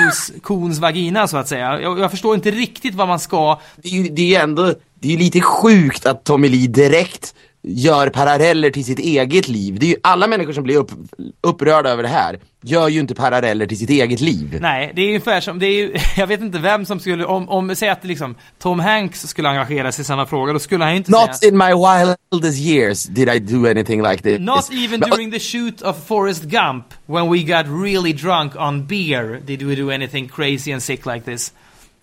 kons, 0.00 0.32
kons 0.42 0.78
vagina 0.78 1.28
så 1.28 1.36
att 1.36 1.48
säga. 1.48 1.80
Jag, 1.80 1.98
jag 1.98 2.10
förstår 2.10 2.34
inte 2.34 2.50
riktigt 2.50 2.94
vad 2.94 3.08
man 3.08 3.18
ska... 3.18 3.60
Det 3.76 3.88
är 3.88 3.92
ju 3.92 4.08
det 4.08 4.22
är 4.22 4.26
ju 4.26 4.34
ändå, 4.34 4.74
det 4.94 5.08
är 5.08 5.12
ju 5.12 5.18
lite 5.18 5.40
sjukt 5.40 6.06
att 6.06 6.24
Tommy 6.24 6.48
Lee 6.48 6.68
direkt 6.68 7.34
gör 7.62 8.08
paralleller 8.08 8.70
till 8.70 8.84
sitt 8.84 8.98
eget 8.98 9.48
liv. 9.48 9.78
Det 9.80 9.86
är 9.86 9.90
ju 9.90 9.96
alla 10.02 10.26
människor 10.26 10.52
som 10.52 10.64
blir 10.64 10.76
upp, 10.76 10.90
upprörda 11.42 11.90
över 11.90 12.02
det 12.02 12.08
här 12.08 12.38
gör 12.62 12.88
ju 12.88 13.00
inte 13.00 13.14
paralleller 13.14 13.66
till 13.66 13.78
sitt 13.78 13.90
eget 13.90 14.20
liv. 14.20 14.58
Nej, 14.60 14.92
det 14.94 15.02
är 15.02 15.06
ungefär 15.06 15.40
som, 15.40 15.58
det 15.58 15.66
är 15.66 15.72
ju, 15.72 15.94
jag 16.16 16.26
vet 16.26 16.40
inte 16.40 16.58
vem 16.58 16.84
som 16.84 17.00
skulle, 17.00 17.24
om, 17.24 17.48
om 17.48 17.76
säg 17.76 17.88
att 17.88 18.04
liksom 18.04 18.34
Tom 18.58 18.80
Hanks 18.80 19.28
skulle 19.28 19.48
engagera 19.48 19.92
sig 19.92 20.02
i 20.02 20.04
samma 20.04 20.26
fråga, 20.26 20.52
då 20.52 20.58
skulle 20.58 20.84
han 20.84 20.92
ju 20.92 20.96
inte 20.96 21.10
Not 21.10 21.36
säga 21.36 21.52
in 21.52 21.58
my 21.58 21.72
wildest 21.74 22.58
years 22.58 23.04
did 23.04 23.28
I 23.28 23.38
do 23.38 23.70
anything 23.70 24.02
like 24.02 24.22
this. 24.22 24.40
Not 24.40 24.70
even 24.72 25.00
during 25.00 25.30
the 25.30 25.38
shoot 25.38 25.82
of 25.82 26.06
Forrest 26.06 26.42
Gump, 26.42 26.84
when 27.06 27.32
we 27.32 27.38
got 27.38 27.66
really 27.84 28.12
drunk 28.12 28.56
on 28.56 28.86
beer, 28.86 29.40
did 29.46 29.62
we 29.62 29.74
do 29.74 29.90
anything 29.90 30.28
crazy 30.28 30.72
and 30.72 30.82
sick 30.82 31.06
like 31.06 31.24
this. 31.24 31.52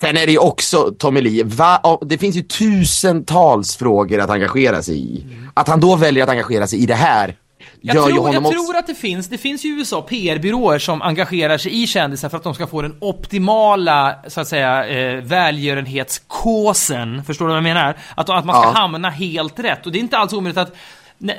Sen 0.01 0.17
är 0.17 0.25
det 0.25 0.31
ju 0.31 0.37
också, 0.37 0.91
Tommy 0.99 1.21
Lee, 1.21 1.43
va, 1.43 1.99
det 2.01 2.17
finns 2.17 2.35
ju 2.35 2.41
tusentals 2.41 3.77
frågor 3.77 4.19
att 4.19 4.29
engagera 4.29 4.81
sig 4.83 4.99
i. 4.99 5.25
Att 5.53 5.67
han 5.67 5.79
då 5.79 5.95
väljer 5.95 6.23
att 6.23 6.29
engagera 6.29 6.67
sig 6.67 6.79
i 6.79 6.85
det 6.85 6.95
här, 6.95 7.35
Jag, 7.81 7.95
tror, 7.95 8.33
jag 8.33 8.51
tror 8.51 8.75
att 8.77 8.87
det 8.87 8.95
finns, 8.95 9.27
det 9.29 9.37
finns 9.37 9.65
i 9.65 9.67
USA 9.67 10.01
PR-byråer 10.01 10.79
som 10.79 11.01
engagerar 11.01 11.57
sig 11.57 11.83
i 11.83 11.87
kändisar 11.87 12.29
för 12.29 12.37
att 12.37 12.43
de 12.43 12.53
ska 12.53 12.67
få 12.67 12.81
den 12.81 12.95
optimala, 13.01 14.15
så 14.27 14.41
att 14.41 14.47
säga, 14.47 14.87
eh, 14.87 15.21
välgörenhetskåsen. 15.23 17.23
Förstår 17.23 17.45
du 17.45 17.49
vad 17.49 17.57
jag 17.57 17.63
menar? 17.63 17.97
Att, 18.15 18.29
att 18.29 18.45
man 18.45 18.61
ska 18.61 18.69
Ja. 18.69 18.73
hamna 18.79 19.09
helt 19.09 19.59
rätt. 19.59 19.85
Och 19.85 19.91
det 19.91 19.97
är 19.97 20.01
inte 20.01 20.17
alls 20.17 20.33
omöjligt 20.33 20.57
att 20.57 20.75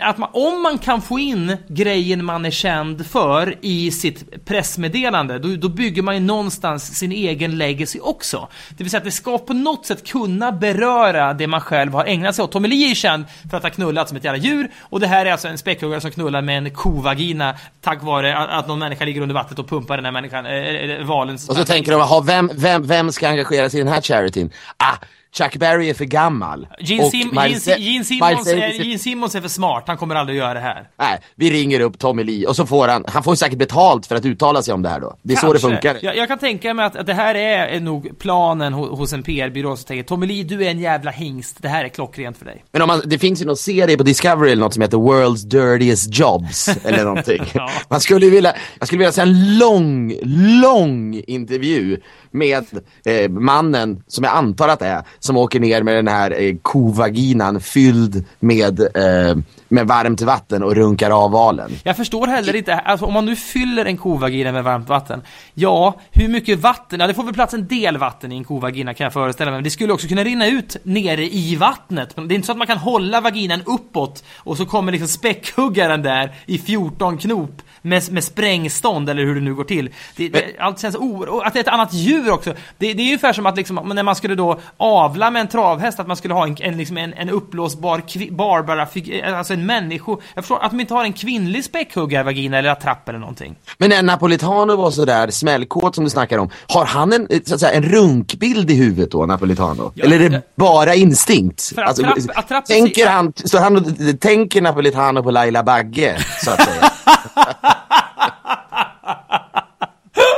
att 0.01 0.19
man, 0.19 0.31
om 0.33 0.63
man 0.63 0.79
kan 0.79 1.03
få 1.03 1.19
in 1.19 1.57
grejen 1.69 2.25
man 2.25 2.45
är 2.45 2.51
känd 2.51 3.07
för 3.07 3.55
i 3.61 3.91
sitt 3.91 4.45
pressmeddelande, 4.45 5.39
då, 5.39 5.49
då 5.49 5.69
bygger 5.69 6.03
man 6.03 6.15
ju 6.15 6.21
någonstans 6.21 6.99
sin 6.99 7.13
egen 7.13 7.59
legacy 7.59 8.01
också. 8.01 8.49
Det 8.71 8.85
vill 8.85 8.91
säga 8.91 8.99
att 8.99 9.05
det 9.05 9.11
ska 9.11 9.39
på 9.39 9.53
något 9.53 9.87
sätt 9.87 10.07
kunna 10.07 10.53
beröra 10.53 11.35
det 11.35 11.47
man 11.47 11.61
själv 11.61 11.93
har 11.93 12.05
ägnat 12.05 12.35
sig 12.35 12.43
åt. 12.43 12.53
Tommy 12.53 12.69
Lee 12.69 12.87
är 12.87 12.89
ju 12.89 12.95
känd 12.95 13.25
för 13.51 13.57
att 13.57 13.63
ha 13.63 13.71
knullat 13.71 14.09
som 14.09 14.17
ett 14.17 14.25
jävla 14.25 14.43
djur, 14.43 14.71
och 14.81 15.01
det 15.01 15.07
här 15.07 15.27
är 15.27 15.33
alltså 15.33 15.49
en 15.49 15.59
späckhuggare 15.59 16.01
som 16.01 16.11
knullar 16.11 16.43
med 16.43 16.59
en 16.59 16.71
kovagina 16.71 17.55
tack 17.81 18.03
vare 18.03 18.37
att, 18.37 18.51
att 18.51 18.69
någon 18.69 18.79
människa 18.79 19.05
ligger 19.05 19.21
under 19.21 19.35
vattnet 19.35 19.59
och 19.59 19.69
pumpar 19.69 19.97
den 19.97 20.05
här 20.05 20.13
människan, 20.13 20.47
äh, 20.47 21.07
valens... 21.07 21.49
Och 21.49 21.57
så 21.57 21.65
tänker 21.65 21.93
de, 21.93 22.01
ha 22.01 22.21
vem, 22.21 22.51
vem, 22.55 22.87
vem 22.87 23.13
ska 23.13 23.29
engagera 23.29 23.71
sig 23.71 23.81
i 23.81 23.83
den 23.83 23.93
här 23.93 24.01
charityn? 24.01 24.51
Ah, 24.77 24.97
Chuck 25.33 25.57
Berry 25.57 25.91
är 25.91 25.95
för 25.95 26.05
gammal. 26.05 26.67
Gene, 26.81 27.11
Sim, 27.11 27.31
Miles- 27.31 27.69
Gene, 27.69 27.81
Gene, 27.81 28.05
Simmons, 28.05 28.49
är, 28.49 28.85
Gene 28.85 28.99
Simmons 28.99 29.35
är 29.35 29.41
för 29.41 29.49
smart, 29.49 29.85
han 29.87 29.97
kommer 29.97 30.15
aldrig 30.15 30.39
att 30.39 30.45
göra 30.45 30.55
det 30.55 30.61
här. 30.61 30.89
Nej, 30.99 31.19
vi 31.35 31.51
ringer 31.51 31.81
upp 31.81 31.99
Tommy 31.99 32.25
Lee 32.25 32.47
och 32.47 32.57
så 32.57 32.67
får 32.67 32.89
han, 32.89 33.05
han 33.09 33.23
får 33.23 33.35
säkert 33.35 33.59
betalt 33.59 34.07
för 34.07 34.17
att 34.17 34.25
uttala 34.25 34.63
sig 34.63 34.75
om 34.75 34.83
det 34.83 34.89
här 34.89 35.01
då. 35.01 35.17
Det 35.23 35.35
är 35.35 35.37
så 35.37 35.47
det 35.53 35.53
Kanske. 35.61 35.69
funkar. 35.69 35.99
Jag, 36.03 36.17
jag 36.17 36.29
kan 36.29 36.39
tänka 36.39 36.75
mig 36.75 36.85
att, 36.85 36.97
att 36.97 37.07
det 37.07 37.15
här 37.15 37.35
är 37.35 37.81
nog 37.81 38.19
planen 38.19 38.73
ho, 38.73 38.97
hos 38.97 39.13
en 39.13 39.23
PR-byrå 39.23 39.77
som 39.77 39.85
tänker 39.87 40.03
Tommy 40.05 40.27
Lee, 40.27 40.45
du 40.45 40.65
är 40.67 40.71
en 40.71 40.79
jävla 40.81 41.11
hingst, 41.11 41.63
det 41.63 41.69
här 41.69 41.85
är 41.85 41.89
klockrent 41.89 42.37
för 42.39 42.45
dig. 42.45 42.65
Men 42.73 42.83
om 42.83 42.89
man, 42.89 43.03
det 43.05 43.19
finns 43.19 43.43
ju 43.43 43.47
någon 43.47 43.57
serie 43.57 43.97
på 43.97 44.03
Discovery 44.03 44.53
eller 44.53 44.63
något 44.63 44.75
som 44.75 44.83
heter 44.83 44.97
World's 44.99 45.47
Dirtiest 45.47 46.19
Jobs 46.19 46.69
eller 46.85 47.05
någonting. 47.05 47.43
Ja. 47.55 47.71
Man 47.89 48.01
skulle 48.01 48.31
vilja, 48.31 48.55
jag 48.79 48.87
skulle 48.89 48.99
vilja 48.99 49.13
se 49.13 49.21
en 49.23 49.59
lång, 49.59 50.15
lång 50.63 51.23
intervju 51.27 52.01
med 52.31 52.65
eh, 53.05 53.31
mannen, 53.31 54.03
som 54.07 54.25
jag 54.25 54.35
antar 54.35 54.69
att 54.69 54.79
det 54.79 54.87
är, 54.87 55.03
som 55.19 55.37
åker 55.37 55.61
ner 55.61 55.83
med 55.83 55.95
den 55.97 56.09
här 56.09 56.43
eh, 56.43 56.57
kovaginan 56.63 57.61
fylld 57.61 58.25
med, 58.41 58.81
eh, 58.81 59.37
med 59.69 59.87
varmt 59.87 60.21
vatten 60.21 60.63
och 60.63 60.75
runkar 60.75 61.11
av 61.11 61.31
valen. 61.31 61.71
Jag 61.85 61.97
förstår 61.97 62.27
heller 62.27 62.57
inte, 62.57 62.75
alltså 62.75 63.07
om 63.07 63.15
man 63.15 63.25
nu 63.25 63.37
fyller 63.37 63.85
en 63.85 63.97
kovagina 63.97 64.53
med 64.53 64.65
varmt 64.65 64.89
vatten, 64.89 65.23
ja, 65.55 66.01
hur 66.11 66.29
mycket 66.29 66.59
vatten, 66.59 67.01
ja 67.01 67.07
det 67.07 67.15
får 67.15 67.25
väl 67.25 67.35
plats 67.35 67.55
en 67.55 67.67
del 67.67 67.99
vatten 67.99 68.33
i 68.33 68.37
en 68.37 68.45
kovagina 68.45 68.95
kan 68.95 69.05
jag 69.05 69.13
föreställa 69.13 69.51
mig, 69.51 69.57
men 69.57 69.65
det 69.65 69.71
skulle 69.71 69.93
också 69.93 70.09
kunna 70.09 70.25
rinna 70.25 70.47
ut 70.47 70.77
nere 70.83 71.25
i 71.25 71.57
vattnet. 71.57 72.17
Det 72.17 72.23
är 72.23 72.33
inte 72.33 72.47
så 72.47 72.53
att 72.53 72.59
man 72.59 72.67
kan 72.67 72.79
hålla 72.79 73.21
vaginan 73.21 73.63
uppåt 73.67 74.25
och 74.37 74.57
så 74.57 74.67
kommer 74.67 74.93
liksom 74.93 75.09
späckhuggaren 75.09 76.03
där 76.03 76.35
i 76.47 76.59
14 76.59 77.19
knop 77.19 77.63
med, 77.83 78.13
med 78.13 78.25
sprängstånd 78.25 79.11
eller 79.11 79.23
hur 79.23 79.35
det 79.35 79.41
nu 79.41 79.55
går 79.55 79.65
till. 79.65 79.91
Det, 80.17 80.29
det, 80.29 80.45
allt 80.59 80.81
känns 80.81 80.97
o... 80.97 81.41
Att 81.45 81.53
det 81.53 81.59
är 81.59 81.61
ett 81.61 81.69
annat 81.69 81.95
djur 81.95 82.31
också. 82.31 82.55
Det, 82.79 82.95
det 82.95 83.03
är 83.03 83.07
ungefär 83.07 83.33
som 83.33 83.47
att 83.47 83.57
liksom, 83.57 83.93
när 83.95 84.03
man 84.03 84.17
skulle 84.17 84.35
då 84.35 84.61
avla 84.77 85.31
med 85.31 85.41
en 85.41 85.49
travhäst, 85.49 86.01
att 86.01 86.07
man 86.07 86.17
skulle 86.17 86.35
ha 86.35 86.47
en, 86.47 86.57
en, 86.61 86.77
liksom 86.77 86.97
en, 86.97 87.15
en 87.15 87.31
upplåsbar 87.31 88.01
kvi, 88.09 88.31
barbara 88.31 88.89
alltså 89.37 89.55
en 89.59 89.67
människo. 89.67 90.21
Jag 90.35 90.45
förstår 90.45 90.65
att 90.65 90.71
de 90.71 90.81
inte 90.81 90.95
har 90.95 91.05
en 91.05 91.13
kvinnlig 91.13 91.65
späckhuggarvagina 91.65 92.59
eller 92.59 92.71
attrapp 92.71 93.09
eller 93.09 93.19
någonting. 93.19 93.57
Men 93.79 93.91
när 93.91 94.03
Napolitano 94.03 94.77
var 94.77 94.91
sådär 94.91 95.31
smällkåt 95.31 95.95
som 95.95 96.05
du 96.05 96.11
snackar 96.11 96.39
om, 96.39 96.51
har 96.69 96.85
han 96.85 97.13
en, 97.13 97.29
så 97.47 97.55
att 97.55 97.61
säga, 97.61 97.73
en 97.73 97.83
runkbild 97.83 98.71
i 98.71 98.75
huvudet 98.75 99.11
då, 99.11 99.27
Napolitano? 99.27 99.93
Ja, 99.95 100.05
Eller 100.05 100.21
är 100.21 100.29
det 100.29 100.37
ja. 100.37 100.41
bara 100.57 100.95
instinkt? 100.95 101.73
Alltså, 101.77 102.03
attrapp- 102.03 102.31
attrapp- 102.35 102.67
tänker 102.67 103.07
han, 103.07 103.33
så 103.45 103.59
han 103.59 103.95
tänker 104.19 104.63
Napolitano 104.63 105.23
på 105.23 105.31
Laila 105.31 105.63
Bagge, 105.63 106.17
så 106.45 106.51
att 106.51 106.63
säga? 106.65 106.91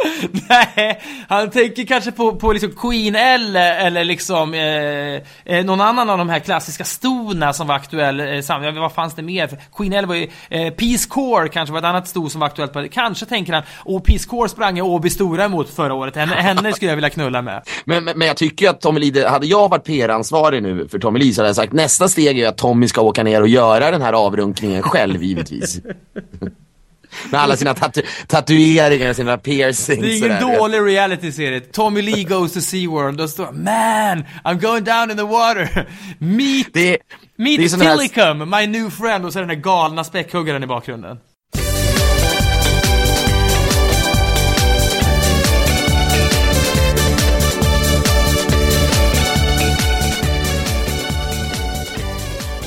Nej, 0.49 1.01
han 1.29 1.51
tänker 1.51 1.87
kanske 1.87 2.13
på, 2.13 2.35
på 2.37 2.53
liksom 2.53 2.71
Queen 2.73 3.15
eller, 3.17 3.87
eller 3.87 4.05
liksom 4.05 4.55
eh, 4.55 5.55
eh, 5.57 5.65
någon 5.65 5.81
annan 5.81 6.11
av 6.11 6.19
de 6.19 6.29
här 6.29 6.39
klassiska 6.39 6.85
stona 6.85 7.53
som 7.53 7.67
var 7.67 7.75
aktuell 7.75 8.21
eh, 8.21 8.41
sam- 8.41 8.75
Vad 8.75 8.93
fanns 8.93 9.15
det 9.15 9.23
mer? 9.23 9.51
Queen 9.77 9.93
L 9.93 10.07
var 10.07 10.15
ju, 10.15 10.29
eh, 10.51 10.73
Peace 10.73 11.09
Corps 11.09 11.49
kanske 11.53 11.73
var 11.73 11.79
ett 11.79 11.85
annat 11.85 12.09
sto 12.09 12.29
som 12.29 12.41
var 12.41 12.47
aktuellt. 12.47 12.73
på- 12.73 12.87
Kanske 12.93 13.27
tänker 13.27 13.53
han, 13.53 13.63
och 13.79 14.05
Peace 14.05 14.29
Corps 14.29 14.49
sprang 14.51 14.77
jag 14.77 14.87
Åby 14.87 15.11
Stora 15.11 15.45
emot 15.45 15.71
förra 15.71 15.95
året. 15.95 16.17
Henne, 16.17 16.35
henne 16.37 16.73
skulle 16.73 16.91
jag 16.91 16.97
vilja 16.97 17.11
knulla 17.11 17.43
med. 17.43 17.63
Men, 17.85 18.05
men, 18.05 18.19
men 18.19 18.29
jag 18.29 18.37
tycker 18.37 18.71
att 18.71 18.81
Tommy 18.81 19.01
Lee, 19.01 19.11
det- 19.11 19.29
hade 19.29 19.47
jag 19.47 19.69
varit 19.71 19.85
PR-ansvarig 19.85 20.63
nu 20.63 20.89
för 20.89 20.99
Tommy 20.99 21.19
Lee 21.19 21.33
så 21.33 21.41
hade 21.41 21.49
jag 21.49 21.57
sagt 21.57 21.73
nästa 21.73 22.09
steg 22.09 22.39
är 22.39 22.49
att 22.49 22.59
Tommy 22.59 22.89
ska 22.89 23.01
åka 23.01 23.23
ner 23.23 23.41
och 23.41 23.49
göra 23.49 23.91
den 23.91 24.03
här 24.03 24.13
avrunkningen 24.13 24.83
själv 24.83 25.23
givetvis. 25.23 25.81
Med 27.31 27.41
alla 27.41 27.57
sina 27.57 27.75
tatu 27.75 28.03
tatueringar 28.27 29.11
och 29.11 29.17
sina 29.17 29.39
piercings. 29.39 30.01
Det 30.01 30.07
är 30.13 30.17
ingen 30.27 30.41
sådär. 30.41 30.59
dålig 30.59 30.79
reality-serie. 30.81 31.61
Tommy 31.61 32.03
Lee 32.03 32.25
goes 32.25 32.53
to 32.53 32.61
SeaWorld 32.61 33.21
och 33.21 33.31
står 33.31 33.53
Man, 33.53 34.25
I'm 34.45 34.61
going 34.61 34.85
down 34.85 35.11
in 35.11 35.17
the 35.17 35.23
water. 35.23 35.89
Meet, 36.19 36.67
Det, 36.73 36.81
det 36.91 36.95
är 36.95 37.59
meet 37.59 37.71
sån 37.71 37.81
här- 37.81 37.97
Tillicum, 37.97 38.51
my 38.51 38.67
new 38.67 38.91
friend. 38.91 39.25
Och 39.25 39.33
så 39.33 39.39
är 39.39 39.41
den 39.41 39.49
där 39.49 39.55
galna 39.65 40.05
späckhuggaren 40.05 40.63
i 40.63 40.67
bakgrunden. 40.67 41.17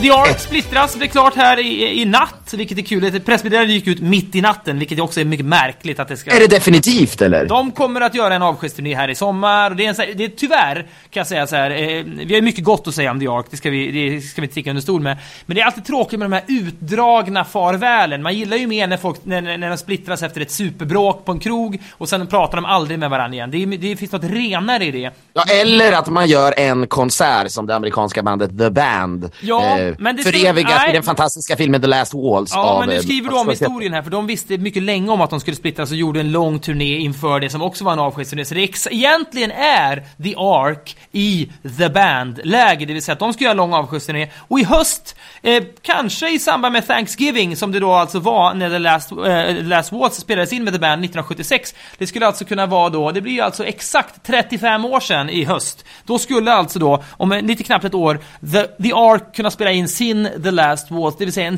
The 0.01 0.09
Ark 0.11 0.39
splittras, 0.39 0.95
blir 0.95 1.07
klart 1.07 1.35
här 1.35 1.59
i, 1.59 2.01
i 2.01 2.05
natt, 2.05 2.42
vilket 2.51 2.77
är 2.77 2.81
kul. 2.81 3.03
Ett 3.03 3.25
pressmeddelande 3.25 3.73
gick 3.73 3.87
ut 3.87 4.01
mitt 4.01 4.35
i 4.35 4.41
natten, 4.41 4.79
vilket 4.79 4.99
också 4.99 5.19
är 5.21 5.25
mycket 5.25 5.45
märkligt 5.45 5.99
att 5.99 6.07
det 6.07 6.17
ska... 6.17 6.31
Är 6.31 6.39
det 6.39 6.47
definitivt 6.47 7.21
eller? 7.21 7.45
De 7.45 7.71
kommer 7.71 8.01
att 8.01 8.15
göra 8.15 8.35
en 8.35 8.41
avskedsturné 8.41 8.95
här 8.95 9.09
i 9.09 9.15
sommar. 9.15 9.71
Och 9.71 9.77
det 9.77 9.85
är, 9.85 9.89
en, 9.89 9.95
här- 9.97 10.13
det 10.15 10.23
är 10.23 10.29
tyvärr, 10.29 10.75
kan 10.75 11.19
jag 11.21 11.27
säga 11.27 11.47
så 11.47 11.55
här, 11.55 11.71
eh, 11.71 12.03
vi 12.25 12.35
har 12.35 12.41
mycket 12.41 12.63
gott 12.63 12.87
att 12.87 12.95
säga 12.95 13.11
om 13.11 13.19
The 13.19 13.27
Ark, 13.27 13.45
det 13.49 13.57
ska 13.57 13.69
vi, 13.69 13.91
det 14.11 14.21
ska 14.21 14.41
vi 14.41 14.47
sticka 14.47 14.69
under 14.69 14.81
stol 14.81 15.01
med. 15.01 15.17
Men 15.45 15.55
det 15.55 15.61
är 15.61 15.65
alltid 15.65 15.85
tråkigt 15.85 16.19
med 16.19 16.25
de 16.25 16.33
här 16.33 16.43
utdragna 16.47 17.43
farvälen. 17.45 18.21
Man 18.21 18.33
gillar 18.33 18.57
ju 18.57 18.67
mer 18.67 18.87
när, 18.87 18.97
folk, 18.97 19.19
när, 19.23 19.57
när 19.57 19.69
de 19.69 19.77
splittras 19.77 20.23
efter 20.23 20.41
ett 20.41 20.51
superbråk 20.51 21.25
på 21.25 21.31
en 21.31 21.39
krog 21.39 21.81
och 21.91 22.09
sen 22.09 22.27
pratar 22.27 22.55
de 22.57 22.65
aldrig 22.65 22.99
med 22.99 23.09
varandra 23.09 23.35
igen. 23.35 23.51
Det, 23.51 23.65
det 23.77 23.95
finns 23.95 24.11
något 24.11 24.23
renare 24.23 24.85
i 24.85 24.91
det. 24.91 25.11
Ja, 25.33 25.43
eller 25.61 25.91
att 25.91 26.07
man 26.09 26.27
gör 26.27 26.53
en 26.59 26.87
konsert 26.87 27.51
som 27.51 27.65
det 27.67 27.75
amerikanska 27.75 28.23
bandet 28.23 28.57
The 28.59 28.69
Band 28.69 29.29
Ja, 29.41 29.79
eh, 29.79 29.95
men 29.99 30.15
det 30.15 30.23
förevigas 30.23 30.89
i 30.89 30.91
den 30.91 31.03
fantastiska 31.03 31.55
filmen 31.55 31.81
The 31.81 31.87
Last 31.87 32.13
Waltz 32.43 32.53
Ja, 32.55 32.61
av... 32.61 32.79
men 32.79 32.89
nu 32.89 32.95
eh, 32.95 33.01
skriver 33.01 33.29
du 33.29 33.35
om 33.35 33.49
historien 33.49 33.93
här, 33.93 34.01
för 34.01 34.11
de 34.11 34.27
visste 34.27 34.57
mycket 34.57 34.83
länge 34.83 35.09
om 35.09 35.21
att 35.21 35.29
de 35.29 35.39
skulle 35.39 35.57
splittras 35.57 35.91
och 35.91 35.97
gjorde 35.97 36.19
en 36.19 36.31
lång 36.31 36.59
turné 36.59 36.97
inför 36.97 37.39
det 37.39 37.49
som 37.49 37.61
också 37.61 37.83
var 37.83 37.93
en 37.93 37.99
avskedsturné. 37.99 38.45
Så 38.45 38.53
det 38.53 38.91
egentligen 38.91 39.51
är 39.51 39.95
The 40.23 40.35
Ark 40.37 40.97
i 41.11 41.49
The 41.77 41.89
Band-läge, 41.89 42.85
det 42.85 42.93
vill 42.93 43.03
säga 43.03 43.13
att 43.13 43.19
de 43.19 43.33
ska 43.33 43.43
göra 43.43 43.51
en 43.51 43.57
lång 43.57 43.73
avskedsturné. 43.73 44.29
Och 44.37 44.59
i 44.59 44.63
höst, 44.63 45.15
eh, 45.41 45.63
kanske 45.81 46.29
i 46.29 46.39
samband 46.39 46.73
med 46.73 46.87
Thanksgiving, 46.87 47.55
som 47.55 47.71
det 47.71 47.79
då 47.79 47.91
alltså 47.91 48.19
var 48.19 48.53
när 48.53 48.69
The 48.69 48.79
Last, 48.79 49.11
eh, 49.11 49.63
Last 49.63 49.91
Waltz 49.91 50.17
spelades 50.17 50.53
in 50.53 50.63
med 50.63 50.73
The 50.73 50.79
Band 50.79 51.01
1976. 51.01 51.75
Det 51.97 52.07
skulle 52.07 52.27
alltså 52.27 52.45
kunna 52.45 52.65
vara 52.65 52.89
då, 52.89 53.11
det 53.11 53.21
blir 53.21 53.33
ju 53.33 53.41
alltså 53.41 53.65
exakt 53.65 54.25
35 54.25 54.85
år 54.85 54.99
sedan 54.99 55.29
i 55.29 55.43
höst. 55.43 55.85
Då 56.05 56.19
skulle 56.19 56.53
alltså 56.53 56.79
då, 56.79 57.03
om 57.09 57.31
lite 57.43 57.63
knappt 57.63 57.85
ett 57.85 57.93
år, 57.93 58.19
The, 58.51 58.83
The 58.83 58.93
Ark 58.93 59.35
kunna 59.35 59.51
spela 59.51 59.71
in 59.71 59.87
sin 59.87 60.29
The 60.43 60.51
Last 60.51 60.91
Waltz, 60.91 61.17
det 61.17 61.25
vill 61.25 61.33
säga 61.33 61.47
en 61.47 61.57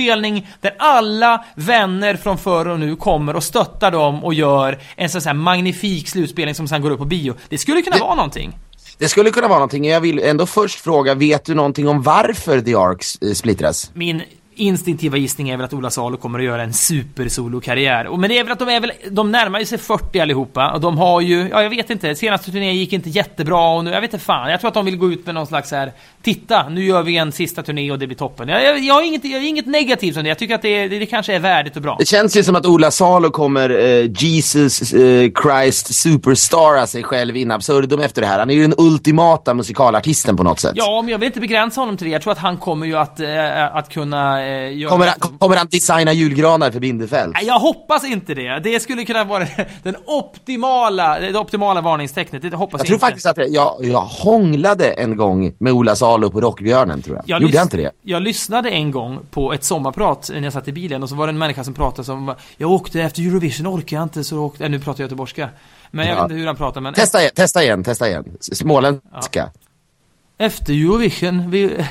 superspelning 0.00 0.46
där 0.60 0.74
alla 0.78 1.44
vänner 1.54 2.16
från 2.16 2.38
förr 2.38 2.68
och 2.68 2.80
nu 2.80 2.96
kommer 2.96 3.36
och 3.36 3.44
stöttar 3.44 3.90
dem 3.90 4.24
och 4.24 4.34
gör 4.34 4.78
en 4.96 5.10
sån 5.10 5.20
här 5.24 5.34
magnifik 5.34 6.08
slutspelning 6.08 6.54
som 6.54 6.68
sen 6.68 6.82
går 6.82 6.90
upp 6.90 6.98
på 6.98 7.04
bio. 7.04 7.34
Det 7.48 7.58
skulle 7.58 7.82
kunna 7.82 7.96
Det- 7.96 8.02
vara 8.02 8.14
någonting. 8.14 8.52
Det 8.98 9.08
skulle 9.08 9.30
kunna 9.30 9.48
vara 9.48 9.58
någonting. 9.58 9.84
Jag 9.88 10.00
vill 10.00 10.18
ändå 10.18 10.46
först 10.46 10.80
fråga, 10.80 11.14
vet 11.14 11.44
du 11.44 11.54
någonting 11.54 11.88
om 11.88 12.02
varför 12.02 12.60
The 12.60 12.74
Ark 12.74 13.02
eh, 13.22 13.32
splittras? 13.34 13.90
Min 13.94 14.22
instinktiva 14.60 15.16
gissning 15.16 15.48
är 15.48 15.56
väl 15.56 15.64
att 15.64 15.72
Ola 15.72 15.90
Salo 15.90 16.16
kommer 16.16 16.38
att 16.38 16.44
göra 16.44 16.62
en 16.62 16.72
super-solokarriär. 16.72 18.16
Men 18.16 18.30
det 18.30 18.38
är 18.38 18.44
väl 18.44 18.52
att 18.52 18.58
de 18.58 18.68
är 18.68 18.80
väl, 18.80 18.92
de 19.10 19.32
närmar 19.32 19.58
ju 19.58 19.64
sig 19.64 19.78
40 19.78 20.20
allihopa 20.20 20.70
och 20.70 20.80
de 20.80 20.98
har 20.98 21.20
ju, 21.20 21.48
ja 21.48 21.62
jag 21.62 21.70
vet 21.70 21.90
inte, 21.90 22.14
senaste 22.14 22.52
turnén 22.52 22.76
gick 22.76 22.92
inte 22.92 23.10
jättebra 23.10 23.76
och 23.76 23.84
nu, 23.84 23.90
jag 23.90 24.00
vet 24.00 24.12
inte 24.12 24.24
fan, 24.24 24.50
jag 24.50 24.60
tror 24.60 24.68
att 24.68 24.74
de 24.74 24.84
vill 24.84 24.96
gå 24.96 25.12
ut 25.12 25.26
med 25.26 25.34
någon 25.34 25.46
slags 25.46 25.70
här, 25.70 25.92
titta, 26.22 26.68
nu 26.68 26.84
gör 26.84 27.02
vi 27.02 27.16
en 27.16 27.32
sista 27.32 27.62
turné 27.62 27.90
och 27.92 27.98
det 27.98 28.06
blir 28.06 28.16
toppen. 28.16 28.48
Jag, 28.48 28.64
jag, 28.64 28.78
jag, 28.78 28.94
har, 28.94 29.02
inget, 29.02 29.24
jag 29.24 29.38
har 29.38 29.46
inget 29.46 29.66
negativt 29.66 30.16
om 30.16 30.22
det, 30.22 30.28
jag 30.28 30.38
tycker 30.38 30.54
att 30.54 30.62
det, 30.62 30.88
det, 30.88 30.98
det 30.98 31.06
kanske 31.06 31.34
är 31.34 31.38
värdigt 31.38 31.76
och 31.76 31.82
bra. 31.82 31.96
Det 31.98 32.06
känns 32.06 32.36
ju 32.36 32.44
som 32.44 32.56
att 32.56 32.66
Ola 32.66 32.90
Salo 32.90 33.30
kommer 33.30 33.70
eh, 33.70 34.10
Jesus 34.18 34.92
eh, 34.92 35.30
Christ 35.42 35.94
superstara 35.94 36.86
sig 36.86 37.02
själv 37.02 37.36
in 37.36 37.50
absurdum 37.50 38.00
efter 38.00 38.22
det 38.22 38.28
här. 38.28 38.38
Han 38.38 38.50
är 38.50 38.54
ju 38.54 38.62
den 38.62 38.74
ultimata 38.78 39.54
musikalartisten 39.54 40.36
på 40.36 40.42
något 40.42 40.60
sätt. 40.60 40.72
Ja, 40.74 41.02
men 41.02 41.12
jag 41.12 41.18
vill 41.18 41.26
inte 41.26 41.40
begränsa 41.40 41.80
honom 41.80 41.96
till 41.96 42.06
det. 42.06 42.12
Jag 42.12 42.22
tror 42.22 42.32
att 42.32 42.38
han 42.38 42.56
kommer 42.56 42.86
ju 42.86 42.96
att, 42.96 43.20
eh, 43.20 43.76
att 43.76 43.88
kunna 43.88 44.42
eh, 44.50 44.78
göra... 44.78 44.90
Kommer 44.90 45.06
han, 45.06 45.38
kommer 45.38 45.56
han 45.56 45.66
designa 45.70 46.12
julgranar 46.12 46.70
för 46.70 46.80
Bindefält? 46.80 47.34
Nej, 47.34 47.46
jag 47.46 47.58
hoppas 47.58 48.04
inte 48.04 48.34
det. 48.34 48.58
Det 48.58 48.80
skulle 48.80 49.04
kunna 49.04 49.24
vara 49.24 49.46
den 49.82 49.96
optimala, 50.06 51.18
det 51.20 51.38
optimala 51.38 51.80
varningstecknet. 51.80 52.42
Det 52.42 52.56
hoppas 52.56 52.72
Jag 52.72 52.80
jag, 52.80 52.86
tror 52.86 52.94
inte. 52.96 53.06
faktiskt 53.06 53.26
att 53.26 53.52
jag, 53.54 53.76
jag 53.80 54.00
hånglade 54.00 54.90
en 54.92 55.16
gång 55.16 55.54
med 55.58 55.72
Ola 55.72 55.96
Salo 55.96 56.30
på 56.30 56.40
Rockbjörnen 56.40 57.02
tror 57.02 57.16
jag. 57.16 57.24
Jag 57.28 57.42
Gjorde 57.42 57.54
jag 57.54 57.64
inte 57.64 57.76
det? 57.76 57.90
Jag 58.02 58.22
lyssnade 58.22 58.70
en 58.70 58.90
gång 58.90 59.18
på 59.30 59.52
ett 59.52 59.64
sommarprat 59.64 60.30
när 60.34 60.42
jag 60.42 60.52
satt 60.52 60.68
i 60.68 60.72
bilen 60.72 61.02
och 61.02 61.08
så 61.08 61.14
var 61.14 61.26
det 61.26 61.30
en 61.30 61.38
människa 61.38 61.64
som 61.64 61.74
pratade 61.74 62.04
som 62.06 62.34
Jag 62.56 62.70
åkte 62.70 63.00
efter 63.02 63.22
Eurovision, 63.22 63.66
orkar 63.66 63.96
jag 63.96 64.02
inte 64.04 64.24
så 64.24 64.34
jag 64.34 64.42
åkte, 64.44 64.64
äh, 64.64 64.70
nu 64.70 64.78
pratar 64.78 65.00
jag 65.00 65.04
göteborgska. 65.06 65.48
Men 65.90 66.06
jag 66.06 66.16
Ja. 66.16 66.22
vet 66.22 66.30
inte 66.30 66.34
hur 66.40 66.46
han 66.46 66.56
pratar 66.56 66.80
men 66.80 66.94
Testa 66.94 67.20
igen, 67.20 67.32
testa 67.34 67.62
igen, 67.62 67.84
testa 67.84 68.08
igen. 68.08 68.24
Småländska. 68.40 69.50
efter 70.38 70.72
Eurovision, 70.72 71.50
vi... 71.50 71.70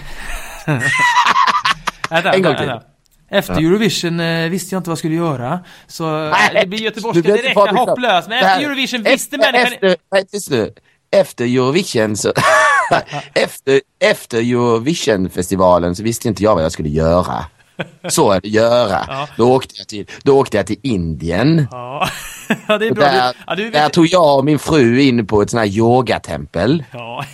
vänta, 2.09 2.33
En 2.33 2.41
gång 2.41 2.55
till. 2.55 2.71
Efter 3.31 3.53
Eurovision 3.53 4.19
eh, 4.19 4.49
visste 4.49 4.75
jag 4.75 4.79
inte 4.79 4.89
vad 4.89 4.91
jag 4.91 4.97
skulle 4.97 5.15
göra. 5.15 5.59
Så 5.87 6.25
eh, 6.25 6.31
Nej, 6.31 6.61
det 6.61 6.67
blir 6.67 6.79
göteborgska 6.79 7.21
direkt, 7.21 7.37
inte 7.37 7.49
jag 7.49 7.55
vara 7.55 7.69
är 7.69 7.75
hopplös. 7.75 8.27
Men 8.27 8.37
efter 8.37 8.65
Eurovision 8.65 9.03
visste 9.03 9.37
människan... 9.37 9.73
Efter, 9.73 9.95
nej, 10.11 10.25
tyst 10.25 10.49
nu. 10.49 10.73
Efter 11.11 11.45
Eurovision 11.45 12.17
så... 12.17 12.33
efter, 13.33 13.81
efter 13.99 14.37
Eurovision-festivalen 14.37 15.95
så 15.95 16.03
visste 16.03 16.27
inte 16.27 16.43
jag 16.43 16.55
vad 16.55 16.63
jag 16.63 16.71
skulle 16.71 16.89
göra. 16.89 17.45
Så 18.09 18.31
är 18.31 18.41
det, 18.41 18.47
göra. 18.47 19.05
Ja. 19.07 19.27
Då, 19.37 19.51
åkte 19.53 19.73
jag 19.77 19.87
till, 19.87 20.05
då 20.23 20.39
åkte 20.39 20.57
jag 20.57 20.67
till 20.67 20.79
Indien. 20.83 21.67
Ja, 21.71 22.09
ja 22.67 22.77
där, 22.77 23.35
ja, 23.47 23.55
du, 23.55 23.69
där 23.69 23.89
tog 23.89 24.07
jag 24.07 24.37
och 24.37 24.45
min 24.45 24.59
fru 24.59 25.01
in 25.01 25.27
på 25.27 25.41
ett 25.41 25.49
sånt 25.49 25.59
här 25.59 25.77
yogatempel. 25.77 26.83
Ja. 26.91 27.25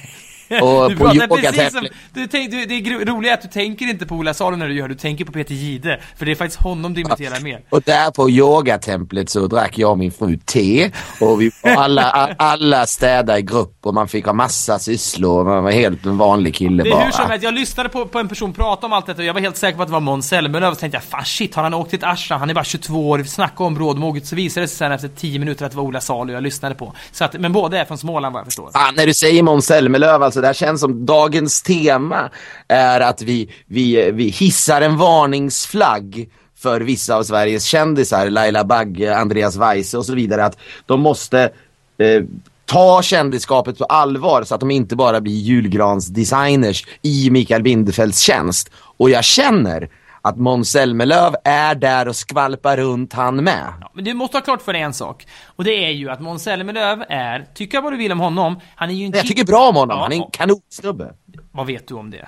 Och 0.61 0.89
du 0.89 0.95
på 0.95 1.05
precis 1.07 1.21
yogatemplet- 1.21 1.71
som, 1.71 1.87
du 2.13 2.27
tänk, 2.27 2.51
du, 2.51 2.65
det 2.65 2.75
är 2.75 3.25
är 3.29 3.33
att 3.33 3.41
du 3.41 3.47
tänker 3.47 3.85
inte 3.89 4.05
på 4.05 4.15
Ola 4.15 4.33
Salo 4.33 4.55
när 4.55 4.67
du 4.67 4.73
gör, 4.73 4.87
du 4.87 4.95
tänker 4.95 5.25
på 5.25 5.31
Peter 5.31 5.53
Gide. 5.55 5.99
För 6.17 6.25
det 6.25 6.31
är 6.31 6.35
faktiskt 6.35 6.61
honom 6.61 6.93
du 6.93 7.01
imiterar 7.01 7.39
mer. 7.39 7.61
Och 7.69 7.81
där 7.81 8.11
på 8.11 8.29
yogatemplet 8.29 9.29
så 9.29 9.47
drack 9.47 9.77
jag 9.77 9.91
och 9.91 9.97
min 9.97 10.11
fru 10.11 10.37
te. 10.45 10.91
Och 11.21 11.41
vi 11.41 11.51
var 11.63 11.71
alla, 11.71 12.35
alla 12.37 12.85
städa 12.85 13.39
i 13.39 13.41
grupp 13.41 13.77
och 13.85 13.93
man 13.93 14.07
fick 14.07 14.25
ha 14.25 14.33
massa 14.33 14.79
sysslor. 14.79 15.43
Man 15.43 15.63
var 15.63 15.71
helt 15.71 16.05
en 16.05 16.17
vanlig 16.17 16.55
kille 16.55 16.83
Det 16.83 16.89
är 16.89 16.91
bara. 16.91 17.05
hur 17.05 17.11
som 17.11 17.29
helst, 17.29 17.43
jag 17.43 17.53
lyssnade 17.53 17.89
på, 17.89 18.05
på 18.05 18.19
en 18.19 18.27
person 18.27 18.53
prata 18.53 18.85
om 18.87 18.93
allt 18.93 19.05
detta 19.05 19.21
och 19.21 19.25
jag 19.25 19.33
var 19.33 19.41
helt 19.41 19.57
säker 19.57 19.75
på 19.77 19.81
att 19.81 19.87
det 19.89 19.93
var 19.93 19.99
Måns 19.99 20.27
Zelmerlöw. 20.27 20.73
Så 20.73 20.79
tänkte 20.79 20.95
jag, 20.97 21.03
fan 21.03 21.25
shit, 21.25 21.55
har 21.55 21.63
han 21.63 21.73
åkt 21.73 21.89
till 21.89 21.99
ett 21.99 22.05
ashram? 22.05 22.39
Han 22.39 22.49
är 22.49 22.53
bara 22.53 22.63
22 22.63 23.09
år, 23.09 23.23
snacka 23.23 23.63
om 23.63 23.75
brådmoget. 23.75 24.25
Så 24.25 24.35
visade 24.35 24.63
det 24.63 24.67
sig 24.67 24.77
sen 24.77 24.91
efter 24.91 25.07
10 25.07 25.39
minuter 25.39 25.65
att 25.65 25.71
det 25.71 25.77
var 25.77 25.83
Ola 25.83 26.01
Salo 26.01 26.33
jag 26.33 26.43
lyssnade 26.43 26.75
på. 26.75 26.93
Så 27.11 27.23
att, 27.23 27.33
men 27.33 27.53
båda 27.53 27.77
är 27.79 27.85
från 27.85 27.97
Småland 27.97 28.33
vad 28.33 28.39
jag 28.39 28.45
förstår. 28.47 28.69
Fan, 28.73 28.95
när 28.95 29.07
du 29.07 29.13
säger 29.13 29.43
Måns 29.43 29.65
Zelmerlöw, 29.65 30.25
alltså 30.25 30.34
det 30.41 30.47
här 30.47 30.53
känns 30.53 30.81
som 30.81 31.05
dagens 31.05 31.61
tema 31.61 32.29
är 32.67 32.99
att 32.99 33.21
vi, 33.21 33.49
vi, 33.65 34.11
vi 34.11 34.29
hissar 34.29 34.81
en 34.81 34.97
varningsflagg 34.97 36.29
för 36.57 36.81
vissa 36.81 37.15
av 37.15 37.23
Sveriges 37.23 37.63
kändisar, 37.63 38.29
Laila 38.29 38.63
Bagge, 38.63 39.17
Andreas 39.17 39.55
Weise 39.55 39.97
och 39.97 40.05
så 40.05 40.15
vidare, 40.15 40.45
att 40.45 40.57
de 40.85 41.01
måste 41.01 41.49
eh, 41.97 42.23
ta 42.65 43.01
kändisskapet 43.01 43.77
på 43.77 43.85
allvar 43.85 44.43
så 44.43 44.55
att 44.55 44.59
de 44.59 44.71
inte 44.71 44.95
bara 44.95 45.21
blir 45.21 45.33
julgransdesigners 45.33 46.85
i 47.01 47.29
Mikael 47.29 47.63
Bindefelds 47.63 48.19
tjänst. 48.19 48.69
Och 48.97 49.09
jag 49.09 49.23
känner 49.23 49.89
att 50.27 50.37
Måns 50.37 50.71
Zelmerlöw 50.71 51.35
är 51.43 51.75
där 51.75 52.07
och 52.07 52.15
skvalpar 52.15 52.77
runt 52.77 53.13
han 53.13 53.43
med. 53.43 53.73
Ja, 53.81 53.89
men 53.93 54.03
du 54.05 54.13
måste 54.13 54.37
ha 54.37 54.41
klart 54.41 54.61
för 54.61 54.73
dig 54.73 54.81
en 54.81 54.93
sak. 54.93 55.27
Och 55.45 55.63
det 55.63 55.85
är 55.85 55.89
ju 55.91 56.09
att 56.09 56.21
Måns 56.21 56.43
Zelmerlöw 56.43 57.03
är, 57.09 57.45
tycka 57.53 57.81
vad 57.81 57.93
du 57.93 57.97
vill 57.97 58.11
om 58.11 58.19
honom, 58.19 58.59
han 58.75 58.89
är 58.89 58.93
ju 58.93 59.05
en 59.05 59.11
Jag 59.11 59.25
tycker 59.27 59.45
bra 59.45 59.69
om 59.69 59.75
honom, 59.75 59.97
Ja. 59.97 60.03
han 60.03 60.11
är 60.11 60.15
en 60.15 60.31
kanonsnubbe. 60.31 61.13
Vad 61.51 61.65
vet 61.65 61.87
du 61.87 61.93
om 61.93 62.11
det? 62.11 62.27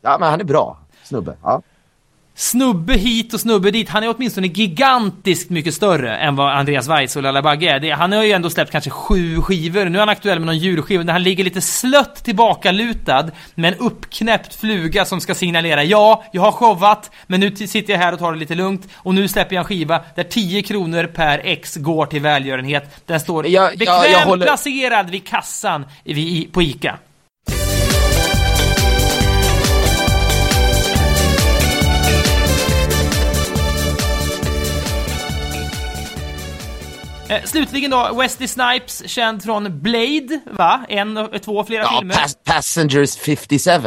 Ja, 0.00 0.16
men 0.20 0.30
han 0.30 0.40
är 0.40 0.44
bra 0.44 0.78
snubbe. 1.02 1.36
Ja. 1.42 1.62
Snubbe 2.38 2.94
hit 2.94 3.34
och 3.34 3.40
snubbe 3.40 3.70
dit. 3.70 3.88
Han 3.88 4.02
är 4.02 4.14
åtminstone 4.16 4.46
gigantiskt 4.46 5.50
mycket 5.50 5.74
större 5.74 6.16
än 6.16 6.36
vad 6.36 6.52
Andreas 6.52 6.88
Weiss 6.88 7.16
och 7.16 7.22
Laila 7.22 7.42
Bagge 7.42 7.70
är. 7.70 7.80
Det, 7.80 7.90
han 7.90 8.12
har 8.12 8.24
ju 8.24 8.32
ändå 8.32 8.50
släppt 8.50 8.72
kanske 8.72 8.90
sju 8.90 9.40
skivor. 9.42 9.84
Nu 9.84 9.98
är 9.98 10.00
han 10.00 10.08
aktuell 10.08 10.38
med 10.38 10.46
någon 10.46 10.58
julskiva 10.58 11.02
där 11.04 11.12
han 11.12 11.22
ligger 11.22 11.44
lite 11.44 11.60
slött 11.60 12.24
tillbakalutad 12.24 13.30
med 13.54 13.72
en 13.72 13.78
uppknäppt 13.78 14.54
fluga 14.54 15.04
som 15.04 15.20
ska 15.20 15.34
signalera 15.34 15.84
ja, 15.84 16.24
jag 16.32 16.42
har 16.42 16.52
showat, 16.52 17.10
men 17.26 17.40
nu 17.40 17.56
sitter 17.56 17.92
jag 17.92 18.00
här 18.00 18.12
och 18.12 18.18
tar 18.18 18.32
det 18.32 18.38
lite 18.38 18.54
lugnt 18.54 18.88
och 18.94 19.14
nu 19.14 19.28
släpper 19.28 19.54
jag 19.56 19.60
en 19.62 19.66
skiva 19.68 20.00
där 20.14 20.24
10 20.24 20.62
kronor 20.62 21.04
per 21.14 21.40
ex 21.44 21.76
går 21.76 22.06
till 22.06 22.20
välgörenhet. 22.22 23.02
Den 23.06 23.20
står 23.20 23.46
Jag- 23.46 23.70
jag- 23.72 23.78
bekvämt 23.78 24.06
jag 24.12 24.20
håller- 24.20 24.46
placerad 24.46 25.10
vid 25.10 25.26
kassan 25.28 25.84
på 26.52 26.62
ICA. 26.62 26.98
Eh, 37.28 37.42
slutligen 37.44 37.90
då, 37.90 38.14
Wesley 38.20 38.48
Snipes, 38.48 39.08
känd 39.08 39.42
från 39.42 39.80
Blade, 39.82 40.40
va? 40.50 40.80
En, 40.88 41.28
två, 41.44 41.64
flera 41.64 41.82
Ja, 41.82 41.96
filmer. 41.98 42.14
Pass- 42.14 42.36
Passengers 42.44 43.16
57, 43.16 43.80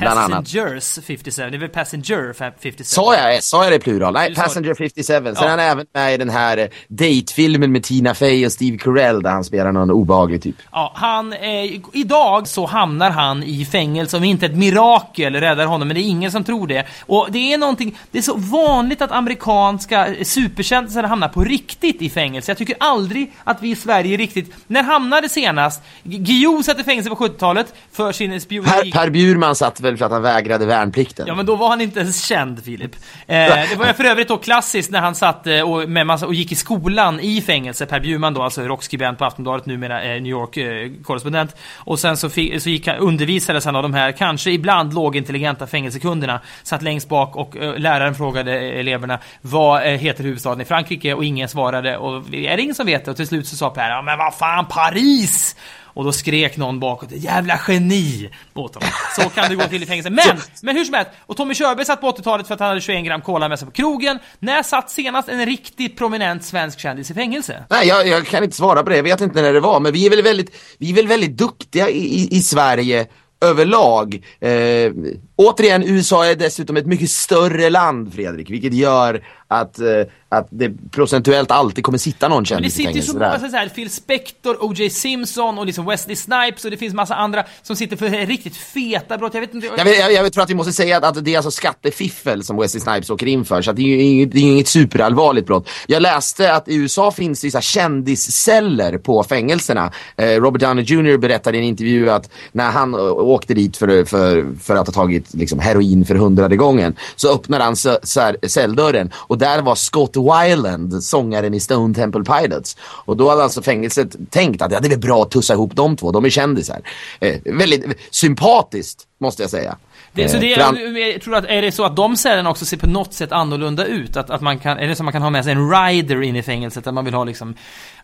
bland. 0.00 0.32
Passengers 0.44 0.98
57, 1.06 1.42
det 1.50 1.56
är 1.56 1.58
väl 1.58 1.68
Passenger 1.68 2.32
57? 2.32 2.84
Sa 2.84 3.14
jag, 3.16 3.42
sa 3.42 3.62
jag 3.64 3.72
det 3.72 3.76
i 3.76 3.78
plural? 3.78 4.12
Nej. 4.12 4.34
Passenger 4.34 4.74
57. 4.74 5.02
Sen 5.02 5.24
Ja. 5.36 5.44
är 5.44 5.48
han 5.48 5.58
även 5.60 5.86
med 5.94 6.14
i 6.14 6.16
den 6.16 6.30
här 6.30 6.58
eh, 6.58 6.66
datefilmen 6.88 7.72
med 7.72 7.82
Tina 7.82 8.14
Fey 8.14 8.46
och 8.46 8.52
Steve 8.52 8.78
Carell 8.78 9.22
där 9.22 9.30
han 9.30 9.44
spelar 9.44 9.72
någon 9.72 9.90
obehaglig 9.90 10.42
typ. 10.42 10.56
Ja, 10.72 10.92
han, 10.96 11.32
eh, 11.32 11.80
idag 11.92 12.48
så 12.48 12.66
hamnar 12.66 13.10
han 13.10 13.42
i 13.42 13.64
fängelse 13.64 14.16
om 14.16 14.24
inte 14.24 14.46
ett 14.46 14.56
mirakel 14.56 15.34
räddar 15.34 15.66
honom, 15.66 15.88
men 15.88 15.94
det 15.94 16.00
är 16.00 16.08
ingen 16.08 16.30
som 16.32 16.44
tror 16.44 16.66
det. 16.66 16.86
Och 17.06 17.28
det 17.30 17.52
är 17.52 17.58
någonting, 17.58 17.98
det 18.10 18.18
är 18.18 18.22
så 18.22 18.36
vanligt 18.36 19.02
att 19.02 19.12
amerikanska 19.12 20.14
superkändisar 20.22 21.02
hamnar 21.02 21.28
på 21.28 21.44
riktigt 21.44 22.02
i 22.02 22.10
fängelse. 22.10 22.50
Jag 22.50 22.58
tycker 22.58 22.76
aldrig 22.80 23.32
att 23.44 23.62
vi 23.62 23.70
i 23.70 23.76
Sverige 23.76 24.16
riktigt, 24.16 24.54
när 24.66 24.82
hamnade 24.82 25.28
senast? 25.28 25.82
Guillou 26.02 26.62
satt 26.62 26.80
i 26.80 26.84
fängelse 26.84 27.10
på 27.10 27.16
70-talet 27.16 27.74
för 27.92 28.12
sin 28.12 28.40
spioneri. 28.40 28.92
Per, 28.92 28.98
per 29.00 29.10
Bjurman 29.10 29.54
satt 29.54 29.80
väl 29.84 29.96
för 29.96 30.04
att 30.04 30.12
han 30.12 30.22
vägrade 30.22 30.66
värnplikten. 30.66 31.26
Ja 31.26 31.34
men 31.34 31.46
då 31.46 31.56
var 31.56 31.68
han 31.68 31.80
inte 31.80 32.00
ens 32.00 32.24
känd 32.24 32.64
Filip. 32.64 32.96
Eh, 33.26 33.36
det 33.36 33.76
var 33.78 33.86
ju 33.86 33.92
för 33.92 34.04
övrigt 34.04 34.28
då 34.28 34.36
klassiskt 34.38 34.90
när 34.90 35.00
han 35.00 35.14
satt 35.14 35.46
eh, 35.46 35.60
och, 35.60 35.88
med 35.88 36.06
massa, 36.06 36.26
och 36.26 36.34
gick 36.34 36.52
i 36.52 36.54
skolan 36.54 37.20
i 37.20 37.40
fängelse. 37.40 37.86
Per 37.86 38.00
Bjurman 38.00 38.34
då, 38.34 38.42
alltså 38.42 38.62
rockskribent 38.62 39.18
på 39.18 39.24
Aftonbladet, 39.24 39.66
numera 39.66 40.02
eh, 40.02 40.22
New 40.22 40.30
York-korrespondent. 40.30 41.50
Eh, 41.50 41.58
och 41.88 41.98
sen 41.98 42.16
så, 42.16 42.30
fick, 42.30 42.62
så 42.62 42.70
gick 42.70 42.86
han, 42.86 42.96
undervisades 42.96 43.64
han 43.64 43.76
av 43.76 43.82
de 43.82 43.94
här, 43.94 44.12
kanske 44.12 44.50
ibland 44.50 44.94
lågintelligenta 44.94 45.66
fängelsekunderna. 45.66 46.40
Satt 46.62 46.82
längst 46.82 47.08
bak 47.08 47.36
och 47.36 47.56
eh, 47.56 47.78
läraren 47.78 48.14
frågade 48.14 48.52
eleverna 48.60 49.18
vad 49.40 49.82
eh, 49.82 49.88
heter 49.88 50.24
huvudstaden 50.24 50.60
i 50.60 50.64
Frankrike 50.64 51.14
och 51.14 51.24
ingen 51.24 51.48
svarade. 51.48 51.96
Och 51.96 52.34
är 52.34 52.56
det 52.56 52.62
ingen 52.62 52.74
som 52.74 52.86
vet 52.86 53.04
det? 53.04 53.10
Och 53.10 53.16
till 53.16 53.26
slut 53.26 53.46
så 53.46 53.56
sa 53.56 53.70
Per, 53.70 53.90
ja 53.90 54.02
men 54.02 54.18
vad 54.18 54.34
fan, 54.34 54.66
Paris! 54.66 55.56
Och 55.94 56.04
då 56.04 56.12
skrek 56.12 56.56
någon 56.56 56.80
bakåt, 56.80 57.08
jävla 57.12 57.60
geni! 57.68 58.30
Åt 58.54 58.74
honom. 58.74 58.88
Så 59.16 59.30
kan 59.30 59.48
det 59.48 59.56
gå 59.56 59.62
till 59.64 59.82
i 59.82 59.86
fängelse. 59.86 60.10
Men, 60.10 60.38
men 60.62 60.76
hur 60.76 60.84
som 60.84 60.94
helst. 60.94 61.10
Och 61.26 61.36
Tommy 61.36 61.54
Körberg 61.54 61.86
satt 61.86 62.00
på 62.00 62.10
80-talet 62.10 62.46
för 62.46 62.54
att 62.54 62.60
han 62.60 62.68
hade 62.68 62.80
21 62.80 63.04
gram 63.04 63.20
cola 63.20 63.48
med 63.48 63.58
sig 63.58 63.66
på 63.66 63.72
krogen. 63.72 64.18
När 64.38 64.62
satt 64.62 64.90
senast 64.90 65.28
en 65.28 65.46
riktigt 65.46 65.96
prominent 65.96 66.44
svensk 66.44 66.80
kändis 66.80 67.10
i 67.10 67.14
fängelse? 67.14 67.64
Nej, 67.70 67.88
jag, 67.88 68.06
jag 68.06 68.26
kan 68.26 68.44
inte 68.44 68.56
svara 68.56 68.82
på 68.82 68.90
det. 68.90 68.96
Jag 68.96 69.02
vet 69.02 69.20
inte 69.20 69.42
när 69.42 69.52
det 69.52 69.60
var. 69.60 69.80
Men 69.80 69.92
vi 69.92 70.06
är 70.06 70.10
väl 70.10 70.22
väldigt, 70.22 70.56
vi 70.78 70.90
är 70.90 70.94
väl 70.94 71.08
väldigt 71.08 71.36
duktiga 71.36 71.88
i, 71.88 71.98
i, 71.98 72.36
i 72.36 72.42
Sverige 72.42 73.06
överlag. 73.44 74.14
Eh, 74.40 74.92
återigen, 75.36 75.82
USA 75.82 76.26
är 76.26 76.34
dessutom 76.34 76.76
ett 76.76 76.86
mycket 76.86 77.10
större 77.10 77.70
land, 77.70 78.14
Fredrik. 78.14 78.50
Vilket 78.50 78.74
gör 78.74 79.24
att, 79.48 79.78
eh, 79.78 79.86
att 80.28 80.48
det 80.50 80.90
procentuellt 80.90 81.50
alltid 81.50 81.84
kommer 81.84 81.98
sitta 81.98 82.28
någon 82.28 82.36
Men 82.36 82.42
det 82.42 82.48
kändis 82.48 82.74
sitter 82.74 82.92
ju 82.92 83.02
så 83.02 83.12
många 83.12 83.38
så 83.38 83.56
här, 83.56 83.68
Phil 83.68 83.90
Spector, 83.90 84.64
O.J. 84.64 84.90
Simpson 84.90 85.58
och 85.58 85.66
liksom 85.66 85.86
Wesley 85.86 86.16
Snipes 86.16 86.64
och 86.64 86.70
det 86.70 86.76
finns 86.76 86.94
massa 86.94 87.14
andra 87.14 87.44
som 87.62 87.76
sitter 87.76 87.96
för 87.96 88.26
riktigt 88.26 88.56
feta 88.56 89.18
brott. 89.18 89.34
Jag 89.34 89.40
vet 89.40 89.54
inte. 89.54 89.66
Jag, 89.66 89.84
vet, 89.84 89.98
jag, 89.98 90.12
jag 90.12 90.32
tror 90.32 90.42
att 90.42 90.50
vi 90.50 90.54
måste 90.54 90.72
säga 90.72 90.96
att, 90.96 91.04
att 91.04 91.24
det 91.24 91.32
är 91.32 91.36
alltså 91.36 91.50
skattefiffel 91.50 92.44
som 92.44 92.56
Wesley 92.56 92.80
Snipes 92.80 93.10
åker 93.10 93.26
in 93.26 93.44
för. 93.44 93.62
Så 93.62 93.70
att 93.70 93.76
det 93.76 93.82
är 93.82 93.86
ju 93.86 94.02
inget, 94.02 94.32
det 94.32 94.38
är 94.38 94.42
inget 94.42 94.68
superallvarligt 94.68 95.46
brott. 95.46 95.68
Jag 95.86 96.02
läste 96.02 96.54
att 96.54 96.68
i 96.68 96.74
USA 96.74 97.10
finns 97.10 97.40
det 97.40 97.50
så 97.50 97.56
här 97.56 97.62
kändisceller 97.62 98.98
på 98.98 99.22
fängelserna. 99.22 99.92
Eh, 100.16 100.26
Robert 100.26 100.60
Downey 100.60 100.84
Jr 100.84 101.16
berättade 101.16 101.56
i 101.56 101.60
en 101.60 101.66
intervju 101.66 102.10
att 102.10 102.30
när 102.52 102.70
han 102.70 102.94
åkte 102.94 103.54
dit 103.54 103.76
för, 103.76 104.04
för, 104.04 104.46
för 104.62 104.76
att 104.76 104.86
ha 104.86 104.94
tagit 104.94 105.34
liksom, 105.34 105.58
heroin 105.58 106.04
för 106.04 106.14
hundrade 106.14 106.56
gången 106.56 106.96
så 107.16 107.34
öppnade 107.34 107.64
han 107.64 107.76
så, 107.76 107.98
så 108.02 108.20
här, 108.20 108.36
celldörren 108.42 109.10
och 109.14 109.33
och 109.34 109.38
där 109.38 109.62
var 109.62 109.74
Scott 109.74 110.16
Weiland, 110.16 111.04
sångaren 111.04 111.54
i 111.54 111.60
Stone 111.60 111.94
Temple 111.94 112.24
Pilots. 112.24 112.76
Och 112.80 113.16
då 113.16 113.30
hade 113.30 113.42
alltså 113.42 113.62
fängelset 113.62 114.16
tänkt 114.30 114.62
att 114.62 114.72
ja, 114.72 114.80
det 114.80 114.92
är 114.92 114.96
bra 114.96 115.22
att 115.22 115.30
tussa 115.30 115.54
ihop 115.54 115.76
de 115.76 115.96
två, 115.96 116.12
de 116.12 116.24
är 116.24 116.30
kändisar. 116.30 116.80
Eh, 117.20 117.40
väldigt 117.44 117.84
sympatiskt 118.10 119.06
måste 119.20 119.42
jag 119.42 119.50
säga. 119.50 119.76
Det, 120.14 120.28
så 120.28 120.36
det, 120.36 120.60
han- 120.60 120.96
jag 120.96 121.20
tror 121.22 121.36
att, 121.36 121.44
är 121.44 121.62
det 121.62 121.72
så 121.72 121.84
att 121.84 121.96
de 121.96 122.16
cellen 122.16 122.46
också 122.46 122.64
ser 122.64 122.76
på 122.76 122.86
något 122.86 123.14
sätt 123.14 123.32
annorlunda 123.32 123.84
ut? 123.86 124.16
Att, 124.16 124.30
att 124.30 124.40
man 124.40 124.58
kan, 124.58 124.78
är 124.78 124.88
det 124.88 124.96
så 124.96 125.02
att 125.02 125.04
man 125.04 125.12
kan 125.12 125.22
ha 125.22 125.30
med 125.30 125.44
sig 125.44 125.52
en 125.52 125.70
rider 125.70 126.22
in 126.22 126.36
i 126.36 126.42
fängelset 126.42 126.84
där 126.84 126.92
man 126.92 127.04
vill 127.04 127.14
ha 127.14 127.24
liksom 127.24 127.54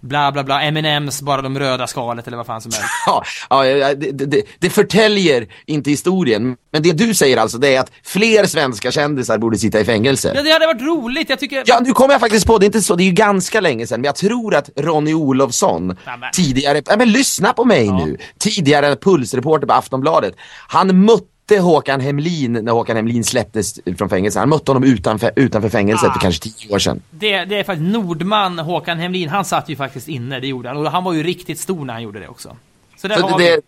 bla 0.01 0.33
bla 0.33 0.45
bla, 0.45 0.63
M&M's 0.63 1.25
bara 1.25 1.43
de 1.43 1.59
röda 1.59 1.87
skalet 1.87 2.27
eller 2.27 2.37
vad 2.37 2.47
fan 2.47 2.61
som 2.61 2.73
helst? 2.73 2.89
Ja, 3.07 3.23
ja 3.51 3.67
ja, 3.67 3.95
det, 3.95 4.11
det, 4.27 4.43
det 4.59 4.71
förtäljer 4.71 5.47
inte 5.67 5.91
historien. 5.91 6.57
Men 6.73 6.83
det 6.83 6.93
du 6.93 7.15
säger 7.15 7.37
alltså, 7.37 7.59
det 7.59 7.75
är 7.77 7.81
att 7.81 7.93
fler 8.05 8.45
svenska 8.47 8.91
kändisar 8.91 9.39
borde 9.39 9.59
sitta 9.59 9.81
i 9.81 9.85
fängelse. 9.85 10.33
Ja, 10.37 10.43
det 10.43 10.51
hade 10.51 10.67
varit 10.67 10.83
roligt. 10.83 11.31
Jag 11.31 11.39
tycker... 11.39 11.63
Ja, 11.67 11.81
nu 11.85 11.93
kommer 11.93 12.15
jag 12.15 12.21
faktiskt 12.21 12.47
på, 12.47 12.59
det 12.59 12.65
är 12.65 12.67
inte 12.67 12.83
så, 12.83 12.95
det 12.95 13.03
är 13.03 13.07
ju 13.07 13.13
ganska 13.13 13.61
länge 13.61 13.87
sedan, 13.87 14.01
men 14.01 14.05
jag 14.07 14.17
tror 14.17 14.55
att 14.55 14.71
Ronny 14.77 15.15
Olofsson, 15.15 15.97
Ja, 16.07 16.17
men- 16.17 16.31
tidigare, 16.33 16.83
ja, 16.87 16.97
men 16.97 17.13
lyssna 17.13 17.53
på 17.53 17.65
mig 17.65 17.93
nu, 17.93 18.17
tidigare 18.39 18.97
pulsreporter 18.97 19.67
på 19.67 19.73
Aftonbladet, 19.73 20.35
han 20.69 21.05
mötte 21.05 21.25
Håkan 21.59 22.01
Hemlin 22.01 22.53
när 22.53 22.73
Håkan 22.73 22.97
Hemlin 22.97 23.25
släpptes 23.25 23.81
från 23.99 24.09
fängelse. 24.09 24.39
Han 24.39 24.49
mötte 24.49 24.71
honom 24.71 24.85
utanför, 24.85 25.31
utanför 25.37 25.69
fängelset 25.69 26.09
Ah. 26.11 26.13
för 26.13 26.21
kanske 26.21 26.43
tio 26.51 26.75
år 26.75 26.79
sedan. 26.79 27.01
Det, 27.11 27.45
det 27.45 27.57
är 27.59 27.65
faktiskt 27.65 27.93
Nordman, 27.93 28.59
Håkan 28.59 28.99
Hemlin, 28.99 29.29
han 29.29 29.45
satt 29.45 29.69
ju 29.69 29.77
faktiskt 29.77 30.09
inne, 30.09 30.41
det 30.41 30.47
gjorde 30.47 30.69
han. 30.69 30.77
Och 30.87 30.91
han 30.93 31.05
var 31.05 31.13
ju 31.13 31.23
riktigt 31.23 31.59
stor 31.59 31.85
när 31.85 31.93
han 31.95 32.03
gjorde 32.03 32.21
det 32.21 32.29
också. 32.29 32.57
Så 32.97 33.09
Så 33.09 33.09
det, 33.09 33.45
det, 33.45 33.61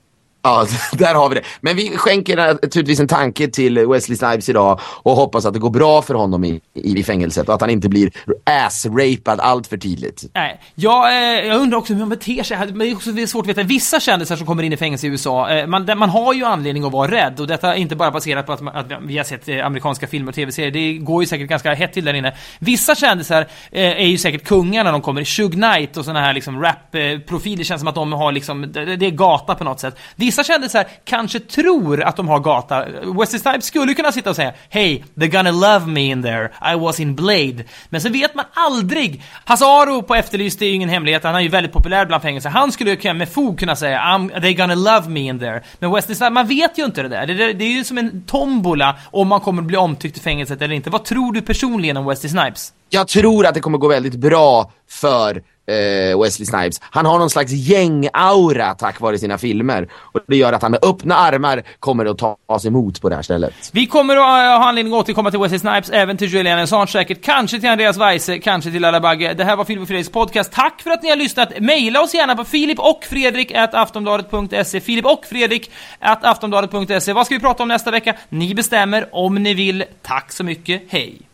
ja, 0.43 0.67
där 0.93 1.15
har 1.15 1.29
vi 1.29 1.35
det. 1.35 1.43
Men 1.61 1.77
vi 1.77 1.97
skänker 1.97 2.39
eh, 2.39 2.47
naturligtvis 2.47 3.01
en 3.01 3.09
tanke 3.09 3.49
till 3.49 3.87
Wesley 3.87 4.17
Snipes 4.17 4.49
idag 4.49 4.81
och 4.85 5.17
hoppas 5.17 5.45
att 5.47 5.53
det 5.55 5.61
går 5.61 5.71
bra 5.71 6.03
för 6.03 6.15
honom 6.15 6.45
i, 6.45 6.61
i, 6.75 7.03
fängelset 7.05 7.49
och 7.49 7.55
att 7.55 7.61
han 7.61 7.71
inte 7.71 7.89
blir 7.89 8.11
ass-rapad 8.45 9.41
allt 9.41 9.67
för 9.67 9.77
tidigt. 9.77 10.25
Nej, 10.35 10.61
jag, 10.75 11.09
eh, 11.13 11.47
jag 11.47 11.61
undrar 11.61 11.79
också 11.79 11.93
hur 11.93 12.01
man 12.01 12.09
beter 12.09 12.43
sig. 12.43 12.59
Men 12.59 12.79
det 12.79 12.91
är 12.91 12.95
också 12.95 13.13
det 13.13 13.23
är 13.23 13.27
svårt 13.27 13.45
att 13.45 13.49
veta. 13.49 13.63
Vissa 13.63 14.01
kändisar 14.01 14.37
som 14.37 14.47
kommer 14.47 14.63
in 14.63 14.73
i 14.73 14.77
fängelse 14.77 15.07
i 15.07 15.11
USA, 15.11 15.51
eh, 15.51 15.67
man, 15.67 15.99
man 15.99 16.11
har 16.11 16.35
ju 16.35 16.45
anledning 16.45 16.85
att 16.85 16.93
vara 16.93 17.11
rädd. 17.11 17.41
Och 17.41 17.47
detta 17.47 17.75
är 17.75 17.79
inte 17.79 17.97
bara 17.97 18.11
baserat 18.11 18.47
på 18.47 18.53
att, 18.53 18.61
man- 18.61 18.77
att 18.77 18.87
vi 19.03 19.17
har 19.17 19.25
sett 19.25 19.49
eh, 19.49 19.67
amerikanska 19.67 20.07
filmer 20.07 20.29
och 20.29 20.35
tv-serier. 20.35 20.71
Det 20.71 20.93
går 20.99 21.23
ju 21.23 21.27
säkert 21.27 21.49
ganska 21.49 21.75
hett 21.75 21.93
till 21.93 22.05
där 22.05 22.15
inne. 22.15 22.35
Vissa 22.59 22.95
kändisar 22.95 23.47
eh, 23.71 23.83
är 23.91 24.07
ju 24.07 24.19
säkert 24.19 24.45
kungar 24.45 24.85
när 24.85 24.93
de 24.93 25.03
kommer. 25.03 25.25
Shug 25.25 25.53
Knight 25.53 25.97
och 25.97 26.05
sådana 26.05 26.21
här 26.21 26.33
liksom 26.35 26.63
rap-profiler 26.63 27.61
eh, 27.61 27.65
känns 27.65 27.81
som 27.81 27.89
att 27.89 27.95
de 27.95 28.13
har 28.13 28.33
liksom, 28.33 28.73
det, 28.73 28.97
det 28.97 29.07
är 29.07 29.11
gata 29.11 29.55
på 29.55 29.65
något 29.65 29.81
sätt. 29.81 29.97
Vissa 30.17 30.32
vissa 30.33 30.45
kändisar 30.45 30.87
kanske 31.05 31.41
tror 31.41 32.03
att 32.03 32.17
de 32.17 32.29
har 32.29 32.41
gata. 32.41 32.85
Wesley 33.19 33.41
Snipes 33.41 33.65
skulle 33.65 33.95
kunna 33.95 34.13
sitta 34.13 34.31
och 34.31 34.37
säga 34.37 34.53
Hey, 34.69 35.03
they're 35.15 35.31
gonna 35.31 35.51
love 35.51 35.87
me 35.87 36.01
in 36.01 36.23
there. 36.23 36.51
I 36.73 36.79
was 36.79 37.01
in 37.01 37.15
Blade. 37.15 37.65
Men 37.89 38.01
så 38.01 38.09
vet 38.09 38.35
man 38.35 38.45
aldrig. 38.55 39.23
Hasse 39.45 39.65
Aro 39.65 40.03
på 40.03 40.15
Efterlyst 40.15 40.59
det 40.59 40.65
är 40.65 40.69
ju 40.69 40.75
ingen 40.75 40.89
hemlighet. 40.89 41.25
Han 41.25 41.35
är 41.35 41.41
ju 41.41 41.49
väldigt 41.49 41.73
populär 41.73 42.07
bland 42.07 42.23
fängelser. 42.23 42.51
Han 42.51 42.73
skulle 42.73 42.91
ju 42.91 43.15
med 43.15 43.29
fog 43.29 43.59
kunna 43.59 43.77
säga 43.77 43.99
I'm, 43.99 44.31
they're 44.41 44.57
gonna 44.57 44.75
love 44.75 45.09
me 45.09 45.21
in 45.21 45.39
there. 45.39 45.63
Men 45.79 45.93
Wesley 45.93 46.15
Snipes, 46.15 46.33
man 46.33 46.47
vet 46.47 46.79
ju 46.79 46.85
inte 46.85 47.03
det 47.03 47.09
där. 47.09 47.27
Det, 47.27 47.35
det, 47.35 47.53
det 47.53 47.65
är 47.65 47.73
ju 47.73 47.85
som 47.85 47.99
en 47.99 48.23
tombola 48.23 48.97
om 49.11 49.29
man 49.29 49.41
kommer 49.41 49.63
bli 49.63 49.77
omtyckt 49.77 50.17
i 50.17 50.21
fängelset 50.21 50.63
eller 50.63 50.75
inte. 50.75 50.91
Vad 50.91 51.05
tror 51.05 51.33
du 51.33 51.43
personligen 51.43 51.97
om 51.97 52.07
Wesley 52.07 52.31
Snipes? 52.31 52.73
Jag 52.91 53.09
tror 53.09 53.47
att 53.47 53.55
det 53.55 53.61
kommer 53.61 53.79
gå 53.79 53.89
väldigt 53.89 54.15
bra 54.15 54.73
för 54.89 55.43
Eh, 55.67 56.21
Wesley 56.21 56.47
Snipes. 56.47 56.81
Han 56.91 57.07
har 57.07 57.19
någon 57.19 57.31
slags 57.31 57.53
gäng-aura 57.53 58.75
tack 58.75 59.01
vare 59.01 59.19
sina 59.19 59.39
filmer. 59.39 59.89
Och 59.95 60.21
det 60.29 60.37
gör 60.37 60.53
att 60.53 60.63
han 60.63 60.71
med 60.71 60.85
öppna 60.85 61.15
armar 61.17 61.63
kommer 61.81 62.07
att 62.07 62.19
tas 62.19 62.67
emot 62.67 63.01
på 63.01 63.09
det 63.09 63.15
här 63.15 63.23
stället. 63.23 63.55
Vi 63.73 63.87
kommer 63.87 64.17
att 64.17 64.21
eh, 64.21 64.61
ha 64.61 64.69
anledning 64.69 64.95
att 64.95 65.01
återkomma 65.01 65.31
till 65.31 65.41
Wesley 65.41 65.59
Snipes, 65.59 65.91
även 65.91 66.17
till 66.17 66.29
Julian 66.29 66.59
Assange 66.59 66.87
säkert, 66.87 67.25
kanske 67.25 67.61
till 67.61 67.69
Andreas 67.69 67.97
Weise, 67.97 68.39
kanske 68.39 68.71
till 68.71 68.83
Laila 68.83 69.01
Bagge. 69.01 69.35
Det 69.35 69.45
här 69.45 69.57
var 69.57 69.65
Filip 69.65 69.83
och 69.83 69.89
Fredriks 69.89 70.11
podcast. 70.11 70.53
Tack 70.53 70.83
för 70.83 70.91
att 70.91 71.03
ni 71.03 71.09
har 71.09 71.17
lyssnat. 71.17 71.61
Maila 71.61 72.01
oss 72.03 72.15
gärna 72.15 72.37
på 72.37 72.45
filip 72.45 72.79
och 72.79 73.05
fredrik 73.05 73.53
aftonbladet.se. 73.55 74.81
Filip 74.81 75.07
och 75.07 75.25
fredrik 75.27 75.71
aftonbladet.se. 76.01 77.13
Vad 77.13 77.27
ska 77.27 77.35
vi 77.35 77.41
prata 77.41 77.63
om 77.63 77.69
nästa 77.69 77.91
vecka? 77.91 78.15
Ni 78.29 78.55
bestämmer 78.55 79.09
om 79.13 79.35
ni 79.35 79.55
vill. 79.55 79.85
Tack 80.03 80.33
så 80.33 80.45
mycket. 80.45 80.83
Hej! 80.89 81.32